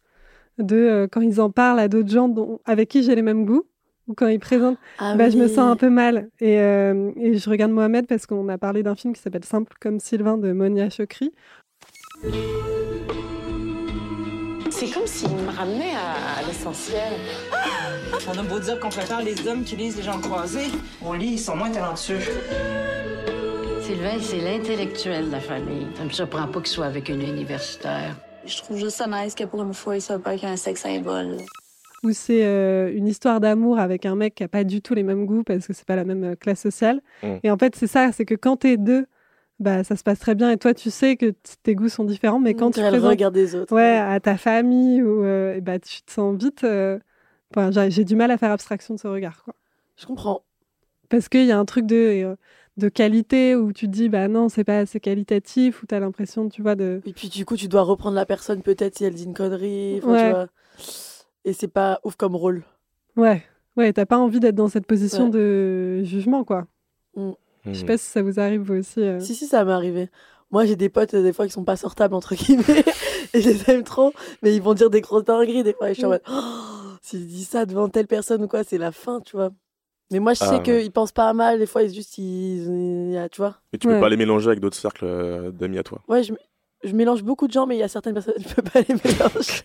de 0.57 0.75
euh, 0.75 1.07
quand 1.11 1.21
ils 1.21 1.41
en 1.41 1.49
parlent 1.49 1.79
à 1.79 1.87
d'autres 1.87 2.09
gens 2.11 2.29
dont- 2.29 2.59
avec 2.65 2.89
qui 2.89 3.03
j'ai 3.03 3.15
les 3.15 3.21
mêmes 3.21 3.45
goûts 3.45 3.63
ou 4.07 4.13
quand 4.13 4.27
ils 4.27 4.39
présentent. 4.39 4.77
Ah 4.99 5.15
bah, 5.15 5.29
Je 5.29 5.37
me 5.37 5.47
sens 5.47 5.59
un 5.71 5.75
peu 5.75 5.89
mal. 5.89 6.29
Et, 6.39 6.59
euh, 6.59 7.11
et 7.17 7.35
je 7.37 7.49
regarde 7.49 7.71
Mohamed 7.71 8.05
parce 8.07 8.25
qu'on 8.25 8.47
a 8.49 8.57
parlé 8.57 8.83
d'un 8.83 8.95
film 8.95 9.13
qui 9.13 9.21
s'appelle 9.21 9.43
Simple 9.45 9.73
comme 9.81 9.99
Sylvain 9.99 10.37
de 10.37 10.51
Monia 10.51 10.89
Chokri. 10.89 11.31
C'est 14.77 14.89
comme 14.89 15.07
s'il 15.07 15.29
me 15.29 15.49
ramenait 15.51 15.95
à, 15.95 16.39
à 16.39 16.43
l'essentiel. 16.45 17.13
On 18.27 18.37
a 18.37 18.43
beau 18.43 18.59
dire 18.59 18.77
qu'on 18.77 18.89
préfère 18.89 19.21
les 19.21 19.47
hommes 19.47 19.63
qui 19.63 19.77
lisent 19.77 19.95
les 19.95 20.03
gens 20.03 20.19
croisés. 20.19 20.67
On 21.01 21.13
lit, 21.13 21.33
ils 21.33 21.39
sont 21.39 21.55
moins 21.55 21.71
talentueux. 21.71 22.19
Sylvain, 23.81 24.17
c'est 24.19 24.41
l'intellectuel 24.41 25.27
de 25.27 25.31
la 25.31 25.39
famille. 25.39 25.87
Ça 25.95 26.03
me 26.03 26.09
surprend 26.09 26.47
pas 26.47 26.59
qu'il 26.59 26.67
soit 26.67 26.87
avec 26.87 27.07
une 27.07 27.21
universitaire. 27.21 28.17
Je 28.45 28.57
trouve 28.57 28.77
juste 28.77 28.97
ça 28.97 29.07
nice 29.07 29.33
que 29.33 29.45
pour 29.45 29.63
une 29.63 29.73
fois, 29.73 29.95
il 29.95 30.01
soit 30.01 30.19
pas 30.19 30.37
qu'un 30.37 30.57
sex 30.57 30.81
symbole. 30.81 31.37
où 32.03 32.11
c'est 32.11 32.45
euh, 32.45 32.91
une 32.93 33.07
histoire 33.07 33.39
d'amour 33.39 33.79
avec 33.79 34.05
un 34.05 34.15
mec 34.15 34.35
qui 34.35 34.43
a 34.43 34.47
pas 34.47 34.63
du 34.63 34.81
tout 34.81 34.93
les 34.93 35.03
mêmes 35.03 35.25
goûts 35.25 35.43
parce 35.43 35.65
que 35.67 35.73
c'est 35.73 35.85
pas 35.85 35.95
la 35.95 36.03
même 36.03 36.23
euh, 36.23 36.35
classe 36.35 36.59
sociale. 36.59 37.01
Mm. 37.23 37.27
Et 37.43 37.51
en 37.51 37.57
fait, 37.57 37.75
c'est 37.75 37.87
ça, 37.87 38.11
c'est 38.11 38.25
que 38.25 38.35
quand 38.35 38.57
t'es 38.57 38.77
deux, 38.77 39.05
bah 39.59 39.83
ça 39.83 39.95
se 39.95 40.03
passe 40.03 40.19
très 40.19 40.35
bien 40.35 40.51
et 40.51 40.57
toi 40.57 40.73
tu 40.73 40.89
sais 40.91 41.15
que 41.15 41.33
tes 41.63 41.75
goûts 41.75 41.89
sont 41.89 42.03
différents, 42.03 42.39
mais 42.39 42.53
quand 42.53 42.71
tu 42.71 42.81
présentes 42.81 43.17
des 43.33 43.55
autres. 43.55 43.73
ouais, 43.73 43.97
à 43.97 44.19
ta 44.19 44.37
famille 44.37 45.01
ou 45.01 45.23
euh, 45.23 45.59
bah 45.61 45.79
tu 45.79 46.01
te 46.01 46.11
sens 46.11 46.35
vite. 46.37 46.63
euh, 46.63 46.99
j'ai 47.89 48.03
du 48.03 48.15
mal 48.15 48.31
à 48.31 48.37
faire 48.37 48.51
abstraction 48.51 48.95
de 48.95 48.99
ce 48.99 49.07
regard, 49.07 49.43
quoi. 49.43 49.53
Je 49.97 50.05
comprends. 50.05 50.41
Parce 51.09 51.29
qu'il 51.29 51.45
y 51.45 51.51
a 51.51 51.57
un 51.59 51.65
truc 51.65 51.85
de 51.85 51.95
euh, 51.95 52.35
de 52.77 52.89
qualité 52.89 53.55
où 53.55 53.71
tu 53.71 53.85
te 53.85 53.91
dis 53.91 54.09
bah 54.09 54.27
non 54.27 54.49
c'est 54.49 54.65
pas 54.65 54.79
assez 54.79 54.99
qualitatif 54.99 55.81
où 55.81 55.85
t'as 55.85 55.99
l'impression 56.01 56.49
tu 56.49 56.61
vois 56.61 56.75
de 56.75 57.01
Et 57.05 57.13
puis 57.13 57.29
du 57.29 57.45
coup, 57.45 57.55
tu 57.55 57.69
dois 57.69 57.83
reprendre 57.83 58.15
la 58.15 58.25
personne 58.25 58.61
peut-être 58.61 58.97
si 58.97 59.05
elle 59.05 59.13
dit 59.15 59.23
une 59.23 59.33
connerie. 59.33 59.99
enfin, 59.99 60.07
tu 60.07 60.11
Ouais. 60.25 60.31
vois. 60.31 60.47
Et 61.45 61.53
c'est 61.53 61.69
pas 61.69 62.01
ouf 62.03 62.15
comme 62.17 62.35
rôle. 62.35 62.63
ouais 63.15 63.43
ouais 63.77 63.93
t'as 63.93 64.05
pas 64.05 64.17
envie 64.17 64.39
d'être 64.41 64.55
dans 64.55 64.67
cette 64.67 64.87
position 64.87 65.25
Ouais. 65.25 65.29
de 65.31 66.03
jugement 66.03 66.43
quoi. 66.43 66.67
Je 67.65 67.73
sais 67.73 67.81
Mhm. 67.81 67.87
pas 67.87 67.97
si 67.97 68.05
ça 68.05 68.21
vous 68.21 68.39
arrive 68.39 68.61
vous 68.61 68.75
aussi. 68.75 69.01
euh. 69.01 69.19
Si, 69.19 69.35
si, 69.35 69.47
ça 69.47 69.63
m'est 69.65 69.71
arrivé. 69.71 70.09
Moi, 70.51 70.65
j'ai 70.65 70.75
des 70.75 70.89
potes, 70.89 71.13
euh, 71.15 71.23
des 71.23 71.33
fois, 71.33 71.45
qui 71.47 71.51
sont 71.51 71.63
pas 71.65 71.75
sortables, 71.75 72.13
entre 72.13 72.35
guillemets, 72.35 72.63
et 73.33 73.41
je 73.41 73.49
les 73.49 73.69
aime 73.69 73.83
trop, 73.83 74.13
mais 74.43 74.55
ils 74.55 74.61
vont 74.61 74.73
dire 74.75 74.89
des 74.89 75.01
grosses 75.01 75.25
dingueries, 75.25 75.63
des 75.63 75.73
fois, 75.73 75.89
et 75.89 75.93
je 75.93 75.97
suis 75.99 76.05
en 76.05 76.09
Mm. 76.09 76.11
mode, 76.11 76.21
oh, 76.29 76.97
s'ils 77.01 77.25
disent 77.27 77.49
ça 77.49 77.65
devant 77.65 77.89
telle 77.89 78.07
personne 78.07 78.43
ou 78.43 78.47
quoi, 78.47 78.63
c'est 78.63 78.77
la 78.77 78.91
fin, 78.91 79.19
tu 79.21 79.35
vois. 79.35 79.49
Mais 80.11 80.19
moi, 80.19 80.33
je 80.35 80.43
Ah, 80.43 80.49
sais 80.49 80.55
ouais. 80.57 80.81
qu'ils 80.83 80.91
pensent 80.91 81.11
pas 81.11 81.27
à 81.27 81.33
mal, 81.33 81.57
des 81.57 81.65
fois, 81.65 81.81
ils 81.81 81.93
juste, 81.93 82.17
ils, 82.19 83.13
ils- 83.13 83.29
tu 83.31 83.37
vois. 83.41 83.55
Mais 83.73 83.79
tu 83.79 83.87
peux 83.87 83.93
Ouais. 83.95 83.99
pas 83.99 84.09
les 84.09 84.17
mélanger 84.17 84.47
avec 84.47 84.59
d'autres 84.59 84.77
cercles 84.77 85.05
euh, 85.05 85.51
d'amis 85.51 85.79
à 85.79 85.83
toi. 85.83 86.01
Ouais, 86.07 86.21
je, 86.21 86.31
je 86.83 86.93
mélange 86.93 87.23
beaucoup 87.23 87.47
de 87.47 87.51
gens, 87.53 87.65
mais 87.65 87.75
il 87.75 87.79
y 87.79 87.83
a 87.83 87.87
certaines 87.87 88.13
personnes, 88.13 88.35
je 88.47 88.53
peux 88.53 88.61
pas 88.61 88.81
les 88.81 88.93
mélanger. 88.93 89.63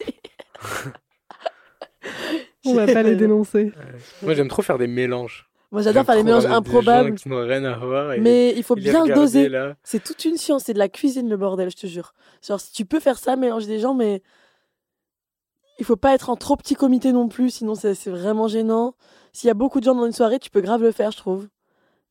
On 2.64 2.74
va 2.74 2.86
pas 2.86 3.02
les 3.02 3.16
dénoncer. 3.16 3.72
Moi, 4.22 4.32
j'aime 4.34 4.48
trop 4.48 4.62
faire 4.62 4.78
des 4.78 4.86
mélanges. 4.86 5.49
Moi, 5.72 5.82
j'adore 5.82 6.04
faire 6.04 6.16
les 6.16 6.24
mélanges 6.24 6.46
improbables, 6.46 7.14
qui 7.14 7.28
n'ont 7.28 7.46
rien 7.46 7.62
à 7.64 7.76
voir. 7.78 8.12
et- 8.14 8.20
mais 8.20 8.52
il 8.56 8.62
faut 8.64 8.74
bien 8.74 9.04
le 9.06 9.14
doser. 9.14 9.48
là. 9.48 9.76
C'est 9.84 10.02
toute 10.02 10.24
une 10.24 10.36
science, 10.36 10.64
c'est 10.64 10.72
de 10.74 10.78
la 10.80 10.88
cuisine 10.88 11.28
le 11.28 11.36
bordel, 11.36 11.70
je 11.70 11.76
te 11.76 11.86
jure. 11.86 12.12
Genre, 12.46 12.60
si 12.60 12.72
tu 12.72 12.84
peux 12.84 12.98
faire 12.98 13.18
ça, 13.18 13.36
mélanger 13.36 13.66
des 13.68 13.78
gens, 13.78 13.94
mais 13.94 14.20
il 15.78 15.84
faut 15.84 15.96
pas 15.96 16.12
être 16.14 16.28
en 16.30 16.36
trop 16.36 16.56
petit 16.56 16.74
comité 16.74 17.12
non 17.12 17.28
plus, 17.28 17.50
sinon 17.50 17.74
c'est 17.74 17.94
c'est 17.94 18.10
vraiment 18.10 18.48
gênant. 18.48 18.94
S'il 19.32 19.46
y 19.48 19.50
a 19.50 19.54
beaucoup 19.54 19.78
de 19.80 19.84
gens 19.84 19.94
dans 19.94 20.06
une 20.06 20.12
soirée, 20.12 20.38
tu 20.40 20.50
peux 20.50 20.60
grave 20.60 20.82
le 20.82 20.90
faire, 20.90 21.12
je 21.12 21.16
trouve. 21.18 21.48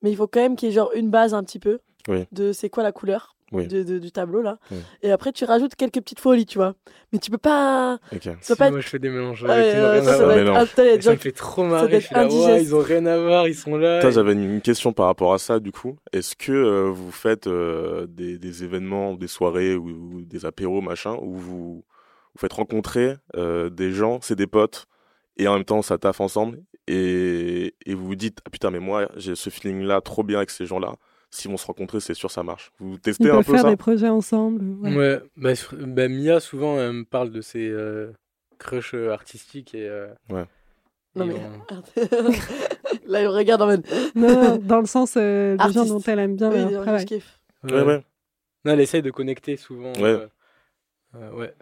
Mais 0.02 0.10
il 0.12 0.16
faut 0.16 0.28
quand 0.28 0.40
même 0.40 0.56
qu'il 0.56 0.70
y 0.70 0.72
ait 0.72 0.76
genre 0.76 0.92
une 0.96 1.10
base 1.10 1.34
un 1.34 1.44
petit 1.44 1.60
peu 1.60 1.80
Oui. 2.08 2.26
de 2.32 2.54
c'est 2.54 2.70
quoi 2.70 2.84
la 2.84 2.94
couleur 2.94 3.36
Oui. 3.52 3.68
de, 3.68 3.84
de- 3.84 3.98
du 4.00 4.12
tableau 4.12 4.42
là. 4.42 4.58
Oui. 4.72 4.78
Et 5.02 5.12
après, 5.12 5.32
tu 5.32 5.44
rajoutes 5.46 5.76
quelques 5.76 6.02
petites 6.02 6.20
folies, 6.20 6.46
tu 6.46 6.58
vois. 6.60 6.76
Mais 7.12 7.20
tu 7.20 7.32
peux 7.32 7.38
pas. 7.40 7.98
Moi, 8.12 8.80
je 8.80 8.88
fais 8.88 9.00
des 9.00 9.10
mélanges 9.10 9.44
Ouais, 9.44 9.50
avec 9.52 9.76
euh, 9.76 10.02
ça, 10.04 10.18
ça 10.18 10.24
doit 10.24 10.38
être- 10.38 10.54
ah, 10.56 10.66
putain, 10.66 10.84
Et 10.86 10.96
ça 10.96 11.00
gens 11.02 11.12
me 11.12 11.16
fait 11.18 11.32
trop 11.32 11.64
marrer. 11.64 11.90
Je 11.90 11.96
être 11.96 12.04
suis 12.06 12.16
là, 12.16 12.22
ouais, 12.28 12.34
indigeste. 12.34 12.62
ils 12.70 12.76
ont 12.76 12.80
rien 12.82 13.06
à 13.08 13.18
voir, 13.18 13.48
ils 13.48 13.56
sont 13.56 13.76
là. 13.78 14.08
Et- 14.08 14.12
j'avais 14.12 14.34
une 14.34 14.62
question 14.62 14.94
par 14.94 15.08
rapport 15.08 15.34
à 15.34 15.40
ça, 15.40 15.60
du 15.60 15.72
coup. 15.72 15.96
Est-ce 16.14 16.36
que 16.36 16.52
euh, 16.52 16.90
vous 16.90 17.12
faites 17.12 17.48
euh, 17.48 18.06
des, 18.08 18.38
des 18.38 18.64
événements, 18.64 19.16
des 19.16 19.28
soirées 19.28 19.76
ou, 19.76 19.90
ou 19.90 20.22
des 20.22 20.46
apéros, 20.46 20.82
machin, 20.82 21.16
où 21.22 21.36
vous, 21.38 21.76
vous 21.76 22.40
faites 22.40 22.54
rencontrer 22.54 23.16
euh, 23.36 23.70
des 23.72 23.92
gens, 23.92 24.20
c'est 24.22 24.36
des 24.36 24.48
potes, 24.48 24.86
et 25.38 25.48
en 25.48 25.56
même 25.56 25.66
temps, 25.66 25.82
ça 25.82 25.98
taffe 25.98 26.22
ensemble, 26.22 26.60
et, 26.88 27.74
et 27.86 27.94
vous 27.96 28.06
vous 28.06 28.16
dites, 28.16 28.40
ah 28.46 28.50
putain, 28.50 28.70
mais 28.72 28.80
moi, 28.80 29.08
j'ai 29.16 29.36
ce 29.36 29.50
feeling-là 29.50 30.02
trop 30.02 30.24
bien 30.24 30.38
avec 30.38 30.50
ces 30.50 30.66
gens-là. 30.66 30.94
S'ils 31.32 31.52
vont 31.52 31.58
se 31.58 31.66
rencontrer, 31.68 32.00
c'est 32.00 32.14
sûr, 32.16 32.32
ça 32.32 32.42
marche. 32.44 32.72
Vous 32.80 32.98
testez 32.98 33.30
un 33.30 33.36
peuvent 33.36 33.46
peu 33.46 33.52
faire 33.54 33.62
ça 33.62 33.70
des 33.70 33.78
projets 33.78 34.10
ensemble. 34.10 34.64
ouais. 34.82 34.96
Ouais, 34.96 35.22
bah, 35.38 35.52
bah, 35.88 36.08
Mia, 36.08 36.40
souvent, 36.40 36.80
elle 36.80 36.92
me 36.94 37.06
parle 37.06 37.32
de 37.32 37.42
ses 37.42 37.68
euh, 37.70 38.12
crushs 38.58 38.94
euh, 38.96 39.12
artistiques 39.12 39.76
et. 39.76 39.88
euh, 39.88 40.08
Non, 40.30 41.26
et 41.26 41.28
mais. 41.28 41.36
on- 41.36 42.02
là, 43.06 43.22
il 43.22 43.26
me 43.26 43.30
regarde 43.30 43.62
en 43.62 43.68
mode. 43.68 43.86
Non, 44.16 44.58
dans 44.58 44.80
le 44.80 44.86
sens 44.88 45.16
euh, 45.18 45.56
des 45.58 45.72
gens 45.72 45.86
dont 45.86 46.00
elle 46.02 46.20
aime 46.20 46.36
bien 46.36 46.50
Oui, 46.52 46.72
leur 46.72 46.82
travail. 46.84 47.06
kiffe. 47.06 47.40
Ouais, 47.64 47.82
ouais. 47.84 48.04
Non, 48.66 48.74
elle 48.74 48.80
essaye 48.82 49.02
de 49.04 49.12
connecter 49.12 49.56
souvent. 49.58 49.94
Ouais. 49.94 50.04
euh, 50.06 50.28
euh, 51.16 51.32
ouais. 51.34 51.54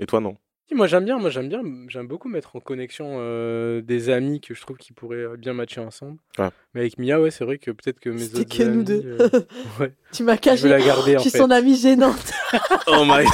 Et 0.00 0.06
toi, 0.06 0.20
non? 0.20 0.36
Si, 0.68 0.74
moi 0.76 0.86
j'aime 0.86 1.04
bien, 1.04 1.18
moi 1.18 1.28
j'aime 1.28 1.48
bien, 1.48 1.60
j'aime 1.88 2.06
beaucoup 2.06 2.28
mettre 2.28 2.54
en 2.56 2.60
connexion 2.60 3.16
euh, 3.18 3.82
des 3.82 4.10
amis 4.10 4.40
que 4.40 4.54
je 4.54 4.60
trouve 4.62 4.76
qui 4.76 4.92
pourraient 4.92 5.16
euh, 5.16 5.36
bien 5.36 5.52
matcher 5.54 5.80
ensemble. 5.80 6.18
Ouais. 6.38 6.48
Mais 6.72 6.82
avec 6.82 6.98
Mia, 6.98 7.20
ouais, 7.20 7.32
c'est 7.32 7.44
vrai 7.44 7.58
que 7.58 7.72
peut-être 7.72 7.98
que 7.98 8.08
mes 8.10 8.24
autres 8.34 8.56
que 8.56 8.62
nous 8.62 8.84
deux. 8.84 9.02
euh, 9.20 9.28
ouais. 9.80 9.92
Tu 10.12 10.22
m'as 10.22 10.36
Je 10.36 10.40
caché. 10.40 10.62
veux 10.62 10.68
la 10.70 10.80
garder 10.80 11.12
Je 11.12 11.16
en 11.16 11.20
suis 11.20 11.30
fait. 11.30 11.38
son 11.38 11.50
amie 11.50 11.76
gênante. 11.76 12.32
Oh 12.88 13.04
my 13.06 13.24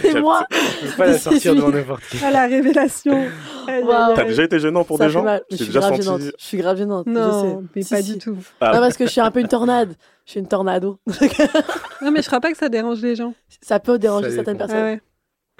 C'est 0.00 0.20
moi. 0.20 0.46
Je 0.50 0.90
peux 0.90 0.96
pas 0.96 1.06
la 1.06 1.18
sortir 1.18 1.54
devant 1.54 1.70
n'importe 1.70 2.02
qui. 2.10 2.18
Ah, 2.24 2.30
la 2.30 2.46
révélation. 2.46 3.26
Waouh. 3.68 4.14
T'as 4.14 4.24
déjà 4.24 4.44
été 4.44 4.58
gênant 4.58 4.84
pour 4.84 4.98
Ça 4.98 5.06
des 5.06 5.10
gens 5.12 5.24
Je 5.50 5.56
suis 5.56 5.66
déjà 5.66 5.80
grave 5.80 5.92
senti. 5.92 6.02
gênante. 6.02 6.20
Je 6.38 6.44
suis 6.44 6.56
grave 6.58 6.76
gênante. 6.78 7.04
je 7.06 7.12
Non, 7.12 7.42
sais. 7.60 7.66
mais 7.76 7.82
Si, 7.82 7.94
pas 7.94 8.02
si. 8.02 8.12
du 8.14 8.18
tout. 8.18 8.36
Ah, 8.60 8.72
Non, 8.74 8.80
parce 8.80 8.96
que 8.96 9.04
je 9.06 9.10
suis 9.10 9.20
un 9.20 9.30
peu 9.30 9.40
une 9.40 9.48
tornade. 9.48 9.94
Je 10.26 10.30
suis 10.32 10.40
une 10.40 10.48
tornado. 10.48 10.98
Non, 12.02 12.10
mais 12.10 12.22
je 12.22 12.26
crois 12.26 12.40
pas 12.40 12.50
que 12.52 12.56
ça 12.58 12.68
dérange 12.68 13.00
les 13.02 13.16
gens. 13.16 13.34
Ça 13.60 13.80
peut 13.80 13.98
déranger 13.98 14.30
Ça 14.30 14.36
certaines 14.36 14.58
personnes. 14.58 15.00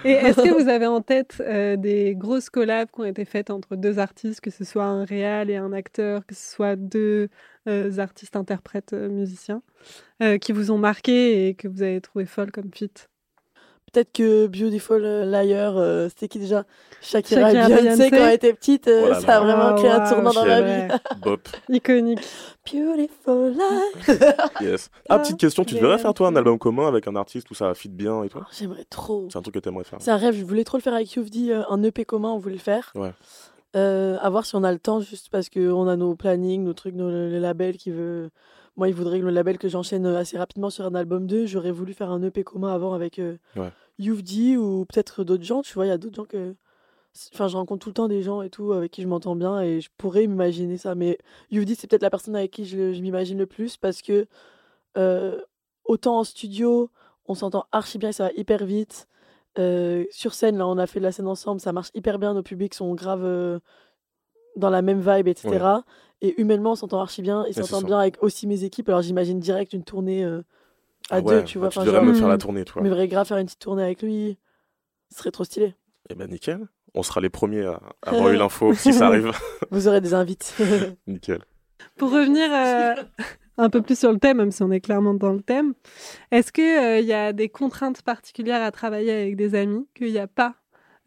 Et 0.03 0.11
est-ce 0.11 0.41
que 0.41 0.61
vous 0.61 0.67
avez 0.67 0.87
en 0.87 1.01
tête 1.01 1.37
euh, 1.39 1.77
des 1.77 2.15
grosses 2.15 2.49
collabs 2.49 2.89
qui 2.91 2.99
ont 2.99 3.05
été 3.05 3.23
faites 3.23 3.49
entre 3.49 3.75
deux 3.75 3.97
artistes, 3.97 4.41
que 4.41 4.51
ce 4.51 4.63
soit 4.63 4.83
un 4.83 5.05
réal 5.05 5.49
et 5.49 5.55
un 5.55 5.71
acteur, 5.71 6.25
que 6.25 6.35
ce 6.35 6.51
soit 6.51 6.75
deux 6.75 7.29
euh, 7.67 7.97
artistes, 7.97 8.35
interprètes, 8.35 8.93
euh, 8.93 9.09
musiciens, 9.09 9.61
qui 10.41 10.51
vous 10.51 10.71
ont 10.71 10.77
marqué 10.77 11.47
et 11.47 11.55
que 11.55 11.67
vous 11.67 11.81
avez 11.81 12.01
trouvé 12.01 12.25
folle 12.25 12.51
comme 12.51 12.71
feat 12.73 13.09
Peut-être 13.95 14.11
que 14.11 14.47
Beautiful 14.47 15.01
Liar, 15.01 15.77
euh, 15.77 16.09
c'était 16.09 16.27
qui 16.27 16.37
déjà 16.39 16.65
Shakira, 17.01 17.49
Shakira, 17.49 17.63
et 17.63 17.67
Beyoncé, 17.67 17.81
Beyoncé. 17.83 18.09
quand 18.09 18.17
elle 18.27 18.33
était 18.33 18.53
petite, 18.53 18.87
euh, 18.89 19.13
Oh 19.15 19.21
ça 19.21 19.37
a 19.37 19.39
vraiment 19.39 19.67
Ah, 19.67 19.73
créé 19.77 19.89
un 19.89 19.99
waouh, 19.99 20.09
tournant 20.13 20.33
dans 20.33 20.45
ma 20.45 20.61
vie. 20.61 20.93
Bop, 21.21 21.47
Iconique. 21.69 22.19
Beautiful 22.69 23.53
Liar. 23.55 24.49
yes. 24.59 24.89
Ah, 25.09 25.19
petite 25.19 25.37
question, 25.37 25.63
tu 25.63 25.75
devrais 25.75 25.97
faire 25.97 26.13
toi 26.13 26.27
un 26.27 26.35
album 26.35 26.59
commun 26.59 26.89
avec 26.89 27.07
un 27.07 27.15
artiste 27.15 27.49
où 27.51 27.53
ça 27.53 27.73
fit 27.73 27.87
bien 27.87 28.21
et 28.23 28.27
tout 28.27 28.39
Oh, 28.41 28.45
J'aimerais 28.51 28.83
trop. 28.89 29.29
C'est 29.31 29.37
un 29.37 29.41
truc 29.41 29.53
que 29.55 29.59
t'aimerais 29.59 29.85
faire. 29.85 29.99
C'est 30.01 30.11
un 30.11 30.17
rêve, 30.17 30.35
je 30.35 30.43
voulais 30.43 30.65
trop 30.65 30.75
le 30.75 30.83
faire 30.83 30.93
avec 30.93 31.13
Youvdi, 31.13 31.53
euh, 31.53 31.61
un 31.69 31.81
EP 31.83 32.03
commun, 32.03 32.31
on 32.31 32.37
voulait 32.37 32.55
le 32.55 32.59
faire. 32.59 32.91
Ouais. 32.95 33.13
Euh, 33.77 34.17
à 34.21 34.29
voir 34.29 34.45
si 34.45 34.55
on 34.57 34.63
a 34.65 34.73
le 34.73 34.79
temps, 34.79 34.99
juste 34.99 35.29
parce 35.29 35.49
qu'on 35.49 35.87
a 35.87 35.95
nos 35.95 36.15
plannings, 36.15 36.65
nos 36.65 36.73
trucs, 36.73 36.95
nos, 36.95 37.09
le 37.09 37.39
label 37.39 37.77
qui 37.77 37.91
veut. 37.91 38.29
Moi, 38.77 38.89
il 38.89 38.93
voudrait 38.93 39.19
que 39.21 39.25
le 39.25 39.31
label 39.31 39.57
que 39.57 39.69
j'enchaîne 39.69 40.05
euh, 40.05 40.17
assez 40.19 40.37
rapidement 40.37 40.69
sur 40.69 40.85
un 40.85 40.95
album 40.95 41.27
2. 41.27 41.45
J'aurais 41.45 41.71
voulu 41.71 41.93
faire 41.93 42.09
un 42.11 42.21
EP 42.23 42.43
commun 42.43 42.73
avant 42.73 42.93
avec 42.93 43.19
euh, 43.19 43.37
Ouais. 43.55 43.71
Youvdi 43.99 44.57
ou 44.57 44.85
peut-être 44.85 45.23
d'autres 45.23 45.43
gens. 45.43 45.61
Tu 45.61 45.73
vois, 45.73 45.85
il 45.85 45.89
y 45.89 45.91
a 45.91 45.97
d'autres 45.97 46.15
gens 46.15 46.25
que. 46.25 46.55
Enfin, 47.33 47.47
je 47.47 47.55
rencontre 47.55 47.83
tout 47.83 47.89
le 47.89 47.93
temps 47.93 48.07
des 48.09 48.21
gens 48.21 48.41
et 48.41 48.49
tout 48.49 48.73
avec 48.73 48.91
qui 48.91 49.01
je 49.01 49.07
m'entends 49.07 49.37
bien 49.37 49.61
et 49.61 49.79
je 49.79 49.89
pourrais 49.97 50.27
m'imaginer 50.27 50.77
ça. 50.77 50.95
Mais 50.95 51.17
Youvdi, 51.49 51.75
c'est 51.75 51.87
peut-être 51.87 52.01
la 52.01 52.09
personne 52.09 52.35
avec 52.35 52.51
qui 52.51 52.65
je, 52.65 52.91
je 52.91 53.01
m'imagine 53.01 53.37
le 53.37 53.45
plus 53.45 53.77
parce 53.77 54.01
que 54.01 54.27
euh, 54.97 55.39
autant 55.85 56.19
en 56.19 56.23
studio, 56.25 56.89
on 57.27 57.33
s'entend 57.35 57.65
archi 57.71 57.97
bien 57.97 58.09
et 58.09 58.13
ça 58.13 58.25
va 58.25 58.31
hyper 58.35 58.65
vite. 58.65 59.07
Euh, 59.57 60.03
sur 60.11 60.33
scène, 60.33 60.57
là, 60.57 60.67
on 60.67 60.77
a 60.77 60.87
fait 60.87 60.99
de 60.99 61.05
la 61.05 61.13
scène 61.13 61.27
ensemble, 61.27 61.61
ça 61.61 61.71
marche 61.71 61.89
hyper 61.93 62.19
bien. 62.19 62.33
Nos 62.33 62.43
publics 62.43 62.73
sont 62.73 62.93
grave 62.95 63.23
euh, 63.23 63.59
dans 64.57 64.69
la 64.69 64.81
même 64.81 64.99
vibe, 64.99 65.29
etc. 65.29 65.65
Et 66.21 66.39
humainement, 66.41 66.71
on 66.73 66.75
s'entend 66.75 66.99
archi 66.99 67.21
bien. 67.21 67.45
Il 67.47 67.53
c'est 67.53 67.63
s'entend 67.63 67.79
ça. 67.79 67.85
bien 67.87 67.99
avec 67.99 68.21
aussi 68.21 68.45
mes 68.45 68.65
équipes. 68.65 68.89
Alors 68.89 69.01
j'imagine 69.01 69.39
direct 69.39 69.71
une 69.71 69.83
tournée 69.85 70.25
à 71.09 71.17
Ah 71.17 71.21
deux, 71.21 71.43
tu 71.43 71.57
vois. 71.59 71.69
Tu 71.69 71.77
Enfin, 71.79 71.85
devrais 71.85 71.99
genre, 72.01 72.09
me 72.09 72.13
faire 72.13 72.27
la 72.27 72.35
Hmm. 72.35 72.39
tournée, 72.39 72.65
toi. 72.65 72.81
mais 72.81 72.89
vrai 72.89 73.07
grave 73.07 73.27
faire 73.27 73.37
une 73.37 73.45
petite 73.45 73.59
tournée 73.59 73.83
avec 73.83 74.01
lui. 74.01 74.37
Ce 75.11 75.19
serait 75.19 75.31
trop 75.31 75.43
stylé. 75.43 75.75
Eh 76.09 76.15
ben 76.15 76.29
nickel. 76.29 76.67
On 76.93 77.03
sera 77.03 77.19
les 77.21 77.29
premiers 77.29 77.65
à 77.65 77.79
avoir 78.03 78.29
eu 78.29 78.37
l'info 78.37 78.73
si 78.73 78.93
ça 78.93 79.07
arrive. 79.07 79.31
Vous 79.71 79.87
aurez 79.87 80.01
des 80.01 80.13
invites. 80.13 80.55
nickel. 81.07 81.39
Pour 81.97 82.11
revenir 82.11 82.49
euh, 82.53 83.03
un 83.57 83.69
peu 83.69 83.81
plus 83.81 83.97
sur 83.99 84.11
le 84.11 84.17
thème, 84.19 84.37
même 84.37 84.51
si 84.51 84.63
on 84.63 84.71
est 84.71 84.79
clairement 84.79 85.13
dans 85.13 85.33
le 85.33 85.41
thème, 85.41 85.73
est-ce 86.31 86.51
qu'il 86.51 87.05
y 87.05 87.13
a 87.13 87.33
des 87.33 87.49
contraintes 87.49 88.01
particulières 88.01 88.63
à 88.63 88.71
travailler 88.71 89.11
avec 89.11 89.35
des 89.35 89.55
amis 89.55 89.87
qu'il 89.93 90.11
n'y 90.11 90.19
a 90.19 90.27
pas 90.27 90.55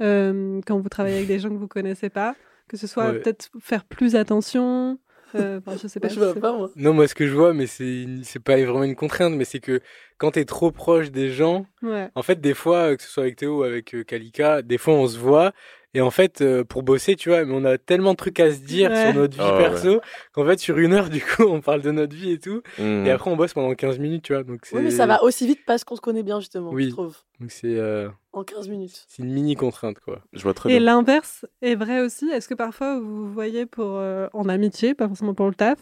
euh, 0.02 0.60
quand 0.66 0.78
vous 0.78 0.88
travaillez 0.88 1.16
avec 1.16 1.28
des 1.28 1.38
gens 1.38 1.48
que 1.48 1.54
vous 1.56 1.68
connaissez 1.68 2.10
pas? 2.10 2.34
Que 2.68 2.76
ce 2.76 2.86
soit 2.86 3.06
Ouais. 3.12 3.20
peut-être 3.20 3.48
faire 3.60 3.84
plus 3.84 4.14
attention 4.14 4.98
euh, 5.34 5.58
enfin, 5.58 5.76
Je 5.80 5.88
sais 5.88 6.00
pas. 6.00 6.08
je 6.14 6.18
vois 6.18 6.34
pas, 6.34 6.52
moi. 6.56 6.70
Non, 6.76 6.92
moi 6.94 7.06
ce 7.08 7.14
que 7.14 7.26
je 7.26 7.34
vois, 7.34 7.52
mais 7.54 7.66
c'est 7.66 8.06
c'est 8.22 8.42
pas 8.42 8.56
vraiment 8.56 8.84
une 8.84 8.96
contrainte, 8.96 9.34
mais 9.34 9.44
c'est 9.44 9.60
que 9.60 9.80
quand 10.18 10.32
t'es 10.32 10.44
trop 10.44 10.70
proche 10.72 11.10
des 11.10 11.30
gens, 11.30 11.66
Ouais. 11.82 12.08
En 12.14 12.22
fait, 12.22 12.40
des 12.40 12.54
fois, 12.54 12.92
euh, 12.92 12.96
que 12.96 13.02
ce 13.02 13.08
soit 13.08 13.24
avec 13.24 13.36
Théo 13.36 13.60
ou 13.60 13.62
avec 13.62 13.94
euh, 13.94 14.04
Kalika, 14.04 14.62
des 14.62 14.78
fois 14.78 14.94
on 14.94 15.06
se 15.06 15.18
voit 15.18 15.52
et 15.94 16.00
en 16.00 16.10
fait, 16.10 16.40
euh, 16.42 16.64
pour 16.64 16.82
bosser, 16.82 17.16
tu 17.16 17.30
vois, 17.30 17.44
mais 17.44 17.54
on 17.54 17.64
a 17.64 17.78
tellement 17.78 18.12
de 18.12 18.16
trucs 18.16 18.38
à 18.40 18.52
se 18.52 18.58
dire 18.60 18.90
Ouais. 18.90 19.04
sur 19.06 19.14
notre 19.14 19.34
vie 19.34 19.42
Ah 19.42 19.56
ouais. 19.56 19.58
perso 19.70 20.00
qu'en 20.32 20.44
fait, 20.46 20.58
sur 20.58 20.78
une 20.78 20.92
heure, 20.92 21.08
du 21.10 21.20
coup, 21.20 21.44
on 21.44 21.60
parle 21.60 21.80
de 21.82 21.90
notre 21.90 22.14
vie 22.14 22.32
et 22.32 22.38
tout. 22.38 22.62
Hmm. 22.78 23.06
Et 23.06 23.10
après, 23.10 23.30
on 23.30 23.36
bosse 23.36 23.54
pendant 23.54 23.74
15 23.74 23.98
minutes, 23.98 24.24
tu 24.24 24.34
vois. 24.34 24.42
Donc 24.42 24.60
Oui, 24.72 24.82
mais 24.82 24.90
ça 24.90 25.06
va 25.06 25.22
aussi 25.22 25.46
vite 25.46 25.60
parce 25.66 25.84
qu'on 25.84 25.96
se 25.96 26.00
connaît 26.00 26.22
bien, 26.22 26.40
justement, 26.40 26.70
Oui. 26.70 26.86
je 26.86 26.90
trouve. 26.90 27.16
donc 27.40 27.50
c'est 27.50 27.76
euh, 27.76 28.08
En 28.32 28.44
15 28.44 28.68
minutes. 28.68 29.04
c'est 29.08 29.22
une 29.22 29.32
mini 29.32 29.54
contrainte, 29.56 29.98
quoi. 30.00 30.20
Je 30.32 30.42
vois 30.42 30.54
très 30.54 30.70
Et 30.70 30.78
bien. 30.78 30.84
l'inverse 30.94 31.46
est 31.62 31.74
vrai 31.74 32.00
aussi. 32.00 32.28
Est-ce 32.30 32.48
que 32.48 32.54
parfois 32.54 32.98
vous 33.00 33.26
vous 33.26 33.32
voyez 33.32 33.64
pour 33.66 33.96
euh, 33.96 34.28
en 34.34 34.48
amitié, 34.48 34.94
pas 34.94 35.08
forcément 35.08 35.34
pour 35.34 35.46
le 35.48 35.54
taf, 35.54 35.78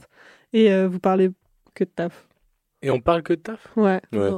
et 0.52 0.72
euh, 0.72 0.86
vous 0.88 1.00
parlez 1.00 1.30
que 1.74 1.84
de 1.84 1.90
taf? 1.90 2.26
Et 2.82 2.90
on 2.90 3.00
parle 3.00 3.22
que 3.22 3.32
de 3.32 3.40
taf? 3.40 3.66
Ouais. 3.76 4.00
Ouais. 4.12 4.30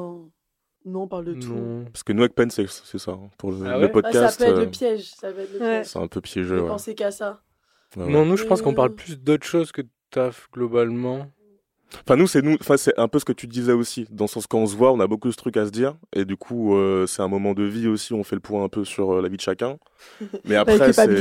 Non, 0.89 1.03
on 1.03 1.09
parle 1.09 1.25
de 1.27 1.35
tout. 1.35 1.53
Non. 1.55 1.85
Parce 1.85 2.03
que 2.03 2.13
nous, 2.13 2.23
avec 2.23 2.35
Pen, 2.35 2.51
c'est 2.51 2.67
ça. 2.69 3.13
hein. 3.13 3.31
Pour 3.39 3.53
le, 3.53 3.59
Ah 3.67 3.75
le 3.77 3.79
ouais 3.81 3.85
Ah, 3.87 3.89
podcast, 3.89 4.39
ça 4.41 4.45
peut 4.45 4.51
être 4.51 4.59
euh, 4.59 4.65
le 4.65 4.71
piège. 4.71 5.13
Être 5.23 5.37
le 5.37 5.43
Ouais. 5.43 5.59
piège. 5.59 5.87
c'est 5.87 5.99
un 5.99 6.07
peu 6.09 6.21
Je 6.25 6.33
piégeux. 6.33 6.61
Ouais. 6.63 6.69
pensais 6.69 6.95
qu'à 6.95 7.11
ça. 7.11 7.41
Ouais, 7.97 8.05
ouais. 8.05 8.11
Non, 8.13 8.25
nous, 8.27 8.37
je 8.37 8.45
pense 8.45 8.61
qu'on 8.63 8.73
Euh. 8.73 8.77
parle 8.77 8.95
plus 8.95 9.19
d'autres 9.19 9.47
choses 9.47 9.73
que 9.73 9.83
de 9.83 9.89
taf, 10.11 10.49
globalement. 10.53 11.27
Enfin, 12.07 12.17
nous, 12.17 12.27
c'est 12.27 12.43
nous. 12.43 12.57
Enfin, 12.61 12.77
c'est 12.77 12.99
un 12.99 13.09
peu 13.09 13.19
ce 13.19 13.25
que 13.25 13.33
tu 13.33 13.47
disais 13.47 13.73
aussi. 13.73 14.07
Dans 14.11 14.25
le 14.25 14.29
sens 14.29 14.47
quand 14.47 14.59
on 14.59 14.67
se 14.67 14.77
voit, 14.77 14.93
on 14.93 15.01
a 15.01 15.07
beaucoup 15.07 15.29
de 15.29 15.35
trucs 15.35 15.57
à 15.57 15.65
se 15.67 15.71
dire. 15.71 15.95
Et 16.15 16.25
du 16.25 16.37
coup, 16.37 16.77
euh, 16.77 17.07
c'est 17.07 17.23
un 17.23 17.29
moment 17.29 17.55
de 17.55 17.63
vie 17.65 17.89
aussi. 17.89 18.13
On 18.13 18.25
fait 18.25 18.37
le 18.37 18.41
point 18.41 18.63
un 18.65 18.69
peu 18.69 18.85
sur 18.85 19.15
euh, 19.15 19.23
la 19.23 19.29
vie 19.29 19.37
de 19.37 19.43
chacun. 19.43 19.79
Mais 20.45 20.55
Bah, 20.55 20.61
après, 20.61 20.93
c'est. 20.93 21.07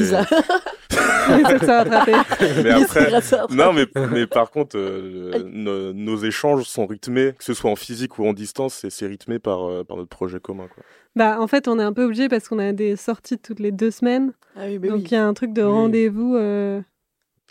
mais 2.63 2.69
après. 2.71 3.11
Non, 3.51 3.73
mais, 3.73 3.85
mais 4.11 4.27
par 4.27 4.49
contre, 4.51 4.77
euh, 4.77 5.43
nos, 5.51 5.93
nos 5.93 6.17
échanges 6.17 6.63
sont 6.63 6.85
rythmés, 6.85 7.33
que 7.37 7.43
ce 7.43 7.53
soit 7.53 7.69
en 7.71 7.75
physique 7.75 8.17
ou 8.19 8.25
en 8.27 8.33
distance, 8.33 8.73
c'est- 8.75 8.89
c'est 8.89 9.07
rythmé 9.07 9.39
par, 9.39 9.69
euh, 9.69 9.83
par 9.83 9.97
notre 9.97 10.09
projet 10.09 10.39
commun. 10.39 10.67
Quoi. 10.73 10.83
Bah, 11.15 11.37
en 11.39 11.47
fait, 11.47 11.67
on 11.67 11.79
est 11.79 11.83
un 11.83 11.93
peu 11.93 12.03
obligé 12.05 12.29
parce 12.29 12.47
qu'on 12.47 12.59
a 12.59 12.71
des 12.71 12.95
sorties 12.95 13.37
toutes 13.37 13.59
les 13.59 13.71
deux 13.71 13.91
semaines. 13.91 14.33
Ah 14.55 14.61
oui, 14.67 14.79
mais 14.79 14.87
donc, 14.89 14.97
oui. 14.99 15.07
il 15.07 15.13
y 15.13 15.17
a 15.17 15.25
un 15.27 15.33
truc 15.33 15.53
de 15.53 15.63
Oui. 15.63 15.69
rendez-vous. 15.71 16.35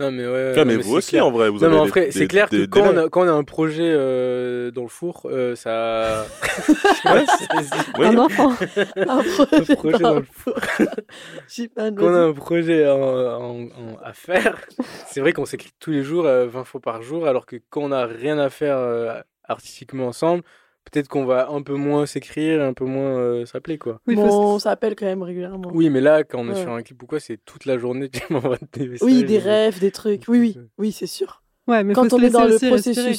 Euh, 0.00 0.04
Non, 0.04 0.10
mais 0.10 0.26
ouais. 0.26 0.52
Non, 0.56 0.64
mais 0.64 0.76
mais 0.76 0.82
vous 0.82 0.94
aussi, 0.96 1.10
clair. 1.10 1.26
en 1.26 1.30
vrai, 1.30 1.48
vous 1.48 1.58
Non, 1.60 1.70
mais 1.70 1.76
avez 1.80 1.88
vrai, 1.88 2.04
des- 2.06 2.12
c'est 2.12 2.26
clair 2.26 2.48
des 2.48 2.60
que 2.60 2.64
quand 2.66 2.82
on, 2.92 2.96
a, 2.96 3.08
quand 3.08 3.22
on 3.24 3.28
a 3.28 3.32
un 3.32 3.44
projet 3.44 3.88
euh, 3.90 4.70
dans 4.70 4.82
le 4.82 4.88
four, 4.88 5.22
euh, 5.26 5.54
ça. 5.56 6.26
Ouais, 7.04 7.24
c'est- 7.38 7.98
Oui. 7.98 8.06
Un 8.06 8.18
enfant. 8.18 8.52
Un 8.96 9.22
projet, 9.22 9.76
projet 9.76 9.98
dans 9.98 10.14
le 10.14 10.26
four. 10.32 10.54
Quand 11.76 11.92
on 12.00 12.14
a 12.14 12.18
un 12.20 12.32
projet 12.32 12.88
en- 12.88 12.96
en- 13.00 13.62
en- 13.66 13.96
à 14.02 14.12
faire, 14.12 14.60
c'est 15.06 15.20
vrai 15.20 15.32
qu'on 15.32 15.46
s'écrit 15.46 15.70
tous 15.78 15.90
les 15.90 16.02
jours, 16.02 16.26
euh, 16.26 16.46
20 16.46 16.64
fois 16.64 16.80
par 16.80 17.02
jour, 17.02 17.26
alors 17.26 17.46
que 17.46 17.56
quand 17.70 17.82
on 17.82 17.88
n'a 17.88 18.06
rien 18.06 18.38
à 18.38 18.50
faire 18.50 18.76
euh, 18.78 19.20
artistiquement 19.44 20.06
ensemble, 20.08 20.42
peut-être 20.90 21.08
qu'on 21.08 21.24
va 21.24 21.50
un 21.50 21.62
peu 21.62 21.74
moins 21.74 22.06
s'écrire, 22.06 22.62
un 22.62 22.72
peu 22.72 22.84
moins 22.84 23.16
euh, 23.18 23.46
s'appeler, 23.46 23.78
quoi. 23.78 24.00
Oui, 24.06 24.14
Bon, 24.14 24.54
on 24.54 24.58
s'appelle 24.58 24.94
quand 24.96 25.06
même 25.06 25.22
régulièrement. 25.22 25.70
Oui, 25.74 25.90
mais 25.90 26.00
là, 26.00 26.24
quand 26.24 26.38
on 26.40 26.48
est 26.48 26.54
Ouais. 26.54 26.62
sur 26.62 26.72
un 26.72 26.82
clip 26.82 27.02
ou 27.02 27.06
quoi, 27.06 27.20
c'est 27.20 27.38
toute 27.44 27.64
la 27.66 27.78
journée, 27.78 28.08
tu 28.08 28.20
m'envoies 28.30 28.58
des 28.72 28.88
messages. 28.88 29.06
Oui, 29.06 29.24
des 29.24 29.34
et- 29.34 29.38
rêves, 29.38 29.78
des 29.80 29.90
trucs. 29.90 30.22
Oui, 30.28 30.38
oui, 30.38 30.58
oui, 30.78 30.92
c'est 30.92 31.06
sûr. 31.06 31.42
Ouais, 31.66 31.82
mais 31.84 31.94
faut 31.94 32.02
Quand 32.02 32.10
se 32.10 32.14
on 32.14 32.20
est 32.22 32.30
dans 32.30 32.44
le 32.44 32.52
respirer. 32.52 33.12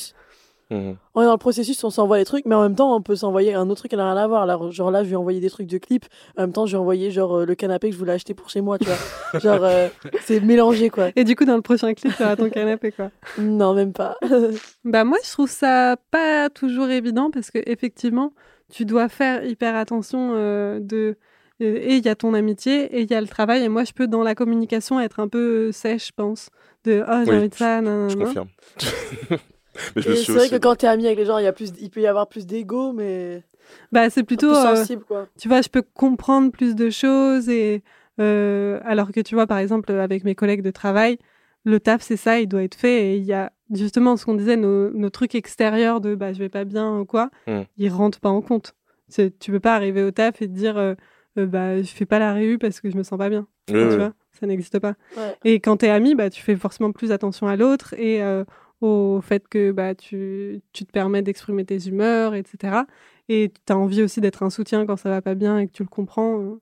Mhm. 0.70 0.98
on 1.16 1.22
est 1.22 1.26
dans 1.26 1.32
le 1.32 1.38
processus, 1.38 1.82
on 1.84 1.90
s'envoie 1.90 2.18
des 2.18 2.26
trucs, 2.26 2.46
mais 2.46 2.56
en 2.56 2.62
même 2.62 2.76
temps, 2.76 2.94
on 2.96 3.02
peut 3.02 3.16
s'envoyer 3.16 3.54
un 3.54 3.70
autre 3.70 3.80
truc 3.82 3.92
qui 3.92 3.98
n'a 3.98 4.12
rien 4.12 4.22
à 4.22 4.28
voir. 4.28 4.42
Alors, 4.42 4.72
genre 4.72 4.92
là, 4.92 5.04
je 5.04 5.08
lui 5.08 5.14
ai 5.14 5.18
envoyé 5.18 5.40
des 5.40 5.50
trucs 5.50 5.68
de 5.68 5.78
clips. 5.78 6.06
En 6.38 6.42
même 6.42 6.52
temps, 6.52 6.66
je 6.66 6.72
lui 6.72 6.76
ai 6.78 6.80
envoyé 6.80 7.10
genre 7.12 7.38
euh, 7.38 7.46
le 7.46 7.56
canapé 7.56 7.88
que 7.88 7.94
je 7.94 8.00
voulais 8.00 8.14
acheter 8.14 8.34
pour 8.34 8.50
chez 8.50 8.60
moi, 8.62 8.78
tu 8.78 8.86
vois. 8.86 9.40
genre, 9.40 9.64
euh, 9.64 9.88
c'est 10.26 10.40
mélangé, 10.42 10.90
quoi. 10.90 11.10
Et 11.16 11.24
du 11.24 11.36
coup, 11.36 11.46
dans 11.46 11.56
le 11.56 11.62
prochain 11.62 11.94
clip, 11.94 12.16
tu 12.16 12.24
auras 12.24 12.36
ton 12.36 12.50
canapé, 12.50 12.92
quoi. 12.92 13.12
Non, 13.38 13.74
même 13.74 13.94
pas. 13.94 14.18
Bah 14.84 15.04
moi, 15.04 15.18
je 15.24 15.32
trouve 15.32 15.50
ça 15.50 15.96
pas 16.12 16.50
toujours 16.50 16.90
évident 16.90 17.30
parce 17.32 17.52
que 17.52 17.60
effectivement, 17.66 18.34
tu 18.72 18.86
dois 18.86 19.08
faire 19.10 19.46
hyper 19.46 19.76
attention 19.76 20.32
euh, 20.36 20.80
de 20.82 21.18
et 21.60 21.96
il 21.96 22.06
y 22.06 22.10
a 22.10 22.16
ton 22.16 22.34
amitié 22.36 22.84
et 22.96 23.02
il 23.02 23.10
y 23.10 23.16
a 23.16 23.22
le 23.22 23.26
travail 23.28 23.64
et 23.64 23.68
moi 23.70 23.84
je 23.84 23.92
peux 23.92 24.06
dans 24.08 24.22
la 24.22 24.36
communication 24.36 25.00
être 25.00 25.20
un 25.20 25.28
peu 25.28 25.72
sèche, 25.72 26.08
je 26.10 26.12
pense, 26.16 26.50
de 26.84 27.04
oh 27.08 27.14
j'ai 27.26 27.32
Oui, 27.32 27.38
envie 27.38 27.50
de 27.50 27.56
ça, 27.56 27.82
nanana. 27.82 28.10
Je 28.10 28.16
confirme. 28.16 28.48
Mais 29.96 30.02
je 30.02 30.10
me 30.10 30.16
suis 30.16 30.26
c'est 30.26 30.32
vrai 30.34 30.42
aussi- 30.42 30.50
que 30.52 30.58
quand 30.58 30.76
t'es 30.76 30.88
ami 30.88 31.06
avec 31.06 31.18
les 31.18 31.26
gens, 31.26 31.38
il 31.38 31.44
y 31.44 31.48
a 31.48 31.54
plus, 31.54 31.72
il 31.80 31.90
peut 31.90 32.02
y 32.02 32.08
avoir 32.08 32.28
plus 32.28 32.46
d'ego, 32.46 32.94
mais 32.94 33.44
Bah 33.92 34.10
c'est 34.10 34.24
plutôt 34.24 34.48
plus 34.52 34.58
euh, 34.58 34.76
sensible, 34.76 35.04
quoi. 35.08 35.28
tu 35.40 35.48
vois, 35.48 35.62
je 35.62 35.70
peux 35.70 35.82
comprendre 35.82 36.52
plus 36.52 36.76
de 36.76 36.90
choses 36.90 37.50
et 37.50 37.84
euh, 38.20 38.80
alors 38.84 39.12
que 39.12 39.20
tu 39.22 39.36
vois 39.36 39.46
par 39.48 39.58
exemple 39.60 39.92
avec 39.92 40.24
mes 40.24 40.36
collègues 40.36 40.62
de 40.63 40.72
travail, 40.72 41.18
le 41.66 41.80
taf 41.80 42.02
c'est 42.02 42.18
ça, 42.18 42.40
il 42.40 42.48
doit 42.48 42.63
être 42.63 42.76
fait 42.76 43.08
et 43.13 43.18
il 43.18 43.24
y 43.24 43.34
a 43.34 43.52
justement 43.74 44.16
ce 44.18 44.26
qu'on 44.26 44.34
disait 44.36 44.56
nos, 44.56 44.90
nos 44.92 45.10
trucs 45.10 45.36
extérieurs 45.36 46.00
de 46.02 46.16
bah 46.16 46.32
je 46.34 46.40
vais 46.40 46.50
pas 46.50 46.63
bien 46.63 47.00
ou 47.00 47.06
quoi, 47.06 47.30
Mm. 47.48 47.62
ils 47.78 47.90
rentrent 47.90 48.20
pas 48.20 48.30
en 48.30 48.42
compte. 48.42 48.74
C'est- 49.10 49.38
Tu 49.40 49.52
peux 49.52 49.60
pas 49.60 49.76
arriver 49.76 50.04
au 50.04 50.12
taf 50.12 50.42
et 50.42 50.48
te 50.48 50.54
dire 50.54 50.78
euh, 50.78 50.96
euh, 51.38 51.46
bah 51.46 51.82
je 51.82 51.88
fais 51.92 52.06
pas 52.06 52.20
la 52.20 52.34
réu 52.34 52.58
parce 52.58 52.80
que 52.82 52.90
je 52.90 52.98
me 52.98 53.04
sens 53.04 53.18
pas 53.20 53.30
bien. 53.30 53.48
Oui, 53.70 53.76
tu 53.76 53.88
oui. 53.90 53.96
vois, 53.98 54.13
ça 54.40 54.48
n'existe 54.48 54.80
pas. 54.80 54.96
Ouais. 55.18 55.36
Et 55.44 55.60
quand 55.60 55.78
t'es 55.78 55.90
ami, 55.90 56.16
bah 56.16 56.30
tu 56.30 56.42
fais 56.42 56.56
forcément 56.56 56.92
plus 56.94 57.12
attention 57.12 57.48
à 57.48 57.56
l'autre 57.58 57.94
et 57.98 58.21
euh, 58.23 58.44
au 58.82 59.21
fait 59.21 59.48
que 59.48 59.71
bah 59.71 59.96
tu, 59.96 60.62
tu 60.73 60.86
te 60.86 60.92
permets 60.92 61.21
d'exprimer 61.21 61.65
tes 61.65 61.88
humeurs, 61.88 62.36
etc. 62.36 62.86
Et 63.30 63.52
tu 63.65 63.73
as 63.73 63.78
envie 63.78 64.04
aussi 64.04 64.21
d'être 64.21 64.44
un 64.44 64.50
soutien 64.50 64.86
quand 64.86 64.98
ça 64.98 65.10
va 65.10 65.21
pas 65.21 65.36
bien 65.36 65.60
et 65.60 65.67
que 65.67 65.71
tu 65.73 65.84
le 65.84 65.90
comprends. 65.90 66.40
euh. 66.42 66.60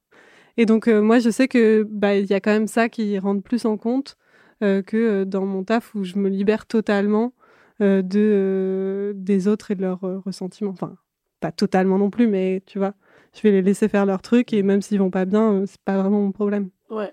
Et 0.58 0.66
donc, 0.66 0.88
euh, 0.88 1.02
moi, 1.02 1.20
je 1.20 1.30
sais 1.30 1.48
que 1.50 1.84
bah, 1.90 2.16
il 2.16 2.26
y 2.28 2.34
a 2.34 2.40
quand 2.40 2.52
même 2.52 2.68
ça 2.68 2.88
qui 2.90 3.20
rentre 3.20 3.44
plus 3.44 3.66
en 3.66 3.76
compte 3.78 4.16
euh, 4.64 4.82
que 4.82 4.96
euh, 4.98 5.26
dans 5.26 5.46
mon 5.46 5.64
taf 5.66 5.94
où 5.96 6.04
je 6.06 6.18
me 6.18 6.30
libère 6.30 6.66
totalement 6.66 7.34
euh, 7.82 8.02
de, 8.02 8.20
euh, 8.20 9.14
des 9.16 9.48
autres 9.50 9.72
et 9.72 9.76
de 9.76 9.82
leurs 9.82 10.04
euh, 10.06 10.20
ressentiments. 10.20 10.72
Enfin, 10.72 10.96
pas 11.42 11.52
totalement 11.52 11.98
non 11.98 12.10
plus, 12.10 12.28
mais 12.28 12.64
tu 12.66 12.78
vois, 12.80 12.94
je 13.36 13.42
vais 13.42 13.52
les 13.52 13.62
laisser 13.62 13.90
faire 13.90 14.06
leur 14.06 14.22
truc 14.22 14.54
et 14.54 14.64
même 14.64 14.82
s'ils 14.82 15.00
vont 15.00 15.12
pas 15.12 15.26
bien, 15.26 15.54
euh, 15.54 15.66
c'est 15.68 15.82
pas 15.82 15.98
vraiment 16.02 16.22
mon 16.22 16.32
problème. 16.32 16.70
Ouais. 16.90 17.12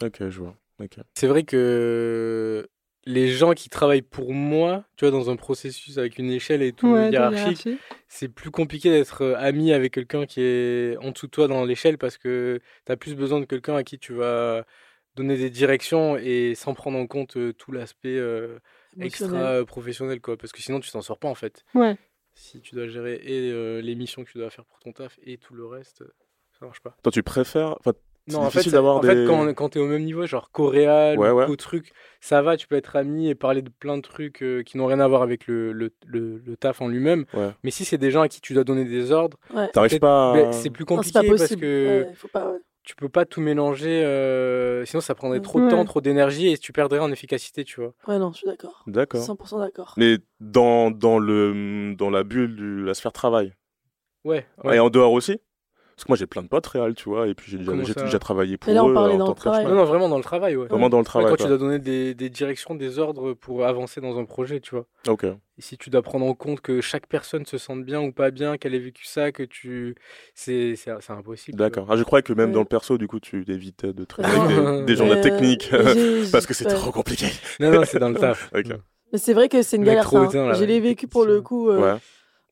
Ok, 0.00 0.28
je 0.28 0.38
vois. 0.40 0.54
Ok. 0.80 0.98
C'est 1.14 1.26
vrai 1.26 1.42
que 1.42 2.68
les 3.06 3.28
gens 3.28 3.52
qui 3.52 3.68
travaillent 3.68 4.02
pour 4.02 4.32
moi, 4.32 4.84
tu 4.96 5.04
vois, 5.04 5.10
dans 5.12 5.30
un 5.30 5.36
processus 5.36 5.98
avec 5.98 6.18
une 6.18 6.30
échelle 6.30 6.62
et 6.62 6.72
tout 6.72 6.88
Ouais, 6.92 7.10
hiérarchique, 7.10 7.64
hiérarchie. 7.66 7.78
c'est 8.08 8.28
plus 8.28 8.50
compliqué 8.50 8.90
d'être 8.90 9.22
euh, 9.22 9.34
ami 9.36 9.72
avec 9.72 9.92
quelqu'un 9.92 10.26
qui 10.26 10.40
est 10.40 10.96
en 10.98 11.10
dessous 11.10 11.26
de 11.26 11.30
toi 11.30 11.46
dans 11.48 11.64
l'échelle 11.64 11.98
parce 11.98 12.16
que 12.18 12.60
tu 12.86 12.92
as 12.92 12.96
plus 12.96 13.14
besoin 13.14 13.40
de 13.40 13.44
quelqu'un 13.44 13.76
à 13.76 13.82
qui 13.84 13.98
tu 13.98 14.14
vas 14.14 14.64
donner 15.16 15.36
des 15.36 15.50
directions 15.50 16.16
et 16.16 16.54
sans 16.54 16.74
prendre 16.74 16.98
en 16.98 17.06
compte 17.06 17.36
euh, 17.36 17.52
tout 17.52 17.72
l'aspect 17.72 18.16
euh, 18.16 18.58
extra 19.00 19.64
professionnel, 19.64 20.20
quoi. 20.20 20.36
Parce 20.36 20.52
que 20.52 20.60
sinon, 20.62 20.80
tu 20.80 20.90
t'en 20.90 21.02
sors 21.02 21.18
pas, 21.18 21.28
en 21.28 21.34
fait. 21.34 21.64
Ouais. 21.74 21.96
Si 22.34 22.60
tu 22.60 22.74
dois 22.74 22.88
gérer 22.88 23.20
et 23.22 23.50
euh, 23.52 23.80
les 23.80 23.94
missions 23.94 24.24
que 24.24 24.30
tu 24.30 24.38
dois 24.38 24.50
faire 24.50 24.64
pour 24.64 24.80
ton 24.80 24.92
taf 24.92 25.18
et 25.22 25.38
tout 25.38 25.54
le 25.54 25.66
reste, 25.66 26.02
ça 26.58 26.64
marche 26.66 26.80
pas. 26.80 26.96
Toi, 27.02 27.12
tu 27.12 27.22
préfères. 27.22 27.76
Enfin, 27.78 27.92
Non, 28.26 28.38
en 28.40 28.50
fait, 28.50 28.74
en 28.76 29.00
des. 29.00 29.08
fait, 29.08 29.26
quand, 29.26 29.46
quand 29.54 29.68
tu 29.70 29.78
es 29.78 29.80
au 29.82 29.86
même 29.86 30.02
niveau, 30.04 30.26
genre 30.26 30.50
coréal 30.50 31.18
Ouais, 31.18 31.30
ou 31.30 31.34
ouais. 31.50 31.56
truc, 31.56 31.92
ça 32.20 32.40
va, 32.40 32.56
tu 32.56 32.66
peux 32.66 32.76
être 32.76 32.96
ami 32.96 33.28
et 33.28 33.34
parler 33.34 33.60
de 33.60 33.68
plein 33.68 33.96
de 33.98 34.02
trucs 34.02 34.42
euh, 34.42 34.62
qui 34.62 34.78
n'ont 34.78 34.86
rien 34.86 34.98
à 35.00 35.06
voir 35.08 35.20
avec 35.22 35.46
le, 35.46 35.72
le, 35.72 35.92
le, 36.06 36.38
le 36.38 36.56
taf 36.56 36.80
en 36.80 36.88
lui-même. 36.88 37.26
Ouais. 37.34 37.50
Mais 37.62 37.70
si 37.70 37.84
c'est 37.84 37.98
des 37.98 38.10
gens 38.10 38.22
à 38.22 38.28
qui 38.28 38.40
tu 38.40 38.54
dois 38.54 38.64
donner 38.64 38.84
des 38.86 39.12
ordres, 39.12 39.36
Ouais. 39.54 39.68
T'arrives 39.68 39.98
pas 39.98 40.30
à- 40.30 40.34
ben, 40.34 40.52
c'est 40.52 40.70
plus 40.70 40.84
Non, 40.88 41.02
c'est 41.02 41.12
pas 41.12 41.20
compliqué 41.20 41.36
parce 41.36 41.56
que 41.56 42.04
Ouais, 42.06 42.14
faut 42.14 42.28
pas, 42.28 42.50
ouais. 42.52 42.58
tu 42.82 42.96
peux 42.96 43.10
pas 43.10 43.26
tout 43.26 43.42
mélanger, 43.42 44.02
euh, 44.04 44.86
sinon 44.86 45.02
ça 45.02 45.14
prendrait 45.14 45.40
trop 45.40 45.60
de 45.60 45.68
temps, 45.68 45.84
trop 45.84 46.00
d'énergie 46.00 46.48
et 46.48 46.56
tu 46.56 46.72
perdrais 46.72 47.00
en 47.00 47.12
efficacité, 47.12 47.62
tu 47.64 47.80
vois. 47.82 47.92
Ouais, 48.08 48.18
non, 48.18 48.32
je 48.32 48.38
suis 48.38 48.46
d'accord. 48.46 48.84
D'accord. 48.86 49.20
100% 49.22 49.58
d'accord. 49.60 49.92
Mais 49.98 50.16
dans, 50.40 50.90
dans, 50.90 51.18
le, 51.18 51.94
dans 51.94 52.08
la 52.08 52.24
bulle 52.24 52.56
de 52.56 52.84
la 52.86 52.94
sphère 52.94 53.12
travail. 53.12 53.52
Ouais, 54.24 54.46
Et 54.72 54.78
en 54.78 54.88
dehors 54.88 55.12
aussi 55.12 55.38
Parce 55.96 56.04
que 56.04 56.10
moi, 56.10 56.16
j'ai 56.16 56.26
plein 56.26 56.42
de 56.42 56.48
potes 56.48 56.66
réels, 56.66 56.94
tu 56.94 57.08
vois, 57.08 57.28
et 57.28 57.34
puis 57.34 57.50
j'ai 57.52 57.58
déjà, 57.58 57.72
j'ai 58.06 58.18
travaillé 58.18 58.56
pour 58.56 58.68
Mais 58.68 58.74
là, 58.74 58.84
on 58.84 58.90
eux. 58.90 58.94
parlait 58.94 59.14
en 59.14 59.18
dans 59.18 59.24
tant 59.26 59.30
le 59.30 59.34
que 59.36 59.40
travail. 59.40 59.64
Non, 59.66 59.74
non, 59.76 59.84
vraiment 59.84 60.08
dans 60.08 60.16
le 60.16 60.24
travail, 60.24 60.56
ouais. 60.56 60.66
Vraiment 60.66 60.88
dans 60.90 60.96
le 60.98 61.02
Ouais, 61.02 61.04
travail. 61.04 61.30
quand 61.30 61.36
tu 61.36 61.46
dois 61.48 61.56
donner 61.58 61.78
des, 61.78 62.14
des 62.14 62.30
directions, 62.30 62.74
des 62.74 62.98
ordres 62.98 63.32
pour 63.34 63.64
avancer 63.64 64.00
dans 64.00 64.18
un 64.18 64.24
projet, 64.24 64.58
tu 64.60 64.74
vois. 64.74 64.86
Ok. 65.06 65.24
Et 65.24 65.62
si 65.62 65.78
tu 65.78 65.90
dois 65.90 66.02
prendre 66.02 66.26
en 66.26 66.34
compte 66.34 66.60
que 66.60 66.80
chaque 66.80 67.06
personne 67.06 67.46
se 67.46 67.58
sente 67.58 67.84
bien 67.84 68.00
ou 68.00 68.10
pas 68.10 68.32
bien, 68.32 68.56
qu'elle 68.56 68.74
ait 68.74 68.78
vécu 68.80 69.04
ça, 69.06 69.30
que 69.30 69.44
tu. 69.44 69.94
C'est 70.34 70.74
c'est- 70.74 70.90
c'est 71.00 71.12
impossible. 71.12 71.56
D'accord. 71.58 71.86
Ah, 71.88 71.96
je 71.96 72.02
croyais 72.02 72.24
que 72.24 72.32
même 72.32 72.48
Ouais. 72.48 72.54
dans 72.54 72.60
le 72.60 72.66
perso, 72.66 72.98
du 72.98 73.06
coup, 73.06 73.20
tu 73.20 73.44
évitais 73.48 73.92
de 73.92 74.04
travailler 74.04 74.36
avec 74.52 74.78
des, 74.80 74.84
des 74.86 74.96
gens 74.96 75.04
de 75.04 75.10
la 75.10 75.16
Mais, 75.16 75.20
technique. 75.22 75.70
euh, 75.72 75.94
j'ai- 76.24 76.30
parce 76.32 76.46
que 76.46 76.54
c'est 76.54 76.66
ouais. 76.66 76.74
trop 76.74 76.90
compliqué. 76.90 77.26
Non, 77.60 77.70
non, 77.70 77.82
c'est 77.84 78.00
dans 78.00 78.08
le 78.08 78.16
taf. 78.16 78.50
Ok. 78.54 78.66
Mais 79.12 79.18
c'est 79.18 79.32
vrai 79.32 79.48
que 79.48 79.62
c'est 79.62 79.76
une 79.76 79.84
galère, 79.84 80.12
hein. 80.12 80.28
ouais, 80.28 80.80
vécu 80.80 81.06
pour 81.06 81.24
le 81.24 81.40
coup. 81.40 81.70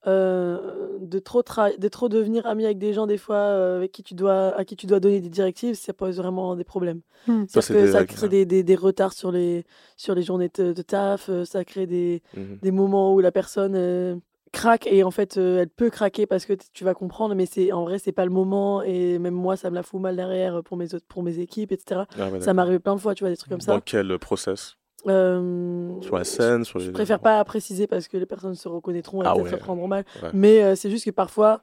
Euh, 0.07 0.99
de 1.01 1.19
trop 1.19 1.43
tra- 1.43 1.79
de 1.79 1.89
trop 1.89 2.09
devenir 2.09 2.47
ami 2.47 2.65
avec 2.65 2.79
des 2.79 2.93
gens 2.93 3.07
des 3.07 3.19
fois 3.19 3.37
euh, 3.37 3.77
avec 3.79 3.93
qui 3.93 4.03
tu 4.03 4.15
dois 4.15 4.55
à 4.57 4.65
qui 4.65 4.77
tu 4.77 4.87
dois 4.87 5.01
donner 5.01 5.21
des 5.21 5.29
directives 5.29 5.75
ça 5.75 5.93
pose 5.93 6.17
vraiment 6.17 6.57
des 6.57 6.65
problèmes. 6.65 7.01
Hmm. 7.27 7.45
Ça, 7.49 7.61
que 7.63 7.87
ça 7.93 8.05
crée 8.05 8.29
des, 8.29 8.45
des, 8.47 8.63
des 8.65 8.75
retards 8.75 9.13
sur 9.13 9.31
les 9.31 9.65
sur 9.97 10.15
les 10.15 10.23
journées 10.23 10.51
de, 10.55 10.73
de 10.73 10.83
taf 10.83 11.29
euh, 11.29 11.45
ça 11.45 11.65
crée 11.65 11.87
des, 11.87 12.23
Mhm. 12.37 12.59
des 12.63 12.71
moments 12.73 13.15
où 13.15 13.21
la 13.21 13.31
personne 13.33 14.21
craque 14.53 14.87
et 14.87 15.03
en 15.03 15.11
fait 15.11 15.37
elle 15.39 15.69
peut 15.71 15.89
craquer 15.89 16.27
parce 16.27 16.45
que 16.45 16.53
tu 16.75 16.85
vas 16.85 16.93
comprendre 16.95 17.35
mais 17.35 17.47
c'est 17.47 17.73
en 17.73 17.85
vrai 17.85 17.99
c'est 17.99 18.13
pas 18.13 18.25
le 18.27 18.31
moment 18.31 18.83
et 18.83 19.19
même 19.19 19.33
moi 19.35 19.57
ça 19.57 19.71
me 19.71 19.75
la 19.77 19.83
fout 19.83 20.01
mal 20.01 20.15
derrière 20.17 20.63
pour 20.63 20.77
mes 20.77 20.95
autres 20.95 21.07
pour 21.09 21.23
mes 21.23 21.39
équipes 21.39 21.73
etc 21.73 22.03
Ah, 22.19 22.29
ça 22.41 22.51
arrivé 22.51 22.79
plein 22.79 22.95
de 22.97 23.01
fois 23.01 23.15
tu 23.15 23.25
vois 23.25 23.31
des 23.31 23.37
trucs 23.37 23.51
comme 23.51 23.61
Dans 23.61 23.77
ça 23.77 23.81
quel 23.85 24.19
process? 24.19 24.77
Euh, 25.09 26.01
Sur 26.01 26.17
la 26.17 26.25
scène 26.25 26.65
sur 26.65 26.79
les... 26.79 26.85
je 26.87 26.91
préfère 26.93 27.19
pas 27.19 27.43
préciser 27.45 27.87
parce 27.87 28.07
que 28.09 28.17
les 28.17 28.27
personnes 28.27 28.55
se 28.55 28.69
reconnaîtront 28.69 29.23
et 29.23 29.27
Ah 29.27 29.33
peut-être 29.35 29.45
ouais. 29.47 29.51
le 29.53 29.57
prendront 29.59 29.89
mal. 29.89 30.05
Ouais. 30.23 30.31
Mais 30.33 30.63
euh, 30.63 30.77
c'est 30.77 30.91
juste 30.91 31.05
que 31.05 31.11
parfois, 31.11 31.63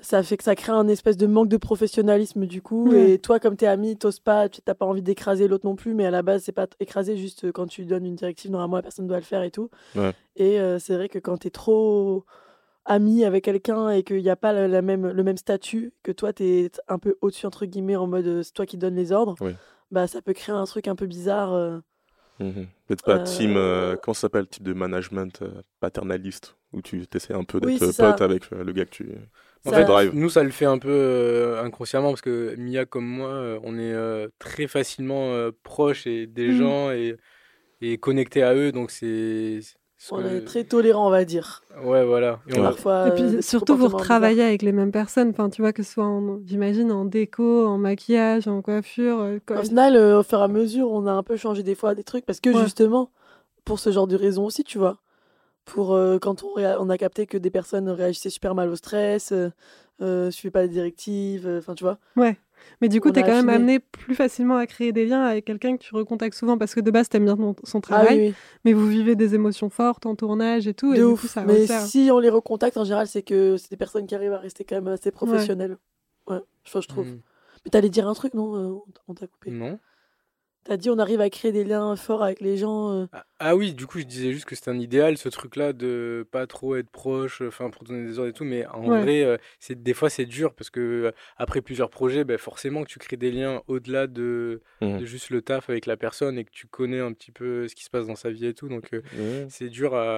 ça 0.00 0.22
fait 0.22 0.36
que 0.36 0.44
ça 0.44 0.54
crée 0.54 0.72
un 0.72 0.86
espèce 0.88 1.16
de 1.16 1.26
manque 1.26 1.48
de 1.48 1.56
professionnalisme 1.56 2.44
du 2.46 2.60
coup. 2.60 2.92
Et 2.92 3.18
toi, 3.18 3.40
comme 3.40 3.56
t'es 3.56 3.66
ami, 3.66 3.96
t'oses 3.96 4.20
pas, 4.20 4.48
tu 4.50 4.60
t'as 4.60 4.74
pas 4.74 4.84
envie 4.84 5.00
d'écraser 5.00 5.48
l'autre 5.48 5.64
non 5.66 5.74
plus. 5.76 5.94
Mais 5.94 6.04
à 6.04 6.10
la 6.10 6.22
base, 6.22 6.42
c'est 6.42 6.52
pas 6.52 6.66
écraser, 6.80 7.16
juste 7.16 7.44
euh, 7.46 7.52
quand 7.52 7.66
tu 7.66 7.86
donnes 7.86 8.04
une 8.04 8.14
directive, 8.16 8.50
normalement, 8.50 8.76
la 8.76 8.82
personne 8.82 9.06
doit 9.06 9.16
le 9.16 9.22
faire 9.22 9.42
et 9.42 9.50
tout. 9.50 9.70
Ouais. 9.96 10.12
Et 10.36 10.60
euh, 10.60 10.78
c'est 10.78 10.94
vrai 10.94 11.08
que 11.08 11.18
quand 11.18 11.38
t'es 11.38 11.50
trop 11.50 12.24
ami 12.84 13.24
avec 13.24 13.44
quelqu'un 13.44 13.88
et 13.88 14.02
qu'il 14.02 14.20
n'y 14.20 14.28
a 14.28 14.36
pas 14.36 14.52
la, 14.52 14.68
la 14.68 14.82
même, 14.82 15.08
le 15.10 15.22
même 15.24 15.38
statut, 15.38 15.94
que 16.02 16.12
toi, 16.12 16.34
t'es 16.34 16.70
un 16.88 16.98
peu 16.98 17.16
au-dessus, 17.22 17.46
entre 17.46 17.64
guillemets, 17.64 17.96
en 17.96 18.06
mode 18.06 18.42
c'est 18.42 18.52
toi 18.52 18.66
qui 18.66 18.76
donnes 18.76 18.96
les 18.96 19.10
ordres, 19.12 19.36
Oui. 19.40 19.52
bah 19.90 20.06
ça 20.06 20.20
peut 20.20 20.34
créer 20.34 20.54
un 20.54 20.64
truc 20.66 20.86
un 20.88 20.94
peu 20.96 21.06
bizarre. 21.06 21.80
Mhm. 22.40 22.66
Peut-être 22.86 23.04
pas 23.04 23.18
Euh, 23.18 23.24
team. 23.24 23.56
euh, 23.56 23.96
comment 23.96 24.14
ça 24.14 24.22
s'appelle 24.22 24.48
Type 24.48 24.62
de 24.64 24.72
management 24.72 25.42
euh, 25.42 25.62
paternaliste 25.80 26.56
où 26.72 26.82
tu 26.82 27.04
essaies 27.14 27.34
un 27.34 27.44
peu 27.44 27.60
Oui, 27.60 27.78
d'être 27.78 27.92
ça. 27.92 28.16
pote 28.16 28.20
avec 28.20 28.52
euh, 28.52 28.64
le 28.64 28.72
gars 28.72 28.84
que 28.84 28.90
tu. 28.90 29.08
En 29.64 29.70
Ça- 29.70 29.76
fait, 29.76 29.84
drive. 29.84 30.12
nous, 30.12 30.28
ça 30.28 30.42
le 30.42 30.50
fait 30.50 30.66
un 30.66 30.78
peu 30.78 30.90
euh, 30.90 31.62
inconsciemment 31.62 32.10
parce 32.10 32.20
que 32.20 32.54
Mia, 32.56 32.84
comme 32.84 33.06
moi, 33.06 33.30
euh, 33.30 33.58
on 33.62 33.78
est 33.78 33.92
euh, 33.92 34.28
très 34.38 34.66
facilement 34.66 35.32
euh, 35.32 35.52
proche 35.62 36.06
et 36.06 36.26
des 36.26 36.50
Mhm. 36.50 36.52
gens 36.52 36.90
et, 36.90 37.16
et 37.80 37.98
connecté 37.98 38.42
à 38.42 38.54
eux. 38.54 38.72
Donc, 38.72 38.90
c'est. 38.90 39.60
On 40.12 40.18
que- 40.22 40.26
est 40.26 40.44
très 40.44 40.64
tolérant, 40.64 41.06
on 41.06 41.10
va 41.10 41.24
dire. 41.24 41.62
Ouais, 41.82 42.04
voilà. 42.04 42.40
Et 42.48 42.52
on 42.58 42.60
Ouais. 42.60 42.66
a- 42.66 42.68
Parfois, 42.70 43.06
Et 43.06 43.10
euh, 43.10 43.14
puis 43.14 43.22
des 43.36 43.42
surtout, 43.42 43.76
vous 43.76 43.88
retravaillez 43.88 44.42
avec 44.42 44.62
les 44.62 44.72
mêmes 44.72 44.92
personnes. 44.92 45.30
Enfin, 45.30 45.48
tu 45.50 45.62
vois, 45.62 45.72
que 45.72 45.82
ce 45.82 45.92
soit, 45.92 46.04
en, 46.04 46.38
j'imagine, 46.46 46.90
en 46.92 47.04
déco, 47.04 47.66
en 47.66 47.78
maquillage, 47.78 48.46
en 48.48 48.60
coiffure. 48.62 49.20
euh, 49.20 49.38
quoi. 49.46 49.60
Au 49.60 49.62
final, 49.62 49.96
euh, 49.96 50.20
au 50.20 50.22
fur 50.22 50.38
et 50.40 50.42
à 50.42 50.48
mesure, 50.48 50.90
on 50.92 51.06
a 51.06 51.12
un 51.12 51.22
peu 51.22 51.36
changé 51.36 51.62
des 51.62 51.74
fois 51.74 51.94
des 51.94 52.04
trucs 52.04 52.26
parce 52.26 52.40
que 52.40 52.50
Ouais. 52.50 52.62
justement, 52.62 53.10
pour 53.64 53.78
ce 53.78 53.90
genre 53.90 54.06
de 54.06 54.16
raisons 54.16 54.44
aussi, 54.44 54.62
tu 54.64 54.78
vois. 54.78 54.98
Pour 55.64 55.94
euh, 55.94 56.18
quand 56.18 56.44
on, 56.44 56.90
a 56.90 56.98
capté 56.98 57.26
que 57.26 57.38
des 57.38 57.50
personnes 57.50 57.88
réagissaient 57.88 58.30
super 58.30 58.54
mal 58.54 58.68
au 58.68 58.76
stress, 58.76 59.32
euh, 59.32 59.48
euh, 60.02 60.30
suivaient 60.30 60.50
pas 60.50 60.62
les 60.62 60.68
directives, 60.68 61.46
euh, 61.46 61.58
enfin, 61.58 61.74
tu 61.74 61.84
vois. 61.84 61.98
Ouais. 62.16 62.36
Mais 62.80 62.88
du 62.88 63.00
coup, 63.00 63.10
tu 63.10 63.18
es 63.18 63.22
a 63.22 63.26
quand 63.26 63.34
même 63.34 63.48
amené 63.48 63.78
plus 63.78 64.14
facilement 64.14 64.56
à 64.56 64.66
créer 64.66 64.92
des 64.92 65.06
liens 65.06 65.22
avec 65.24 65.44
quelqu'un 65.44 65.76
que 65.76 65.82
tu 65.82 65.94
recontactes 65.94 66.36
souvent 66.36 66.56
parce 66.58 66.74
que 66.74 66.80
de 66.80 66.90
base, 66.90 67.08
t'aimes 67.08 67.24
bien 67.24 67.36
ton- 67.36 67.56
son 67.64 67.78
Ah 67.78 67.82
travail, 67.82 68.18
oui, 68.18 68.26
oui. 68.28 68.34
mais 68.64 68.72
vous 68.72 68.86
vivez 68.86 69.16
des 69.16 69.34
émotions 69.34 69.70
fortes 69.70 70.06
en 70.06 70.14
tournage 70.14 70.66
et 70.66 70.74
tout. 70.74 70.92
et 70.92 70.98
de 70.98 71.02
du 71.04 71.12
ouf. 71.12 71.22
coup, 71.22 71.26
ça 71.28 71.44
Mais 71.44 71.60
resserre. 71.62 71.82
si 71.82 72.10
on 72.12 72.18
les 72.18 72.30
recontacte, 72.30 72.76
en 72.76 72.84
général, 72.84 73.06
c'est 73.06 73.22
que 73.22 73.56
c'est 73.56 73.70
des 73.70 73.76
personnes 73.76 74.06
qui 74.06 74.14
arrivent 74.14 74.32
à 74.32 74.38
rester 74.38 74.64
quand 74.64 74.76
même 74.76 74.88
assez 74.88 75.10
professionnelles. 75.10 75.76
Ouais, 76.26 76.40
je, 76.64 76.80
je 76.80 76.88
trouve. 76.88 77.06
Mm. 77.08 77.20
Mais 77.64 77.70
t'allais 77.70 77.88
dire 77.90 78.06
un 78.08 78.14
truc, 78.14 78.34
non 78.34 78.82
On 79.08 79.14
t'a 79.14 79.26
coupé. 79.26 79.50
Non. 79.50 79.78
T'as 80.64 80.78
dit 80.78 80.88
on 80.88 80.98
arrive 80.98 81.20
à 81.20 81.28
créer 81.28 81.52
des 81.52 81.62
liens 81.62 81.94
forts 81.94 82.22
avec 82.22 82.40
les 82.40 82.56
gens. 82.56 82.90
euh. 83.02 83.06
Ah, 83.12 83.26
ah 83.38 83.54
oui, 83.56 83.74
du 83.74 83.86
coup, 83.86 83.98
je 83.98 84.04
disais 84.04 84.32
juste 84.32 84.46
que 84.46 84.54
c'était 84.54 84.70
un 84.70 84.78
idéal, 84.80 85.18
ce 85.18 85.28
truc-là, 85.28 85.74
de 85.74 86.26
pas 86.30 86.46
trop 86.46 86.74
être 86.76 86.88
proche, 86.88 87.42
enfin, 87.42 87.68
pour 87.68 87.84
donner 87.84 88.06
des 88.06 88.18
ordres 88.18 88.30
et 88.30 88.32
tout. 88.32 88.44
Mais 88.44 88.66
en 88.66 88.88
Ouais. 88.88 89.00
vrai, 89.02 89.22
euh, 89.24 89.36
c'est, 89.60 89.82
des 89.82 89.92
fois, 89.92 90.08
c'est 90.08 90.24
dur 90.24 90.54
parce 90.54 90.70
que 90.70 90.80
euh, 90.80 91.12
après 91.36 91.60
plusieurs 91.60 91.90
projets, 91.90 92.24
ben, 92.24 92.38
forcément 92.38 92.82
que 92.82 92.88
tu 92.88 92.98
crées 92.98 93.18
des 93.18 93.30
liens 93.30 93.62
au-delà 93.66 94.06
de, 94.06 94.62
Mhm. 94.80 95.00
de 95.00 95.04
juste 95.04 95.28
le 95.28 95.42
taf 95.42 95.68
avec 95.68 95.84
la 95.84 95.98
personne 95.98 96.38
et 96.38 96.44
que 96.44 96.50
tu 96.50 96.66
connais 96.66 97.00
un 97.00 97.12
petit 97.12 97.30
peu 97.30 97.68
ce 97.68 97.74
qui 97.74 97.84
se 97.84 97.90
passe 97.90 98.06
dans 98.06 98.16
sa 98.16 98.30
vie 98.30 98.46
et 98.46 98.54
tout. 98.54 98.68
Donc, 98.68 98.94
euh, 98.94 99.02
c'est 99.50 99.68
dur 99.68 99.94
à, 99.94 100.16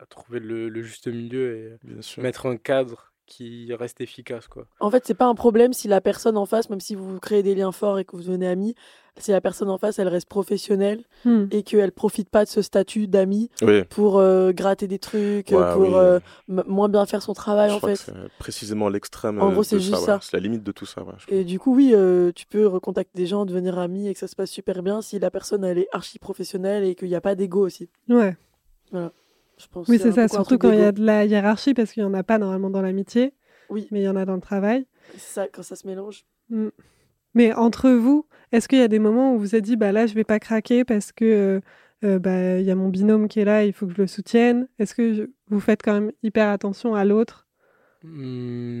à 0.00 0.06
trouver 0.08 0.38
le, 0.38 0.68
le 0.68 0.82
juste 0.82 1.08
milieu 1.08 1.56
et 1.56 1.76
bien 1.82 2.02
sûr. 2.02 2.22
mettre 2.22 2.46
un 2.46 2.56
cadre 2.56 3.12
qui 3.26 3.72
reste 3.74 4.00
efficace, 4.00 4.46
quoi. 4.48 4.66
En 4.80 4.90
fait, 4.90 5.04
c'est 5.06 5.14
pas 5.14 5.26
un 5.26 5.34
problème 5.34 5.72
si 5.72 5.88
la 5.88 6.00
personne 6.00 6.36
en 6.36 6.46
face, 6.46 6.70
même 6.70 6.80
si 6.80 6.94
vous 6.94 7.18
créez 7.20 7.42
des 7.42 7.54
liens 7.54 7.72
forts 7.72 7.98
et 7.98 8.04
que 8.04 8.16
vous 8.16 8.22
devenez 8.22 8.46
amis, 8.48 8.74
si 9.18 9.30
la 9.30 9.40
personne 9.40 9.70
en 9.70 9.78
face, 9.78 9.98
elle 9.98 10.08
reste 10.08 10.28
professionnelle 10.28 11.02
Hmm. 11.24 11.46
et 11.50 11.62
qu'elle 11.62 11.90
profite 11.90 12.28
pas 12.28 12.44
de 12.44 12.50
ce 12.50 12.60
statut 12.62 13.06
d'ami 13.08 13.50
Oui. 13.62 13.82
pour 13.84 14.18
euh, 14.18 14.52
gratter 14.52 14.86
des 14.88 14.98
trucs, 14.98 15.48
Ouais, 15.50 15.72
pour 15.72 15.82
oui. 15.82 15.90
euh, 15.94 16.20
m- 16.48 16.62
moins 16.66 16.88
bien 16.88 17.04
faire 17.06 17.22
son 17.22 17.32
travail 17.32 17.70
Je 17.70 17.74
en 17.74 17.78
crois 17.78 17.92
que 17.92 17.96
fait. 17.96 18.12
c'est 18.12 18.28
précisément 18.38 18.88
l'extrême. 18.90 19.40
En 19.40 19.48
euh, 19.48 19.52
gros, 19.52 19.62
de 19.62 19.66
c'est 19.66 19.80
juste 19.80 19.94
ouais. 20.00 20.04
ça. 20.04 20.18
C'est 20.22 20.34
la 20.36 20.40
limite 20.42 20.62
de 20.62 20.72
tout 20.72 20.86
ça. 20.86 21.02
ouais, 21.02 21.14
Et 21.28 21.44
du 21.44 21.58
coup, 21.58 21.74
oui, 21.74 21.92
euh, 21.94 22.30
tu 22.34 22.46
peux 22.46 22.66
recontacter 22.66 23.12
des 23.18 23.26
gens, 23.26 23.44
devenir 23.46 23.78
ami 23.78 24.06
et 24.08 24.12
que 24.12 24.20
ça 24.20 24.28
se 24.28 24.36
passe 24.36 24.50
super 24.50 24.82
bien 24.82 25.00
si 25.02 25.18
la 25.18 25.30
personne 25.30 25.64
elle 25.64 25.78
est 25.78 25.88
archi 25.92 26.18
professionnelle 26.18 26.84
et 26.84 26.94
qu'il 26.94 27.08
n'y 27.08 27.14
a 27.16 27.20
pas 27.22 27.34
d'ego 27.34 27.64
aussi. 27.64 27.88
Ouais. 28.10 28.36
Je 29.58 29.66
pense 29.68 29.88
Oui, 29.88 29.98
c'est 29.98 30.12
ça, 30.12 30.28
surtout 30.28 30.58
quand 30.58 30.72
il 30.72 30.78
y 30.78 30.82
a 30.82 30.92
de 30.92 31.04
la 31.04 31.24
hiérarchie, 31.24 31.74
parce 31.74 31.92
qu'il 31.92 32.02
n'y 32.02 32.08
en 32.08 32.14
a 32.14 32.22
pas 32.22 32.38
normalement 32.38 32.70
dans 32.70 32.82
l'amitié, 32.82 33.32
Oui, 33.70 33.88
mais 33.90 34.00
il 34.00 34.04
y 34.04 34.08
en 34.08 34.16
a 34.16 34.24
dans 34.24 34.34
le 34.34 34.40
travail. 34.40 34.86
c'est 35.14 35.20
ça, 35.20 35.48
quand 35.48 35.62
ça 35.62 35.76
se 35.76 35.86
mélange. 35.86 36.24
Mais 37.34 37.52
entre 37.54 37.90
vous, 37.90 38.26
est-ce 38.52 38.68
qu'il 38.68 38.78
y 38.78 38.82
a 38.82 38.88
des 38.88 38.98
moments 38.98 39.30
où 39.32 39.34
vous 39.34 39.40
vous 39.40 39.54
êtes 39.56 39.64
dit, 39.64 39.76
bah 39.76 39.92
là, 39.92 40.06
je 40.06 40.14
vais 40.14 40.24
pas 40.24 40.38
craquer 40.38 40.84
parce 40.84 41.12
que 41.12 41.24
euh, 41.24 41.60
euh, 42.04 42.18
bah, 42.18 42.58
il 42.58 42.64
y 42.66 42.70
a 42.70 42.74
mon 42.74 42.88
binôme 42.88 43.28
qui 43.28 43.40
est 43.40 43.44
là, 43.44 43.64
il 43.64 43.72
faut 43.72 43.86
que 43.86 43.92
je 43.94 44.00
le 44.02 44.06
soutienne? 44.06 44.68
Est-ce 44.78 44.94
que 44.94 45.12
je- 45.14 45.22
vous 45.48 45.60
faites 45.60 45.82
quand 45.82 45.92
même 45.94 46.12
hyper 46.22 46.48
attention 46.48 46.94
à 46.94 47.04
l'autre? 47.04 47.46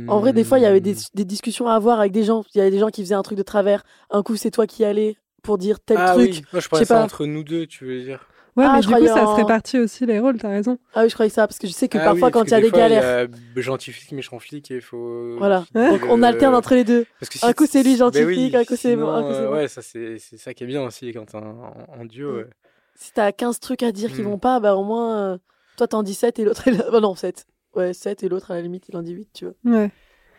En 0.08 0.20
vrai, 0.20 0.32
des 0.32 0.44
fois, 0.44 0.58
il 0.58 0.62
y 0.62 0.66
avait 0.66 0.80
des, 0.80 0.94
des 1.14 1.24
discussions 1.24 1.66
à 1.68 1.74
avoir 1.74 1.98
avec 2.00 2.12
des 2.12 2.22
gens. 2.22 2.44
Il 2.54 2.58
y 2.58 2.60
avait 2.60 2.70
des 2.70 2.78
gens 2.78 2.90
qui 2.90 3.02
faisaient 3.02 3.14
un 3.14 3.22
truc 3.22 3.36
de 3.38 3.42
travers. 3.42 3.82
Un 4.10 4.22
coup, 4.22 4.36
c'est 4.36 4.50
toi 4.50 4.66
qui 4.66 4.84
allais 4.84 5.16
pour 5.42 5.58
dire 5.58 5.80
tel 5.80 5.98
Ah 5.98 6.12
truc. 6.14 6.30
oui, 6.32 6.44
moi 6.52 6.60
je 6.60 6.68
sais 6.76 6.86
pas. 6.86 7.02
entre 7.02 7.26
nous 7.26 7.42
deux, 7.42 7.66
tu 7.66 7.84
veux 7.84 8.02
dire. 8.02 8.28
Ouais, 8.56 8.64
Ah, 8.66 8.72
mais 8.76 8.82
je 8.82 8.88
du 8.88 8.94
coup, 8.94 9.06
ça 9.06 9.26
en- 9.28 9.34
se 9.36 9.40
répartit 9.40 9.78
aussi 9.78 10.06
les 10.06 10.18
rôles, 10.18 10.38
t'as 10.38 10.48
raison. 10.48 10.78
Ah 10.94 11.02
oui, 11.02 11.08
je 11.10 11.14
croyais 11.14 11.28
ça, 11.30 11.46
parce 11.46 11.58
que 11.58 11.66
je 11.66 11.72
sais 11.72 11.88
que 11.88 11.98
Ah 11.98 12.04
parfois, 12.04 12.28
oui, 12.28 12.32
quand 12.32 12.44
il 12.44 12.50
y 12.50 12.54
a 12.54 12.60
des 12.62 12.70
fois, 12.70 12.78
galères, 12.78 13.28
Il 13.28 13.56
y 13.56 13.58
a 13.58 13.62
gentil 13.62 13.92
flic, 13.92 14.12
méchant 14.12 14.38
flic, 14.38 14.70
et 14.70 14.76
il 14.76 14.80
faut. 14.80 15.36
voilà. 15.36 15.64
Donc 15.74 16.00
on 16.08 16.16
le- 16.16 16.24
alterne 16.24 16.54
entre 16.54 16.74
les 16.74 16.84
deux. 16.84 17.04
Parce 17.20 17.28
que 17.28 17.44
Un 17.46 17.52
coup, 17.52 17.66
c'est 17.66 17.82
lui 17.82 17.92
ben 17.92 17.98
gentil 17.98 18.24
oui, 18.24 18.34
flic, 18.34 18.54
un 18.54 18.64
coup, 18.64 18.76
c'est 18.76 18.96
moi, 18.96 19.14
un 19.16 19.22
coup, 19.22 19.28
c'est 19.32 19.40
euh, 19.40 19.48
moi. 19.48 19.56
Ouais, 19.58 19.68
ça 19.68 19.82
c'est 19.82 20.18
c'est 20.18 20.38
ça 20.38 20.54
qui 20.54 20.64
est 20.64 20.66
bien 20.66 20.82
aussi 20.82 21.12
quand 21.12 21.26
t'es 21.26 21.36
en, 21.36 21.74
en 21.98 22.04
duo. 22.06 22.32
Mm. 22.32 22.36
ouais. 22.38 22.46
Si 22.94 23.12
t'as 23.12 23.30
15 23.30 23.60
trucs 23.60 23.82
à 23.82 23.92
dire 23.92 24.10
qui 24.12 24.22
Mm. 24.22 24.24
vont 24.24 24.38
pas, 24.38 24.58
bah 24.58 24.74
au 24.74 24.84
moins, 24.84 25.34
euh, 25.34 25.38
toi 25.76 25.86
t'en 25.86 26.02
dis 26.02 26.14
7 26.14 26.38
et 26.38 26.44
l'autre, 26.44 26.62
il... 26.66 26.78
bah 26.90 27.00
non, 27.00 27.14
7. 27.14 27.44
Ouais, 27.74 27.92
7 27.92 28.22
et 28.22 28.28
l'autre, 28.30 28.50
à 28.52 28.54
la 28.54 28.62
limite, 28.62 28.88
il 28.88 28.96
en 28.96 29.02
dit 29.02 29.12
8, 29.12 29.28
tu 29.34 29.44
vois. 29.44 29.54
Ouais. 29.78 29.90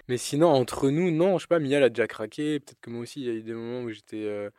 Mais 0.09 0.17
sinon, 0.17 0.47
entre 0.47 0.89
nous, 0.89 1.11
non, 1.11 1.37
je 1.37 1.43
sais 1.43 1.47
pas, 1.47 1.59
Mia, 1.59 1.77
elle 1.77 1.83
a 1.83 1.89
déjà 1.89 2.07
craqué. 2.07 2.59
Peut-être 2.61 2.79
que 2.81 2.89
moi 2.89 3.01
aussi, 3.01 3.19
il 3.21 3.27
y 3.27 3.29
a 3.29 3.33
eu 3.33 3.43
des 3.43 3.53
moments 3.53 3.81
où 3.81 3.91
j'étais. 3.91 4.23
euh, 4.23 4.49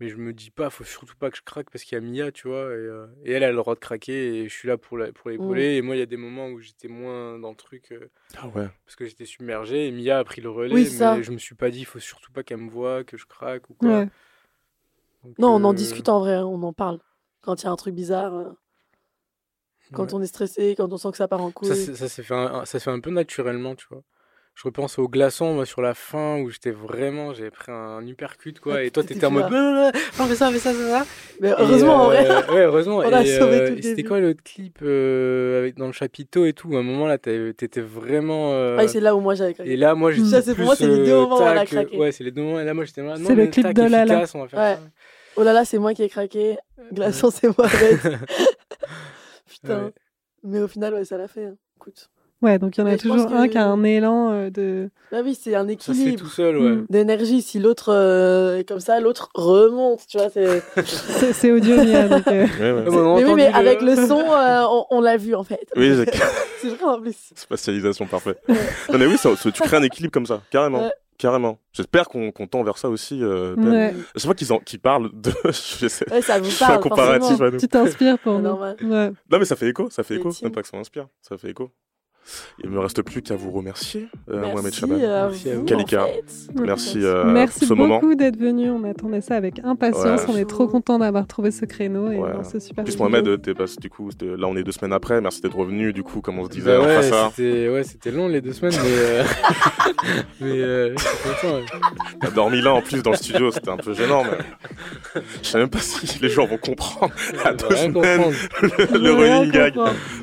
Mais 0.00 0.08
je 0.08 0.16
me 0.16 0.32
dis 0.32 0.50
pas, 0.52 0.70
faut 0.70 0.84
surtout 0.84 1.16
pas 1.16 1.28
que 1.28 1.36
je 1.36 1.42
craque 1.42 1.70
parce 1.70 1.82
qu'il 1.82 1.96
y 1.96 1.98
a 1.98 2.00
Mia, 2.00 2.30
tu 2.30 2.46
vois. 2.46 2.66
Et, 2.70 2.76
euh, 2.76 3.06
et 3.24 3.32
elle, 3.32 3.42
a 3.42 3.50
le 3.50 3.56
droit 3.56 3.74
de 3.74 3.80
craquer 3.80 4.42
et 4.42 4.48
je 4.48 4.54
suis 4.54 4.68
là 4.68 4.78
pour 4.78 4.96
la- 4.96 5.12
pour 5.12 5.28
l'épauler. 5.30 5.74
Et 5.76 5.82
moi, 5.82 5.96
il 5.96 5.98
y 5.98 6.02
a 6.02 6.06
des 6.06 6.16
moments 6.16 6.48
où 6.48 6.60
j'étais 6.60 6.86
moins 6.86 7.36
dans 7.40 7.50
le 7.50 7.56
truc 7.56 7.90
euh, 7.90 8.08
Ah 8.36 8.46
ouais. 8.48 8.68
parce 8.84 8.94
que 8.94 9.04
j'étais 9.06 9.24
submergé. 9.26 9.88
Et 9.88 9.90
Mia 9.90 10.18
a 10.18 10.24
pris 10.24 10.40
le 10.40 10.50
relais. 10.50 10.72
Oui, 10.74 10.88
mais 11.00 11.22
je 11.24 11.32
me 11.32 11.38
suis 11.38 11.56
pas 11.56 11.70
dit, 11.70 11.84
faut 11.84 11.98
surtout 11.98 12.30
pas 12.30 12.44
qu'elle 12.44 12.58
me 12.58 12.70
voie, 12.70 13.02
que 13.02 13.16
je 13.16 13.26
craque 13.26 13.68
ou 13.70 13.74
quoi. 13.74 13.88
Ouais. 13.88 14.08
Donc, 15.24 15.38
Non, 15.40 15.48
on 15.56 15.64
en 15.64 15.72
euh, 15.72 15.76
discute 15.76 16.08
en 16.08 16.20
vrai, 16.20 16.34
hein, 16.34 16.46
on 16.46 16.62
en 16.62 16.72
parle. 16.72 17.00
Quand 17.40 17.60
il 17.62 17.64
y 17.66 17.68
a 17.68 17.72
un 17.72 17.76
truc 17.76 17.94
bizarre, 17.94 18.34
euh, 18.34 18.50
quand 19.92 20.04
ouais. 20.12 20.14
on 20.14 20.22
est 20.22 20.26
stressé, 20.28 20.74
quand 20.76 20.92
on 20.92 20.96
sent 20.96 21.10
que 21.10 21.16
ça 21.16 21.26
part 21.26 21.40
en 21.42 21.50
couille. 21.50 21.74
Ça, 21.74 21.94
ça 21.96 22.08
s'est 22.08 22.22
fait, 22.22 22.34
un- 22.34 22.64
ça 22.66 22.78
se 22.78 22.84
fait 22.84 22.90
un 22.90 23.00
peu 23.00 23.10
naturellement, 23.10 23.74
tu 23.74 23.86
vois. 23.90 24.02
Je 24.60 24.64
repense 24.64 24.98
au 24.98 25.06
glaçon, 25.06 25.54
moi, 25.54 25.66
sur 25.66 25.80
la 25.82 25.94
fin, 25.94 26.38
où 26.40 26.50
j'étais 26.50 26.72
vraiment, 26.72 27.32
j'avais 27.32 27.52
pris 27.52 27.70
un 27.70 28.04
uppercut, 28.04 28.58
quoi, 28.58 28.74
Ah, 28.78 28.82
et 28.82 28.90
toi, 28.90 29.04
t'étais 29.04 29.24
en 29.24 29.30
mode, 29.30 29.44
là. 29.44 29.50
non, 29.50 29.72
non, 29.84 29.90
non, 30.18 30.24
fais 30.26 30.34
ça, 30.34 30.50
fais 30.50 30.58
ça, 30.58 30.74
fais 30.74 30.90
ça. 30.90 31.06
Mais 31.40 31.50
Et, 31.50 31.54
heureusement, 31.58 31.94
en 31.94 32.04
vrai. 32.06 32.26
euh, 32.28 32.40
Ouais, 32.52 32.64
heureusement. 32.64 32.96
On 33.06 33.12
a 33.12 33.22
et, 33.22 33.38
sauvé 33.38 33.54
euh, 33.60 33.66
tout 33.68 33.72
le 33.74 33.78
et 33.78 33.82
C'était 33.82 34.02
quoi 34.02 34.18
l'autre 34.18 34.42
clip 34.42 34.80
euh, 34.82 35.60
avec, 35.60 35.76
dans 35.76 35.86
le 35.86 35.92
chapiteau 35.92 36.44
et 36.44 36.54
tout 36.54 36.74
À 36.74 36.80
un 36.80 36.82
moment, 36.82 37.06
là, 37.06 37.18
t'étais 37.18 37.80
vraiment. 37.80 38.50
euh, 38.52 38.78
Ah, 38.80 38.88
c'est 38.88 38.98
là 38.98 39.14
où 39.14 39.20
moi 39.20 39.36
j'avais 39.36 39.52
et 39.52 39.54
craqué. 39.54 39.76
là, 39.76 39.94
moi, 39.94 40.10
j'étais 40.10 40.28
Ça, 40.28 40.42
c'est 40.42 40.46
pour 40.50 40.56
plus, 40.56 40.64
moi, 40.64 40.74
c'est 40.74 40.88
les 40.88 40.96
deux 41.04 41.12
euh, 41.12 41.20
moments 41.20 41.38
où 41.38 41.42
on 41.42 41.46
a 41.46 41.54
tac, 41.54 41.68
craqué. 41.68 41.96
Ouais, 41.96 42.10
c'est 42.10 42.24
les 42.24 42.32
deux 42.32 42.42
moments. 42.42 42.58
Et 42.58 42.64
là, 42.64 42.74
moi, 42.74 42.84
j'étais 42.84 43.02
là, 43.04 43.16
non, 43.16 43.28
C'est 43.28 43.34
le 43.36 43.46
clip 43.46 43.72
de 43.72 43.82
Lala. 43.82 44.02
efficace, 44.14 44.34
on 44.34 44.40
va 44.42 44.48
faire 44.48 44.58
Ouais. 44.58 44.74
ça. 44.74 44.80
Oh 45.36 45.42
là 45.44 45.52
là, 45.52 45.64
c'est 45.64 45.78
moi 45.78 45.94
qui 45.94 46.02
ai 46.02 46.08
craqué. 46.08 46.56
Glaçon, 46.92 47.30
c'est 47.30 47.46
moi. 47.56 47.68
Putain. 49.48 49.92
Mais 50.42 50.58
au 50.60 50.66
final, 50.66 50.94
ouais, 50.94 51.04
ça 51.04 51.16
l'a 51.16 51.28
fait. 51.28 51.44
hein. 51.44 51.54
Écoute. 51.76 52.10
Ouais, 52.40 52.58
donc 52.60 52.76
il 52.76 52.80
y 52.80 52.84
en 52.84 52.86
a 52.86 52.96
toujours 52.96 53.32
un 53.32 53.46
que- 53.48 53.52
qui 53.52 53.58
a 53.58 53.66
un 53.66 53.82
élan 53.82 54.30
euh, 54.30 54.50
de. 54.50 54.90
Bah 55.10 55.18
oui, 55.24 55.34
c'est 55.40 55.54
un 55.56 55.66
Ça 55.66 55.72
équilibre 55.72 56.18
tout 56.20 56.28
seul, 56.28 56.56
ouais. 56.56 56.70
Mm. 56.76 56.86
d'énergie. 56.88 57.42
Si 57.42 57.58
l'autre 57.58 57.92
euh, 57.92 58.58
est 58.58 58.64
comme 58.64 58.78
ça, 58.78 59.00
l'autre 59.00 59.28
remonte, 59.34 60.00
tu 60.08 60.18
vois. 60.18 60.28
C'est... 60.30 60.62
C'est 60.84 61.32
c'est 61.32 61.50
audio, 61.50 61.76
Mia, 61.76 62.06
donc. 62.08 62.26
euh, 62.28 62.46
Ouais, 62.60 62.72
ouais. 62.72 62.84
Ah, 62.86 62.90
bon, 62.90 62.96
on 62.98 63.16
a 63.16 63.20
mais 63.20 63.24
oui, 63.26 63.34
mais 63.34 63.48
le- 63.50 63.56
avec 63.56 63.82
le 63.82 63.96
son, 63.96 64.20
euh, 64.20 64.62
on, 64.70 64.84
on 64.90 65.00
l'a 65.00 65.16
vu 65.16 65.34
en 65.34 65.42
fait. 65.42 65.66
Oui, 65.76 65.92
c'est- 65.96 66.14
c'est 66.62 66.68
vrai 66.68 66.84
en 66.84 67.00
plus. 67.00 67.16
spatialisation 67.34 68.06
parfaite. 68.06 68.40
non 68.92 68.98
mais 68.98 69.06
oui, 69.06 69.16
ça- 69.18 69.34
ça- 69.34 69.50
tu 69.50 69.60
crées 69.62 69.76
un 69.78 69.82
équilibre 69.82 70.12
comme 70.12 70.26
ça, 70.26 70.40
carrément. 70.50 70.82
Ouais. 70.84 70.92
Carrément. 71.18 71.58
J'espère 71.72 72.08
qu'on 72.08 72.30
qu'on 72.30 72.46
tend 72.46 72.62
vers 72.62 72.78
ça 72.78 72.88
aussi. 72.88 73.20
Euh, 73.24 73.56
Ben. 73.56 73.72
ouais. 73.72 73.94
Je 74.14 74.20
sais 74.20 74.28
pas 74.28 74.34
qu'ils 74.34 74.52
en- 74.52 74.60
qu'ils 74.60 74.78
parlent 74.78 75.10
de. 75.12 75.32
je 75.46 75.88
sais. 75.88 76.08
Ouais, 76.12 76.22
ça 76.22 76.38
vous 76.38 76.44
Je 76.44 76.50
fais 76.50 76.64
un 76.64 76.68
parle. 76.68 76.80
comparatif 76.82 77.28
forcément. 77.30 77.48
à 77.48 77.50
nous. 77.50 77.58
Tu 77.58 77.66
t'inspires 77.66 78.18
pour 78.20 78.38
nous. 78.38 78.50
Ouais. 78.50 78.76
Non 79.28 79.38
mais 79.40 79.44
ça 79.44 79.56
fait 79.56 79.66
écho, 79.68 79.90
ça 79.90 80.04
fait 80.04 80.14
écho. 80.14 80.30
Même 80.44 80.52
pas 80.52 80.62
que 80.62 80.68
ça 80.68 80.76
m'inspire, 80.76 81.08
ça 81.20 81.36
fait 81.36 81.50
écho. 81.50 81.72
Il 82.62 82.70
me 82.70 82.78
reste 82.80 83.02
plus 83.02 83.22
qu'à 83.22 83.36
vous 83.36 83.50
remercier, 83.50 84.08
euh, 84.30 84.40
Mohamed 84.52 84.72
Chaban. 84.74 84.94
à 84.96 85.28
Merci 85.28 85.50
à 85.50 85.54
vous. 85.56 85.64
Kalika. 85.64 86.04
en 86.04 86.06
fait. 86.08 86.24
Merci, 86.60 86.98
euh, 87.02 87.24
Merci 87.24 87.60
pour 87.60 87.68
ce 87.68 87.74
moment. 87.74 88.00
beaucoup 88.00 88.14
d'être 88.14 88.36
venu. 88.38 88.70
On 88.70 88.84
attendait 88.84 89.20
ça 89.20 89.36
avec 89.36 89.60
impatience. 89.64 90.22
Ouais. 90.22 90.34
on 90.34 90.36
est 90.36 90.48
trop 90.48 90.66
content 90.68 90.98
d'avoir 90.98 91.26
trouvé 91.26 91.50
ce 91.50 91.64
créneau 91.64 92.10
et 92.12 92.18
Ouais. 92.18 92.32
dans 92.32 92.44
ce 92.44 92.58
super 92.58 92.82
En 92.82 92.84
plus. 92.84 92.98
Mohamed, 92.98 93.40
t'es 93.42 93.54
pas- 93.54 93.64
du 93.80 93.88
coup, 93.90 94.10
là 94.20 94.46
on 94.46 94.56
est 94.56 94.62
deux 94.62 94.72
semaines 94.72 94.92
après. 94.92 95.20
Merci 95.20 95.40
d'être 95.40 95.56
revenu. 95.56 95.92
Du 95.92 96.02
coup, 96.02 96.20
comme 96.20 96.38
on 96.38 96.44
se 96.44 96.50
disait, 96.50 96.76
Bah 96.76 96.80
on 96.82 96.86
ouais, 96.86 97.02
ça. 97.02 97.30
c'était 97.34 97.68
ouais, 97.68 97.82
c'était 97.84 98.10
long 98.10 98.28
les 98.28 98.40
deux 98.40 98.52
semaines, 98.52 98.74
mais 98.82 98.90
euh... 98.90 99.22
mais 100.40 100.46
euh, 100.60 100.94
j'étais 100.96 101.40
content. 101.40 101.54
ouais. 101.56 101.64
T'as 102.20 102.30
dormi 102.30 102.60
là 102.60 102.74
en 102.74 102.82
plus 102.82 103.02
dans 103.02 103.10
le 103.12 103.16
studio, 103.16 103.50
c'était 103.50 103.70
un 103.70 103.76
peu 103.76 103.94
gênant. 103.94 104.24
Mais... 104.24 105.22
Je 105.42 105.48
sais 105.48 105.58
même 105.58 105.70
pas 105.70 105.78
si 105.80 106.18
les 106.20 106.28
gens 106.28 106.46
vont 106.46 106.58
comprendre 106.58 107.12
à 107.44 107.52
deux 107.54 107.74
semaines 107.74 107.92
comprendre. 107.94 108.32
le 108.92 109.10
running 109.12 109.50
gag. 109.52 109.74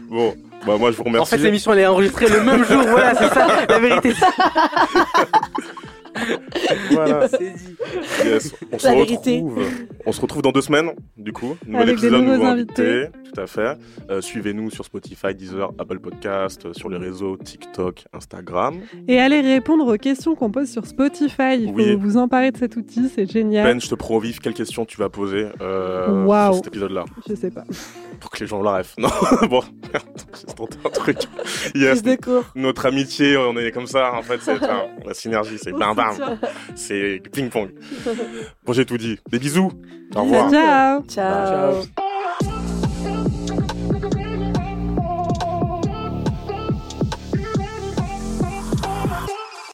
Bon, 0.09 0.35
bah 0.65 0.77
moi 0.77 0.91
je 0.91 0.97
vous 0.97 1.03
remercie. 1.03 1.33
En 1.33 1.37
fait, 1.37 1.43
l'émission 1.43 1.73
elle 1.73 1.79
est 1.79 1.85
enregistrée 1.85 2.27
le 2.27 2.41
même 2.43 2.65
jour. 2.65 2.83
Voilà, 2.87 3.15
c'est 3.15 3.33
ça. 3.33 3.47
La 3.67 3.79
vérité. 3.79 4.13
Voilà. 6.91 7.27
C'est 7.27 7.53
dit. 7.53 7.75
Yes. 8.25 8.55
On 8.71 8.79
se 8.79 8.87
retrouve. 8.87 9.63
On 10.05 10.11
se 10.11 10.21
retrouve 10.21 10.41
dans 10.41 10.51
deux 10.51 10.61
semaines, 10.61 10.91
du 11.17 11.33
coup. 11.33 11.55
Nouvel 11.65 11.81
Avec 11.89 11.93
épisode, 11.93 12.23
nouveau 12.23 12.45
invités. 12.45 13.07
Tout 13.33 13.41
à 13.41 13.47
fait. 13.47 13.77
Euh, 14.09 14.21
Suivez-nous 14.21 14.69
sur 14.71 14.85
Spotify, 14.85 15.33
Deezer, 15.33 15.71
Apple 15.79 15.99
Podcast, 15.99 16.65
euh, 16.65 16.73
sur 16.73 16.89
les 16.89 16.97
réseaux 16.97 17.37
TikTok, 17.37 18.05
Instagram. 18.13 18.75
Et 19.07 19.19
allez 19.19 19.41
répondre 19.41 19.93
aux 19.93 19.97
questions 19.97 20.35
qu'on 20.35 20.51
pose 20.51 20.69
sur 20.69 20.85
Spotify. 20.85 21.57
Il 21.59 21.67
faut 21.69 21.73
Oui. 21.75 21.95
vous 21.95 22.17
emparer 22.17 22.51
de 22.51 22.57
cet 22.57 22.75
outil, 22.75 23.09
c'est 23.13 23.29
génial. 23.29 23.65
Ben, 23.65 23.81
je 23.81 23.89
te 23.89 23.95
prends 23.95 24.15
au 24.15 24.19
vif, 24.19 24.39
quelle 24.39 24.53
question 24.53 24.85
tu 24.85 24.97
vas 24.97 25.09
poser 25.09 25.47
euh, 25.61 26.25
sur 26.47 26.55
cet 26.55 26.67
épisode-là? 26.67 27.05
Je 27.27 27.35
sais 27.35 27.51
pas. 27.51 27.63
Pour 28.19 28.29
que 28.31 28.39
les 28.39 28.47
gens 28.47 28.61
la 28.61 28.73
rêvent. 28.75 28.93
Non, 29.05 29.09
bon, 29.49 29.61
merde, 29.91 30.05
j'ai 30.47 30.53
tenté 30.53 30.77
un 30.85 30.89
truc. 30.89 31.17
Yes, 31.75 32.01
notre 32.55 32.85
amitié, 32.85 33.37
on 33.37 33.55
est 33.57 33.71
comme 33.71 33.87
ça, 33.87 34.13
en 34.13 34.21
fait, 34.21 34.37
c'est 34.41 34.59
la 34.61 35.13
synergie, 35.13 35.57
c'est 35.61 35.71
bam 35.71 35.95
bam. 35.95 36.14
c'est 36.75 37.21
ping-pong. 37.31 37.71
Bon, 38.65 38.73
j'ai 38.73 38.85
tout 38.85 38.97
dit. 38.97 39.19
Des 39.29 39.39
bisous. 39.39 39.71
Au 40.15 40.23
revoir. 40.23 40.49
Ciao. 40.49 41.03
Ciao. 41.07 41.83
Ciao. 41.83 42.04